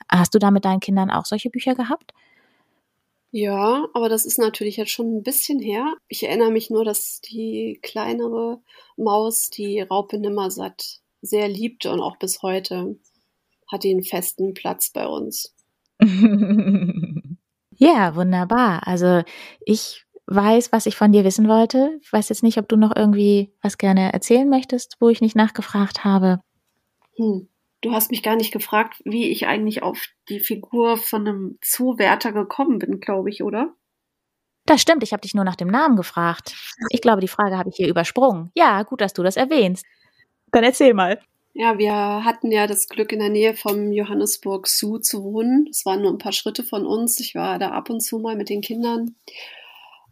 Hast 0.09 0.34
du 0.34 0.38
da 0.38 0.51
mit 0.51 0.64
deinen 0.64 0.80
Kindern 0.80 1.11
auch 1.11 1.24
solche 1.24 1.51
Bücher 1.51 1.74
gehabt? 1.74 2.12
Ja, 3.32 3.86
aber 3.92 4.09
das 4.09 4.24
ist 4.24 4.38
natürlich 4.38 4.78
jetzt 4.78 4.92
schon 4.92 5.18
ein 5.18 5.22
bisschen 5.22 5.59
her. 5.59 5.94
Ich 6.09 6.22
erinnere 6.22 6.51
mich 6.51 6.70
nur, 6.70 6.84
dass 6.84 7.20
die 7.20 7.78
kleinere 7.82 8.61
Maus 8.97 9.51
die 9.51 9.82
Raupe 9.82 10.18
Nimmersatt 10.18 11.01
sehr 11.20 11.47
liebte 11.49 11.92
und 11.92 12.01
auch 12.01 12.16
bis 12.16 12.40
heute 12.42 12.97
hat 13.70 13.84
die 13.84 13.90
einen 13.90 14.05
festen 14.05 14.55
Platz 14.55 14.90
bei 14.90 15.07
uns. 15.07 15.55
ja, 17.72 18.14
wunderbar. 18.14 18.86
Also 18.86 19.22
ich 19.61 20.05
weiß, 20.27 20.72
was 20.72 20.87
ich 20.87 20.97
von 20.97 21.12
dir 21.12 21.24
wissen 21.24 21.49
wollte. 21.49 21.99
Ich 22.03 22.12
weiß 22.12 22.29
jetzt 22.29 22.43
nicht, 22.43 22.59
ob 22.59 22.68
du 22.68 22.77
noch 22.77 22.95
irgendwie 22.95 23.53
was 23.62 23.79
gerne 23.79 24.12
erzählen 24.12 24.49
möchtest, 24.49 24.97
wo 25.01 25.09
ich 25.09 25.20
nicht 25.20 25.37
nachgefragt 25.37 26.05
habe. 26.05 26.41
Hm. 27.16 27.49
Du 27.83 27.93
hast 27.93 28.11
mich 28.11 28.22
gar 28.22 28.37
nicht 28.37 28.53
gefragt, 28.53 29.01
wie 29.05 29.29
ich 29.29 29.47
eigentlich 29.47 29.83
auf 29.83 30.09
die 30.29 30.41
Figur 30.41 30.97
von 30.97 31.27
einem 31.27 31.59
Zuwärter 31.61 32.33
gekommen 32.33 32.79
bin, 32.79 33.01
glaube 33.01 33.31
ich, 33.31 33.43
oder? 33.43 33.74
Das 34.64 34.83
stimmt, 34.83 35.05
ich 35.05 35.12
habe 35.12 35.20
dich 35.20 35.35
nur 35.35 35.45
nach 35.45 35.55
dem 35.55 35.68
Namen 35.68 35.95
gefragt. 35.95 36.55
Ich 36.91 37.01
glaube, 37.01 37.20
die 37.20 37.29
Frage 37.29 37.57
habe 37.57 37.68
ich 37.68 37.77
hier 37.77 37.89
übersprungen. 37.89 38.51
Ja, 38.57 38.83
gut, 38.83 39.01
dass 39.01 39.12
du 39.12 39.22
das 39.22 39.37
erwähnst. 39.37 39.85
Dann 40.51 40.64
erzähl 40.64 40.95
mal. 40.95 41.20
Ja, 41.55 41.79
wir 41.79 42.24
hatten 42.24 42.51
ja 42.51 42.66
das 42.66 42.89
Glück, 42.89 43.12
in 43.12 43.20
der 43.20 43.31
Nähe 43.31 43.55
vom 43.55 43.93
Johannesburg 43.93 44.66
Zoo 44.66 44.99
zu 44.99 45.22
wohnen. 45.22 45.68
Es 45.70 45.87
waren 45.87 46.03
nur 46.03 46.11
ein 46.11 46.18
paar 46.18 46.33
Schritte 46.33 46.64
von 46.64 46.85
uns. 46.85 47.20
Ich 47.20 47.35
war 47.35 47.59
da 47.59 47.70
ab 47.70 47.89
und 47.89 48.01
zu 48.01 48.18
mal 48.18 48.37
mit 48.37 48.51
den 48.51 48.61
Kindern, 48.61 49.14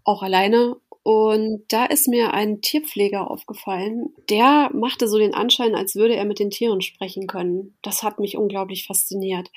auch 0.05 0.23
alleine. 0.23 0.77
Und 1.03 1.65
da 1.69 1.85
ist 1.85 2.09
mir 2.09 2.33
ein 2.33 2.63
Tierpfleger 2.63 3.31
aufgefallen. 3.31 4.15
Der 4.31 4.71
machte 4.73 5.07
so 5.07 5.19
den 5.19 5.35
Anschein, 5.35 5.75
als 5.75 5.97
würde 5.97 6.17
er 6.17 6.25
mit 6.25 6.39
den 6.39 6.51
Tieren 6.51 6.81
sprechen 6.81 7.27
können. 7.27 7.77
Das 7.83 8.03
hat 8.03 8.21
mich 8.21 8.39
unglaublich 8.39 8.87
fasziniert. 8.87 9.51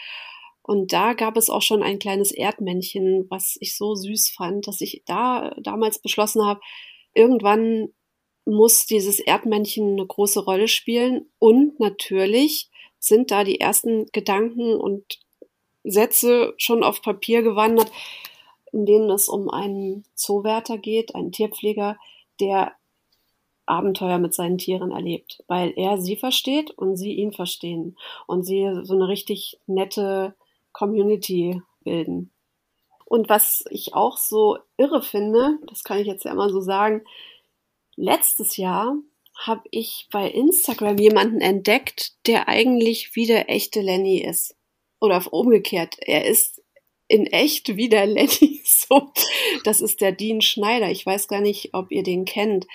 Und 0.61 0.91
da 0.91 1.13
gab 1.13 1.37
es 1.37 1.49
auch 1.49 1.61
schon 1.61 1.83
ein 1.83 1.99
kleines 1.99 2.31
Erdmännchen, 2.31 3.25
was 3.29 3.57
ich 3.61 3.77
so 3.77 3.95
süß 3.95 4.31
fand, 4.31 4.67
dass 4.67 4.81
ich 4.81 5.03
da 5.05 5.55
damals 5.61 5.99
beschlossen 5.99 6.45
habe, 6.45 6.59
irgendwann 7.13 7.93
muss 8.43 8.85
dieses 8.85 9.19
Erdmännchen 9.21 9.93
eine 9.93 10.05
große 10.05 10.43
Rolle 10.43 10.67
spielen. 10.67 11.29
Und 11.39 11.79
natürlich 11.79 12.69
sind 12.99 13.31
da 13.31 13.45
die 13.45 13.61
ersten 13.61 14.07
Gedanken 14.11 14.75
und 14.75 15.19
Sätze 15.85 16.53
schon 16.57 16.83
auf 16.83 17.01
Papier 17.01 17.43
gewandert, 17.43 17.89
in 18.71 18.85
denen 18.85 19.09
es 19.09 19.29
um 19.29 19.49
einen 19.49 20.05
Zoowärter 20.15 20.77
geht, 20.77 21.15
einen 21.15 21.31
Tierpfleger, 21.31 21.97
der 22.39 22.73
Abenteuer 23.65 24.17
mit 24.17 24.33
seinen 24.33 24.57
Tieren 24.57 24.91
erlebt, 24.91 25.43
weil 25.47 25.73
er 25.75 25.97
sie 25.97 26.15
versteht 26.15 26.71
und 26.71 26.95
sie 26.95 27.13
ihn 27.13 27.33
verstehen 27.33 27.97
und 28.25 28.43
sie 28.43 28.69
so 28.83 28.93
eine 28.93 29.07
richtig 29.07 29.59
nette 29.67 30.35
Community 30.71 31.61
bilden. 31.83 32.31
Und 33.05 33.29
was 33.29 33.65
ich 33.69 33.93
auch 33.93 34.17
so 34.17 34.57
irre 34.77 35.01
finde, 35.01 35.59
das 35.67 35.83
kann 35.83 35.99
ich 35.99 36.07
jetzt 36.07 36.25
ja 36.25 36.31
immer 36.31 36.49
so 36.49 36.61
sagen, 36.61 37.03
letztes 37.95 38.57
Jahr 38.57 38.95
habe 39.37 39.63
ich 39.71 40.07
bei 40.11 40.29
Instagram 40.29 40.97
jemanden 40.97 41.41
entdeckt, 41.41 42.13
der 42.25 42.47
eigentlich 42.47 43.15
wie 43.15 43.25
der 43.25 43.49
echte 43.49 43.81
Lenny 43.81 44.17
ist. 44.17 44.55
Oder 44.99 45.21
umgekehrt, 45.31 45.97
er 45.99 46.25
ist 46.25 46.63
in 47.07 47.25
echt 47.25 47.75
wie 47.75 47.89
der 47.89 48.05
Lenny. 48.05 48.63
So, 48.89 49.11
das 49.63 49.81
ist 49.81 50.01
der 50.01 50.11
Dean 50.11 50.41
Schneider. 50.41 50.91
Ich 50.91 51.05
weiß 51.05 51.27
gar 51.27 51.41
nicht, 51.41 51.73
ob 51.73 51.91
ihr 51.91 52.03
den 52.03 52.25
kennt. 52.25 52.67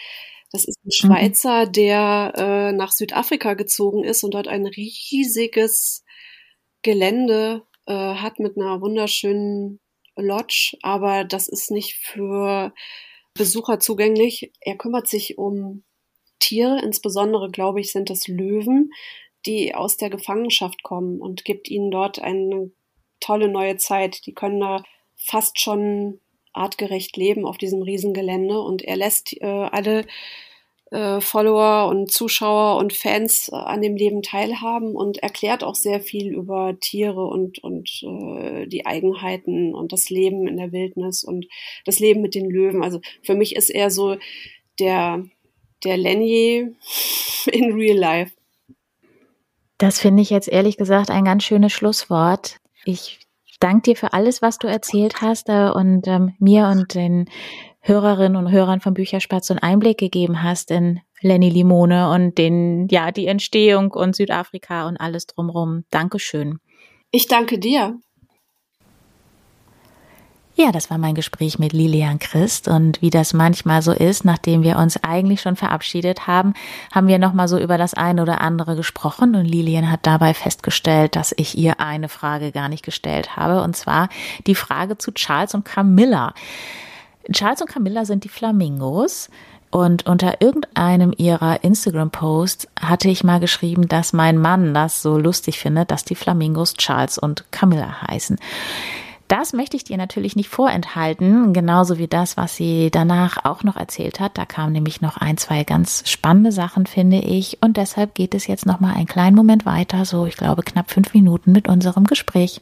Das 0.51 0.65
ist 0.65 0.79
ein 0.85 0.89
mhm. 0.89 0.91
Schweizer, 0.91 1.67
der 1.67 2.33
äh, 2.37 2.73
nach 2.73 2.93
Südafrika 2.93 3.55
gezogen 3.55 4.05
ist 4.05 4.23
und 4.25 4.35
dort 4.35 4.49
ein 4.49 4.67
riesiges 4.67 6.05
Gelände 6.83 7.63
äh, 7.87 7.93
hat 7.93 8.39
mit 8.39 8.57
einer 8.57 8.81
wunderschönen 8.81 9.81
Lodge, 10.17 10.77
aber 10.83 11.25
das 11.25 11.49
ist 11.49 11.71
nicht 11.71 11.95
für 11.95 12.75
Besucher 13.35 13.81
zugänglich. 13.81 14.53
Er 14.61 14.77
kümmert 14.77 15.09
sich 15.09 15.39
um 15.39 15.85
Tiere, 16.39 16.81
insbesondere 16.83 17.51
glaube 17.51 17.81
ich, 17.81 17.93
sind 17.93 18.11
es 18.11 18.29
Löwen, 18.29 18.91
die 19.47 19.75
aus 19.75 19.97
der 19.97 20.11
Gefangenschaft 20.11 20.83
kommen 20.83 21.21
und 21.21 21.45
gibt 21.45 21.69
ihnen 21.71 21.91
dort 21.91 22.19
eine 22.21 22.71
tolle 23.23 23.49
neue 23.49 23.77
Zeit. 23.77 24.27
Die 24.27 24.35
können 24.35 24.61
da 24.61 24.83
fast 25.17 25.61
schon 25.61 26.21
artgerecht 26.53 27.17
leben 27.17 27.47
auf 27.47 27.57
diesem 27.57 27.83
Riesengelände 27.83 28.61
und 28.61 28.83
er 28.83 28.97
lässt 28.97 29.33
äh, 29.41 29.47
alle 29.47 30.05
äh, 30.93 31.23
Follower 31.23 31.89
und 31.89 32.13
Zuschauer 32.13 32.77
und 32.77 32.93
Fans 32.93 33.49
äh, 33.51 33.57
an 33.57 33.81
dem 33.81 33.97
Leben 33.97 34.23
teilhaben 34.23 34.95
und 34.95 35.19
erklärt 35.19 35.65
auch 35.65 35.75
sehr 35.75 36.01
viel 36.01 36.35
über 36.35 36.79
Tiere 36.79 37.25
und, 37.25 37.59
und 37.61 38.03
äh, 38.03 38.67
die 38.67 38.85
Eigenheiten 38.85 39.75
und 39.75 39.93
das 39.93 40.11
Leben 40.11 40.47
in 40.47 40.59
der 40.59 40.71
Wildnis 40.73 41.25
und 41.25 41.47
das 41.87 41.99
Leben 41.99 42.21
mit 42.21 42.35
den 42.35 42.51
Löwen. 42.51 42.85
Also 42.85 43.01
für 43.23 43.35
mich 43.35 43.57
ist 43.57 43.71
er 43.71 43.91
so 43.91 44.19
der, 44.79 45.25
der 45.83 45.97
Lenny 45.97 46.75
in 47.51 47.73
real 47.73 47.97
life. 47.97 48.33
Das 49.79 49.99
finde 49.99 50.23
ich 50.23 50.29
jetzt 50.29 50.49
ehrlich 50.49 50.77
gesagt 50.77 51.11
ein 51.11 51.25
ganz 51.25 51.43
schönes 51.43 51.73
Schlusswort. 51.73 52.61
Ich 52.85 53.21
danke 53.61 53.83
dir 53.91 53.97
für 53.97 54.13
alles, 54.13 54.43
was 54.43 54.59
du 54.59 54.67
erzählt 54.67 55.21
hast 55.21 55.49
äh, 55.49 55.71
und 55.71 56.07
ähm, 56.07 56.35
mir 56.39 56.67
und 56.67 56.95
den 56.95 57.27
Hörerinnen 57.81 58.37
und 58.37 58.51
Hörern 58.53 58.81
von 58.81 58.95
Bücherspatz 58.95 59.51
einen 59.51 59.59
Einblick 59.59 59.99
gegeben 59.99 60.43
hast 60.43 60.71
in 60.71 61.01
Lenny 61.21 61.51
Limone 61.51 62.11
und 62.11 62.39
den, 62.39 62.89
ja, 62.89 63.11
die 63.13 63.27
Entstehung 63.27 63.93
und 63.93 64.17
Südafrika 64.17 64.87
und 64.89 64.97
alles 64.97 65.27
drumherum. 65.27 65.85
Dankeschön. 65.91 66.59
Ich 67.11 67.27
danke 67.29 67.59
dir. 67.59 67.99
Ja, 70.63 70.71
das 70.71 70.91
war 70.91 70.99
mein 70.99 71.17
Gespräch 71.17 71.59
mit 71.59 71.73
Lilian 71.73 72.21
Christ 72.21 72.69
und 72.69 73.03
wie 73.03 73.11
das 73.11 73.33
manchmal 73.33 73.83
so 73.83 73.91
ist, 73.91 74.25
nachdem 74.25 74.63
wir 74.63 74.79
uns 74.79 74.97
eigentlich 75.03 75.41
schon 75.41 75.57
verabschiedet 75.57 76.29
haben, 76.29 76.55
haben 76.93 77.09
wir 77.09 77.19
nochmal 77.19 77.49
so 77.49 77.59
über 77.59 77.79
das 77.79 77.95
eine 77.95 78.23
oder 78.23 78.41
andere 78.41 78.77
gesprochen 78.77 79.35
und 79.35 79.45
Lilian 79.45 79.91
hat 79.91 80.07
dabei 80.07 80.35
festgestellt, 80.35 81.17
dass 81.17 81.35
ich 81.37 81.59
ihr 81.59 81.81
eine 81.81 82.09
Frage 82.09 82.53
gar 82.53 82.69
nicht 82.69 82.85
gestellt 82.85 83.35
habe 83.35 83.61
und 83.65 83.75
zwar 83.75 84.09
die 84.47 84.55
Frage 84.55 84.97
zu 84.99 85.11
Charles 85.11 85.53
und 85.55 85.65
Camilla. 85.65 86.33
Charles 87.33 87.61
und 87.61 87.69
Camilla 87.69 88.05
sind 88.05 88.23
die 88.23 88.29
Flamingos. 88.29 89.31
Und 89.73 90.07
unter 90.07 90.43
irgendeinem 90.43 91.15
ihrer 91.17 91.65
Instagram-Posts 91.65 92.69
hatte 92.79 93.09
ich 93.09 93.25
mal 93.25 93.41
geschrieben, 93.41 93.89
dass 93.89 94.13
mein 94.13 94.37
Mann 94.37 94.75
das 94.75 95.01
so 95.01 95.17
lustig 95.17 95.59
findet, 95.59 95.91
dass 95.91 96.05
die 96.05 96.15
Flamingos 96.15 96.75
Charles 96.75 97.17
und 97.17 97.51
Camilla 97.51 98.03
heißen. 98.07 98.39
Das 99.33 99.55
möchte 99.55 99.79
ich 99.79 99.85
dir 99.85 99.97
natürlich 99.97 100.37
nicht 100.37 100.51
vorenthalten, 100.51 101.55
genauso 101.55 101.97
wie 101.97 102.07
das, 102.07 102.37
was 102.37 102.55
sie 102.55 102.91
danach 102.91 103.47
auch 103.47 103.63
noch 103.65 103.77
erzählt 103.77 104.21
hat. 104.21 104.37
Da 104.37 104.45
kamen 104.45 104.75
nämlich 104.75 105.01
noch 105.01 105.17
ein, 105.17 105.39
zwei 105.39 105.65
ganz 105.65 106.03
spannende 106.07 106.53
Sachen, 106.53 106.85
finde 106.85 107.17
ich. 107.17 107.57
Und 107.63 107.79
deshalb 107.79 108.15
geht 108.15 108.35
es 108.35 108.47
jetzt 108.47 108.67
noch 108.67 108.79
mal 108.79 108.93
einen 108.93 109.07
kleinen 109.07 109.35
Moment 109.35 109.65
weiter, 109.65 110.05
so 110.05 110.27
ich 110.27 110.37
glaube 110.37 110.63
knapp 110.63 110.91
fünf 110.91 111.15
Minuten 111.15 111.53
mit 111.53 111.67
unserem 111.67 112.05
Gespräch. 112.05 112.61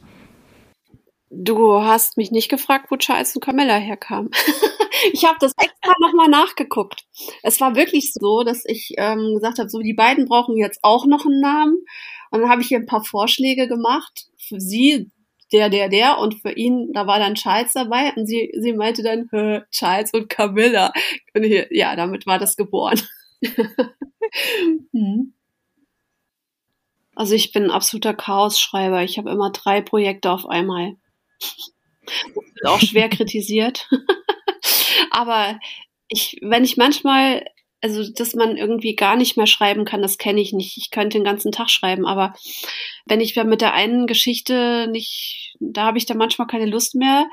Du 1.29 1.83
hast 1.83 2.15
mich 2.15 2.31
nicht 2.31 2.47
gefragt, 2.47 2.85
wo 2.89 2.95
Charles 2.95 3.35
und 3.35 3.43
Camilla 3.43 3.75
herkamen. 3.75 4.31
ich 5.11 5.25
habe 5.25 5.35
das 5.41 5.51
extra 5.57 5.91
nochmal 5.99 6.29
nachgeguckt. 6.29 7.03
Es 7.43 7.59
war 7.59 7.75
wirklich 7.75 8.13
so, 8.13 8.43
dass 8.45 8.63
ich 8.63 8.93
ähm, 8.95 9.33
gesagt 9.33 9.59
habe, 9.59 9.67
so 9.67 9.79
die 9.79 9.93
beiden 9.93 10.23
brauchen 10.23 10.55
jetzt 10.55 10.79
auch 10.83 11.05
noch 11.05 11.25
einen 11.25 11.41
Namen. 11.41 11.83
Und 12.29 12.39
dann 12.39 12.49
habe 12.49 12.61
ich 12.61 12.71
ihr 12.71 12.77
ein 12.77 12.85
paar 12.85 13.03
Vorschläge 13.03 13.67
gemacht. 13.67 14.27
Für 14.37 14.61
sie 14.61 15.11
der, 15.51 15.69
der, 15.69 15.89
der 15.89 16.17
und 16.19 16.41
für 16.41 16.51
ihn, 16.51 16.93
da 16.93 17.07
war 17.07 17.19
dann 17.19 17.35
Charles 17.35 17.73
dabei 17.73 18.13
und 18.15 18.25
sie, 18.25 18.51
sie 18.59 18.73
meinte 18.73 19.03
dann 19.03 19.29
Charles 19.71 20.13
und 20.13 20.29
Camilla. 20.29 20.93
Und 21.33 21.43
hier, 21.43 21.67
ja, 21.71 21.95
damit 21.95 22.25
war 22.25 22.39
das 22.39 22.55
geboren. 22.55 23.01
hm. 24.93 25.33
Also 27.15 27.35
ich 27.35 27.51
bin 27.51 27.65
ein 27.65 27.71
absoluter 27.71 28.13
Chaos-Schreiber. 28.13 29.03
Ich 29.03 29.17
habe 29.17 29.31
immer 29.31 29.51
drei 29.51 29.81
Projekte 29.81 30.31
auf 30.31 30.45
einmal. 30.47 30.95
Auch 32.65 32.79
schwer 32.79 33.09
kritisiert. 33.09 33.89
Aber 35.11 35.59
ich, 36.07 36.39
wenn 36.41 36.63
ich 36.63 36.77
manchmal, 36.77 37.45
also 37.81 38.11
dass 38.11 38.35
man 38.35 38.57
irgendwie 38.57 38.95
gar 38.95 39.15
nicht 39.15 39.37
mehr 39.37 39.47
schreiben 39.47 39.85
kann, 39.85 40.01
das 40.01 40.17
kenne 40.17 40.39
ich 40.39 40.53
nicht. 40.53 40.77
Ich 40.77 40.91
könnte 40.91 41.17
den 41.17 41.23
ganzen 41.23 41.51
Tag 41.51 41.69
schreiben, 41.69 42.05
aber 42.05 42.33
wenn 43.05 43.21
ich 43.21 43.35
mit 43.35 43.61
der 43.61 43.73
einen 43.73 44.07
Geschichte 44.07 44.87
nicht, 44.91 45.55
da 45.59 45.85
habe 45.85 45.97
ich 45.97 46.05
dann 46.05 46.17
manchmal 46.17 46.47
keine 46.47 46.67
Lust 46.67 46.95
mehr, 46.95 47.25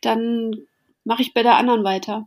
dann 0.00 0.54
mache 1.04 1.22
ich 1.22 1.34
bei 1.34 1.42
der 1.42 1.56
anderen 1.56 1.84
weiter. 1.84 2.26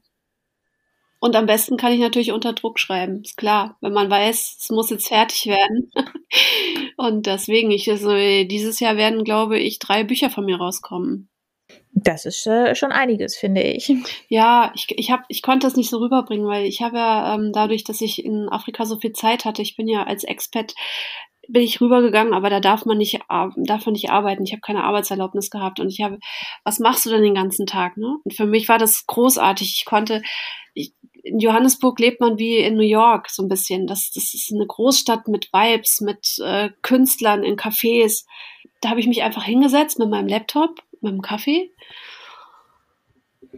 Und 1.19 1.35
am 1.35 1.47
besten 1.47 1.75
kann 1.75 1.91
ich 1.91 1.99
natürlich 1.99 2.31
unter 2.31 2.53
Druck 2.53 2.79
schreiben, 2.79 3.23
ist 3.23 3.35
klar, 3.35 3.77
wenn 3.81 3.91
man 3.91 4.09
weiß, 4.09 4.57
es 4.61 4.69
muss 4.69 4.89
jetzt 4.89 5.09
fertig 5.09 5.47
werden. 5.47 5.91
Und 6.97 7.25
deswegen, 7.25 7.71
ich 7.71 7.89
also, 7.89 8.11
dieses 8.45 8.79
Jahr 8.79 8.95
werden, 8.95 9.25
glaube 9.25 9.59
ich, 9.59 9.79
drei 9.79 10.03
Bücher 10.03 10.29
von 10.29 10.45
mir 10.45 10.57
rauskommen. 10.57 11.29
Das 11.91 12.25
ist 12.25 12.45
äh, 12.47 12.75
schon 12.75 12.91
einiges, 12.91 13.35
finde 13.35 13.61
ich. 13.61 13.91
Ja, 14.29 14.71
ich, 14.75 14.87
ich, 14.97 15.11
hab, 15.11 15.23
ich 15.27 15.41
konnte 15.41 15.67
das 15.67 15.75
nicht 15.75 15.89
so 15.89 15.97
rüberbringen, 15.97 16.47
weil 16.47 16.65
ich 16.65 16.81
habe 16.81 16.97
ja 16.97 17.35
ähm, 17.35 17.51
dadurch, 17.53 17.83
dass 17.83 17.99
ich 18.01 18.23
in 18.23 18.47
Afrika 18.49 18.85
so 18.85 18.99
viel 18.99 19.11
Zeit 19.11 19.43
hatte, 19.43 19.61
ich 19.61 19.75
bin 19.75 19.87
ja 19.87 20.03
als 20.03 20.23
Expat 20.23 20.75
bin 21.49 21.63
ich 21.63 21.81
rübergegangen, 21.81 22.33
aber 22.33 22.49
da 22.49 22.59
darf 22.59 22.85
man 22.85 22.97
nicht, 22.97 23.19
darf 23.27 23.85
man 23.85 23.93
nicht 23.93 24.11
arbeiten. 24.11 24.43
Ich 24.43 24.51
habe 24.51 24.61
keine 24.61 24.83
Arbeitserlaubnis 24.83 25.49
gehabt 25.49 25.79
und 25.79 25.89
ich 25.89 26.01
habe, 26.01 26.19
was 26.63 26.79
machst 26.79 27.05
du 27.05 27.09
denn 27.09 27.23
den 27.23 27.33
ganzen 27.33 27.65
Tag? 27.65 27.97
Ne? 27.97 28.17
Und 28.23 28.33
für 28.35 28.45
mich 28.45 28.69
war 28.69 28.77
das 28.77 29.05
großartig. 29.07 29.73
Ich 29.77 29.85
konnte, 29.85 30.21
ich, 30.75 30.93
in 31.23 31.39
Johannesburg 31.39 31.99
lebt 31.99 32.21
man 32.21 32.37
wie 32.37 32.57
in 32.57 32.75
New 32.75 32.83
York 32.83 33.29
so 33.29 33.41
ein 33.43 33.49
bisschen. 33.49 33.87
Das, 33.87 34.11
das 34.11 34.35
ist 34.35 34.51
eine 34.53 34.67
Großstadt 34.67 35.27
mit 35.27 35.49
Vibes, 35.51 36.01
mit 36.01 36.39
äh, 36.43 36.69
Künstlern 36.83 37.43
in 37.43 37.57
Cafés. 37.57 38.25
Da 38.81 38.89
habe 38.89 38.99
ich 38.99 39.07
mich 39.07 39.23
einfach 39.23 39.43
hingesetzt 39.43 39.97
mit 39.97 40.09
meinem 40.09 40.27
Laptop, 40.27 40.79
mit 41.01 41.11
dem 41.11 41.21
Kaffee 41.21 41.71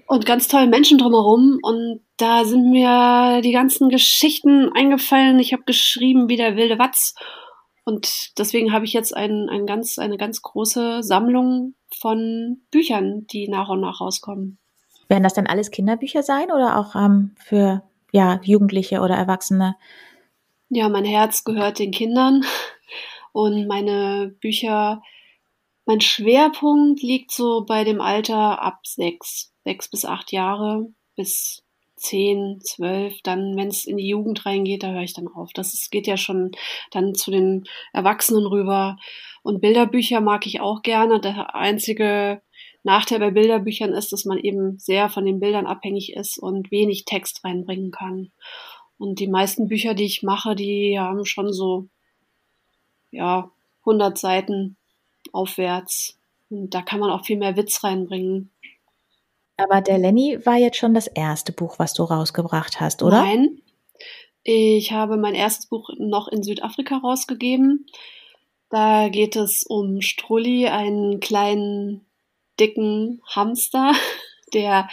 und 0.07 0.25
ganz 0.25 0.47
tolle 0.47 0.67
Menschen 0.67 0.97
drumherum. 0.97 1.59
Und 1.61 2.01
da 2.17 2.45
sind 2.45 2.69
mir 2.69 3.41
die 3.43 3.51
ganzen 3.51 3.89
Geschichten 3.89 4.71
eingefallen. 4.73 5.39
Ich 5.39 5.53
habe 5.53 5.63
geschrieben 5.63 6.29
wie 6.29 6.37
der 6.37 6.55
wilde 6.55 6.79
Watz. 6.79 7.15
Und 7.83 8.37
deswegen 8.37 8.73
habe 8.73 8.85
ich 8.85 8.93
jetzt 8.93 9.15
ein, 9.15 9.49
ein 9.49 9.65
ganz, 9.65 9.97
eine 9.97 10.17
ganz 10.17 10.41
große 10.41 11.01
Sammlung 11.03 11.73
von 11.99 12.61
Büchern, 12.71 13.25
die 13.27 13.47
nach 13.47 13.69
und 13.69 13.81
nach 13.81 14.01
rauskommen. 14.01 14.57
Werden 15.07 15.23
das 15.23 15.33
dann 15.33 15.47
alles 15.47 15.71
Kinderbücher 15.71 16.23
sein 16.23 16.51
oder 16.51 16.77
auch 16.77 16.95
ähm, 16.95 17.31
für 17.37 17.83
ja, 18.11 18.39
Jugendliche 18.43 19.01
oder 19.01 19.15
Erwachsene? 19.15 19.75
Ja, 20.69 20.87
mein 20.89 21.05
Herz 21.05 21.43
gehört 21.43 21.79
den 21.79 21.91
Kindern 21.91 22.43
und 23.33 23.67
meine 23.67 24.33
Bücher, 24.39 25.01
mein 25.85 26.01
Schwerpunkt 26.01 27.01
liegt 27.01 27.31
so 27.31 27.65
bei 27.65 27.83
dem 27.83 28.01
Alter 28.01 28.61
ab 28.61 28.79
sechs 28.85 29.51
sechs 29.63 29.89
bis 29.89 30.05
acht 30.05 30.31
Jahre 30.31 30.87
bis 31.15 31.63
zehn, 31.95 32.59
zwölf, 32.61 33.21
dann, 33.21 33.55
wenn 33.55 33.67
es 33.67 33.85
in 33.85 33.97
die 33.97 34.07
Jugend 34.07 34.45
reingeht, 34.45 34.81
da 34.81 34.91
höre 34.91 35.03
ich 35.03 35.13
dann 35.13 35.27
auf. 35.27 35.51
Das 35.53 35.73
ist, 35.75 35.91
geht 35.91 36.07
ja 36.07 36.17
schon 36.17 36.51
dann 36.89 37.13
zu 37.13 37.29
den 37.29 37.65
Erwachsenen 37.93 38.47
rüber. 38.47 38.97
Und 39.43 39.61
Bilderbücher 39.61 40.19
mag 40.19 40.47
ich 40.47 40.61
auch 40.61 40.81
gerne. 40.81 41.19
Der 41.21 41.53
einzige 41.53 42.41
Nachteil 42.81 43.19
bei 43.19 43.29
Bilderbüchern 43.29 43.93
ist, 43.93 44.11
dass 44.11 44.25
man 44.25 44.39
eben 44.39 44.79
sehr 44.79 45.09
von 45.09 45.25
den 45.25 45.39
Bildern 45.39 45.67
abhängig 45.67 46.13
ist 46.13 46.39
und 46.39 46.71
wenig 46.71 47.05
Text 47.05 47.43
reinbringen 47.45 47.91
kann. 47.91 48.31
Und 48.97 49.19
die 49.19 49.27
meisten 49.27 49.67
Bücher, 49.67 49.93
die 49.93 50.05
ich 50.05 50.23
mache, 50.23 50.55
die 50.55 50.97
haben 50.97 51.23
schon 51.25 51.53
so, 51.53 51.87
ja, 53.11 53.51
100 53.81 54.17
Seiten 54.17 54.77
aufwärts. 55.31 56.17
Und 56.49 56.73
da 56.73 56.81
kann 56.81 56.99
man 56.99 57.09
auch 57.09 57.25
viel 57.25 57.37
mehr 57.37 57.55
Witz 57.55 57.83
reinbringen. 57.83 58.51
Aber 59.57 59.81
der 59.81 59.97
Lenny 59.97 60.39
war 60.45 60.57
jetzt 60.57 60.77
schon 60.77 60.93
das 60.93 61.07
erste 61.07 61.51
Buch, 61.51 61.77
was 61.77 61.93
du 61.93 62.03
rausgebracht 62.03 62.79
hast, 62.79 63.03
oder? 63.03 63.23
Nein. 63.23 63.61
Ich 64.43 64.91
habe 64.91 65.17
mein 65.17 65.35
erstes 65.35 65.67
Buch 65.67 65.89
noch 65.97 66.27
in 66.27 66.41
Südafrika 66.41 66.97
rausgegeben. 66.97 67.85
Da 68.69 69.09
geht 69.09 69.35
es 69.35 69.63
um 69.63 70.01
Strulli, 70.01 70.67
einen 70.67 71.19
kleinen, 71.19 72.05
dicken 72.59 73.21
Hamster, 73.27 73.93
der 74.53 74.89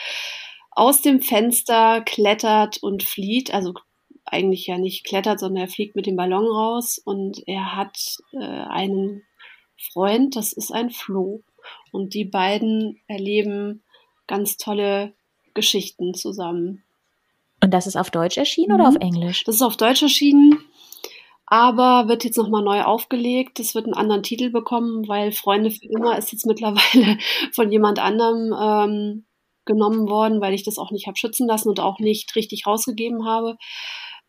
aus 0.71 1.01
dem 1.01 1.23
Fenster 1.23 2.03
klettert 2.03 2.83
und 2.83 3.03
flieht. 3.03 3.55
Also 3.55 3.75
eigentlich 4.25 4.67
ja 4.67 4.77
nicht 4.77 5.05
klettert, 5.05 5.41
sondern 5.41 5.65
er 5.65 5.69
fliegt 5.69 5.97
mit 5.97 6.07
dem 6.07 6.17
Ballon 6.17 6.47
raus 6.47 6.99
und 7.03 7.43
er 7.47 7.75
hat 7.75 7.97
äh, 8.33 8.45
einen 8.45 9.23
Freund, 9.79 10.37
das 10.37 10.53
ist 10.53 10.73
ein 10.73 10.91
Floh. 10.91 11.43
Und 11.93 12.15
die 12.15 12.25
beiden 12.25 13.01
erleben 13.07 13.83
ganz 14.27 14.57
tolle 14.57 15.15
Geschichten 15.55 16.15
zusammen. 16.15 16.85
Und 17.63 17.73
das 17.75 17.87
ist 17.87 17.97
auf 17.97 18.11
Deutsch 18.11 18.37
erschienen 18.37 18.69
mhm. 18.69 18.75
oder 18.75 18.89
auf 18.89 18.97
Englisch? 18.97 19.45
Das 19.45 19.57
ist 19.57 19.63
auf 19.63 19.77
Deutsch 19.77 20.03
erschienen, 20.03 20.59
aber 21.47 22.09
wird 22.09 22.25
jetzt 22.25 22.37
nochmal 22.37 22.63
neu 22.63 22.83
aufgelegt. 22.83 23.59
Es 23.59 23.75
wird 23.75 23.87
einen 23.87 23.95
anderen 23.95 24.23
Titel 24.23 24.51
bekommen, 24.51 25.09
weil 25.09 25.33
Freunde 25.33 25.71
für 25.71 25.87
immer 25.87 26.17
ist 26.17 26.33
jetzt 26.33 26.47
mittlerweile 26.47 27.19
von 27.53 27.73
jemand 27.73 27.99
anderem 27.99 28.55
ähm, 28.59 29.25
genommen 29.65 30.09
worden, 30.09 30.41
weil 30.41 30.55
ich 30.55 30.65
das 30.65 30.79
auch 30.79 30.91
nicht 30.91 31.07
habe 31.07 31.19
schützen 31.19 31.47
lassen 31.47 31.69
und 31.69 31.81
auch 31.81 31.99
nicht 31.99 32.35
richtig 32.37 32.67
rausgegeben 32.67 33.27
habe. 33.27 33.57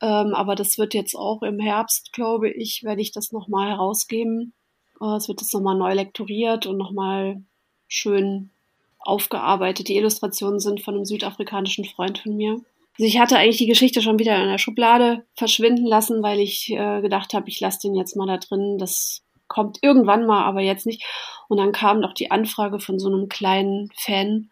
Ähm, 0.01 0.33
aber 0.33 0.55
das 0.55 0.77
wird 0.77 0.93
jetzt 0.93 1.15
auch 1.15 1.41
im 1.41 1.59
Herbst, 1.59 2.13
glaube 2.13 2.49
ich, 2.49 2.83
werde 2.83 3.01
ich 3.01 3.11
das 3.11 3.31
nochmal 3.31 3.69
herausgeben. 3.69 4.53
Äh, 5.01 5.15
es 5.15 5.27
wird 5.27 5.41
jetzt 5.41 5.53
nochmal 5.53 5.77
neu 5.77 5.93
lektoriert 5.93 6.65
und 6.65 6.77
nochmal 6.77 7.41
schön 7.87 8.51
aufgearbeitet. 8.99 9.87
Die 9.87 9.97
Illustrationen 9.97 10.59
sind 10.59 10.81
von 10.81 10.95
einem 10.95 11.05
südafrikanischen 11.05 11.85
Freund 11.85 12.19
von 12.19 12.35
mir. 12.35 12.61
Also 12.97 13.07
ich 13.07 13.19
hatte 13.19 13.37
eigentlich 13.37 13.57
die 13.57 13.67
Geschichte 13.67 14.01
schon 14.01 14.19
wieder 14.19 14.41
in 14.41 14.49
der 14.49 14.57
Schublade 14.57 15.25
verschwinden 15.33 15.85
lassen, 15.85 16.21
weil 16.21 16.39
ich 16.39 16.69
äh, 16.69 17.01
gedacht 17.01 17.33
habe, 17.33 17.49
ich 17.49 17.59
lasse 17.59 17.79
den 17.87 17.95
jetzt 17.95 18.15
mal 18.15 18.27
da 18.27 18.37
drin. 18.37 18.77
Das 18.77 19.21
kommt 19.47 19.79
irgendwann 19.81 20.25
mal, 20.25 20.43
aber 20.43 20.61
jetzt 20.61 20.85
nicht. 20.85 21.03
Und 21.47 21.57
dann 21.57 21.71
kam 21.71 22.01
doch 22.01 22.13
die 22.13 22.31
Anfrage 22.31 22.79
von 22.79 22.99
so 22.99 23.07
einem 23.07 23.29
kleinen 23.29 23.89
Fan, 23.95 24.49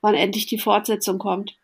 wann 0.00 0.14
endlich 0.14 0.46
die 0.46 0.58
Fortsetzung 0.58 1.18
kommt. 1.18 1.56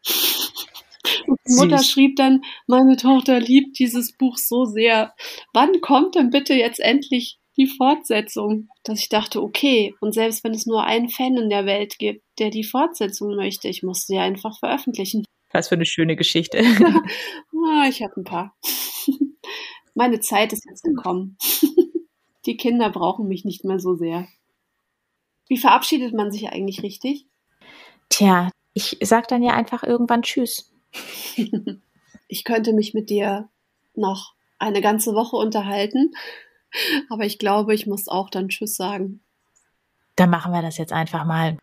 Und 1.27 1.39
die 1.49 1.55
Mutter 1.55 1.83
schrieb 1.83 2.17
dann, 2.17 2.43
meine 2.67 2.97
Tochter 2.97 3.41
liebt 3.41 3.79
dieses 3.79 4.13
Buch 4.13 4.37
so 4.37 4.65
sehr. 4.65 5.15
Wann 5.53 5.81
kommt 5.81 6.17
denn 6.17 6.31
bitte 6.31 6.55
jetzt 6.55 6.81
endlich 6.81 7.40
die 7.61 7.67
Fortsetzung, 7.67 8.71
dass 8.85 9.01
ich 9.01 9.11
dachte, 9.11 9.43
okay, 9.43 9.95
und 10.01 10.15
selbst 10.15 10.45
wenn 10.45 10.55
es 10.55 10.65
nur 10.65 10.83
einen 10.83 11.11
Fan 11.11 11.37
in 11.37 11.51
der 11.51 11.67
Welt 11.67 11.99
gibt, 11.99 12.25
der 12.39 12.49
die 12.49 12.65
Fortsetzung 12.65 13.37
möchte, 13.37 13.69
ich 13.69 13.83
muss 13.83 14.07
sie 14.07 14.17
einfach 14.17 14.59
veröffentlichen. 14.59 15.27
Was 15.53 15.69
für 15.69 15.75
eine 15.75 15.85
schöne 15.85 16.17
Geschichte. 16.17 16.59
ah, 16.59 17.87
ich 17.87 18.03
habe 18.03 18.17
ein 18.17 18.25
paar. 18.25 18.57
Meine 19.95 20.21
Zeit 20.21 20.55
ist 20.55 20.65
jetzt 20.65 20.85
gekommen. 20.85 21.37
Die 22.47 22.57
Kinder 22.57 22.89
brauchen 22.89 23.29
mich 23.29 23.45
nicht 23.45 23.65
mehr 23.65 23.79
so 23.79 23.95
sehr. 23.95 24.27
Wie 25.47 25.59
verabschiedet 25.59 26.15
man 26.15 26.33
sich 26.33 26.49
eigentlich 26.49 26.83
richtig? 26.83 27.27
Tja, 28.09 28.51
ich 28.73 28.97
sag 29.03 29.29
dann 29.29 29.43
ja 29.43 29.53
einfach 29.53 29.83
irgendwann 29.83 30.23
Tschüss. 30.23 30.73
ich 32.27 32.45
könnte 32.45 32.73
mich 32.73 32.95
mit 32.95 33.11
dir 33.11 33.51
noch 33.95 34.33
eine 34.59 34.81
ganze 34.81 35.15
Woche 35.15 35.37
unterhalten. 35.37 36.15
Aber 37.09 37.25
ich 37.25 37.39
glaube, 37.39 37.75
ich 37.75 37.87
muss 37.87 38.09
auch 38.09 38.31
dann 38.31 38.49
Tschüss 38.49 38.77
sagen. 38.77 39.21
Dann 40.17 40.31
machen 40.31 40.53
wir 40.53 40.63
das 40.63 40.79
jetzt 40.79 40.93
einfach 40.93 41.25
mal. 41.25 41.57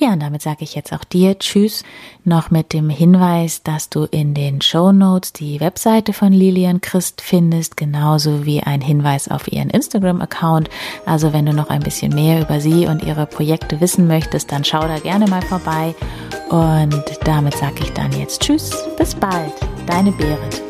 Ja, 0.00 0.12
und 0.12 0.20
damit 0.20 0.42
sage 0.42 0.62
ich 0.62 0.76
jetzt 0.76 0.92
auch 0.92 1.02
dir 1.02 1.40
Tschüss, 1.40 1.82
noch 2.22 2.52
mit 2.52 2.72
dem 2.72 2.88
Hinweis, 2.88 3.64
dass 3.64 3.90
du 3.90 4.04
in 4.04 4.32
den 4.32 4.60
Show 4.60 4.92
Notes 4.92 5.32
die 5.32 5.58
Webseite 5.58 6.12
von 6.12 6.32
Lilian 6.32 6.80
Christ 6.80 7.20
findest, 7.20 7.76
genauso 7.76 8.46
wie 8.46 8.62
ein 8.62 8.80
Hinweis 8.80 9.28
auf 9.28 9.50
ihren 9.50 9.70
Instagram-Account. 9.70 10.70
Also 11.04 11.32
wenn 11.32 11.46
du 11.46 11.52
noch 11.52 11.68
ein 11.68 11.82
bisschen 11.82 12.14
mehr 12.14 12.40
über 12.40 12.60
sie 12.60 12.86
und 12.86 13.02
ihre 13.02 13.26
Projekte 13.26 13.80
wissen 13.80 14.06
möchtest, 14.06 14.52
dann 14.52 14.64
schau 14.64 14.82
da 14.82 15.00
gerne 15.00 15.26
mal 15.26 15.42
vorbei. 15.42 15.96
Und 16.48 17.04
damit 17.24 17.56
sage 17.56 17.82
ich 17.82 17.92
dann 17.92 18.12
jetzt 18.12 18.42
Tschüss, 18.42 18.70
bis 18.96 19.16
bald, 19.16 19.52
deine 19.88 20.12
Berit. 20.12 20.67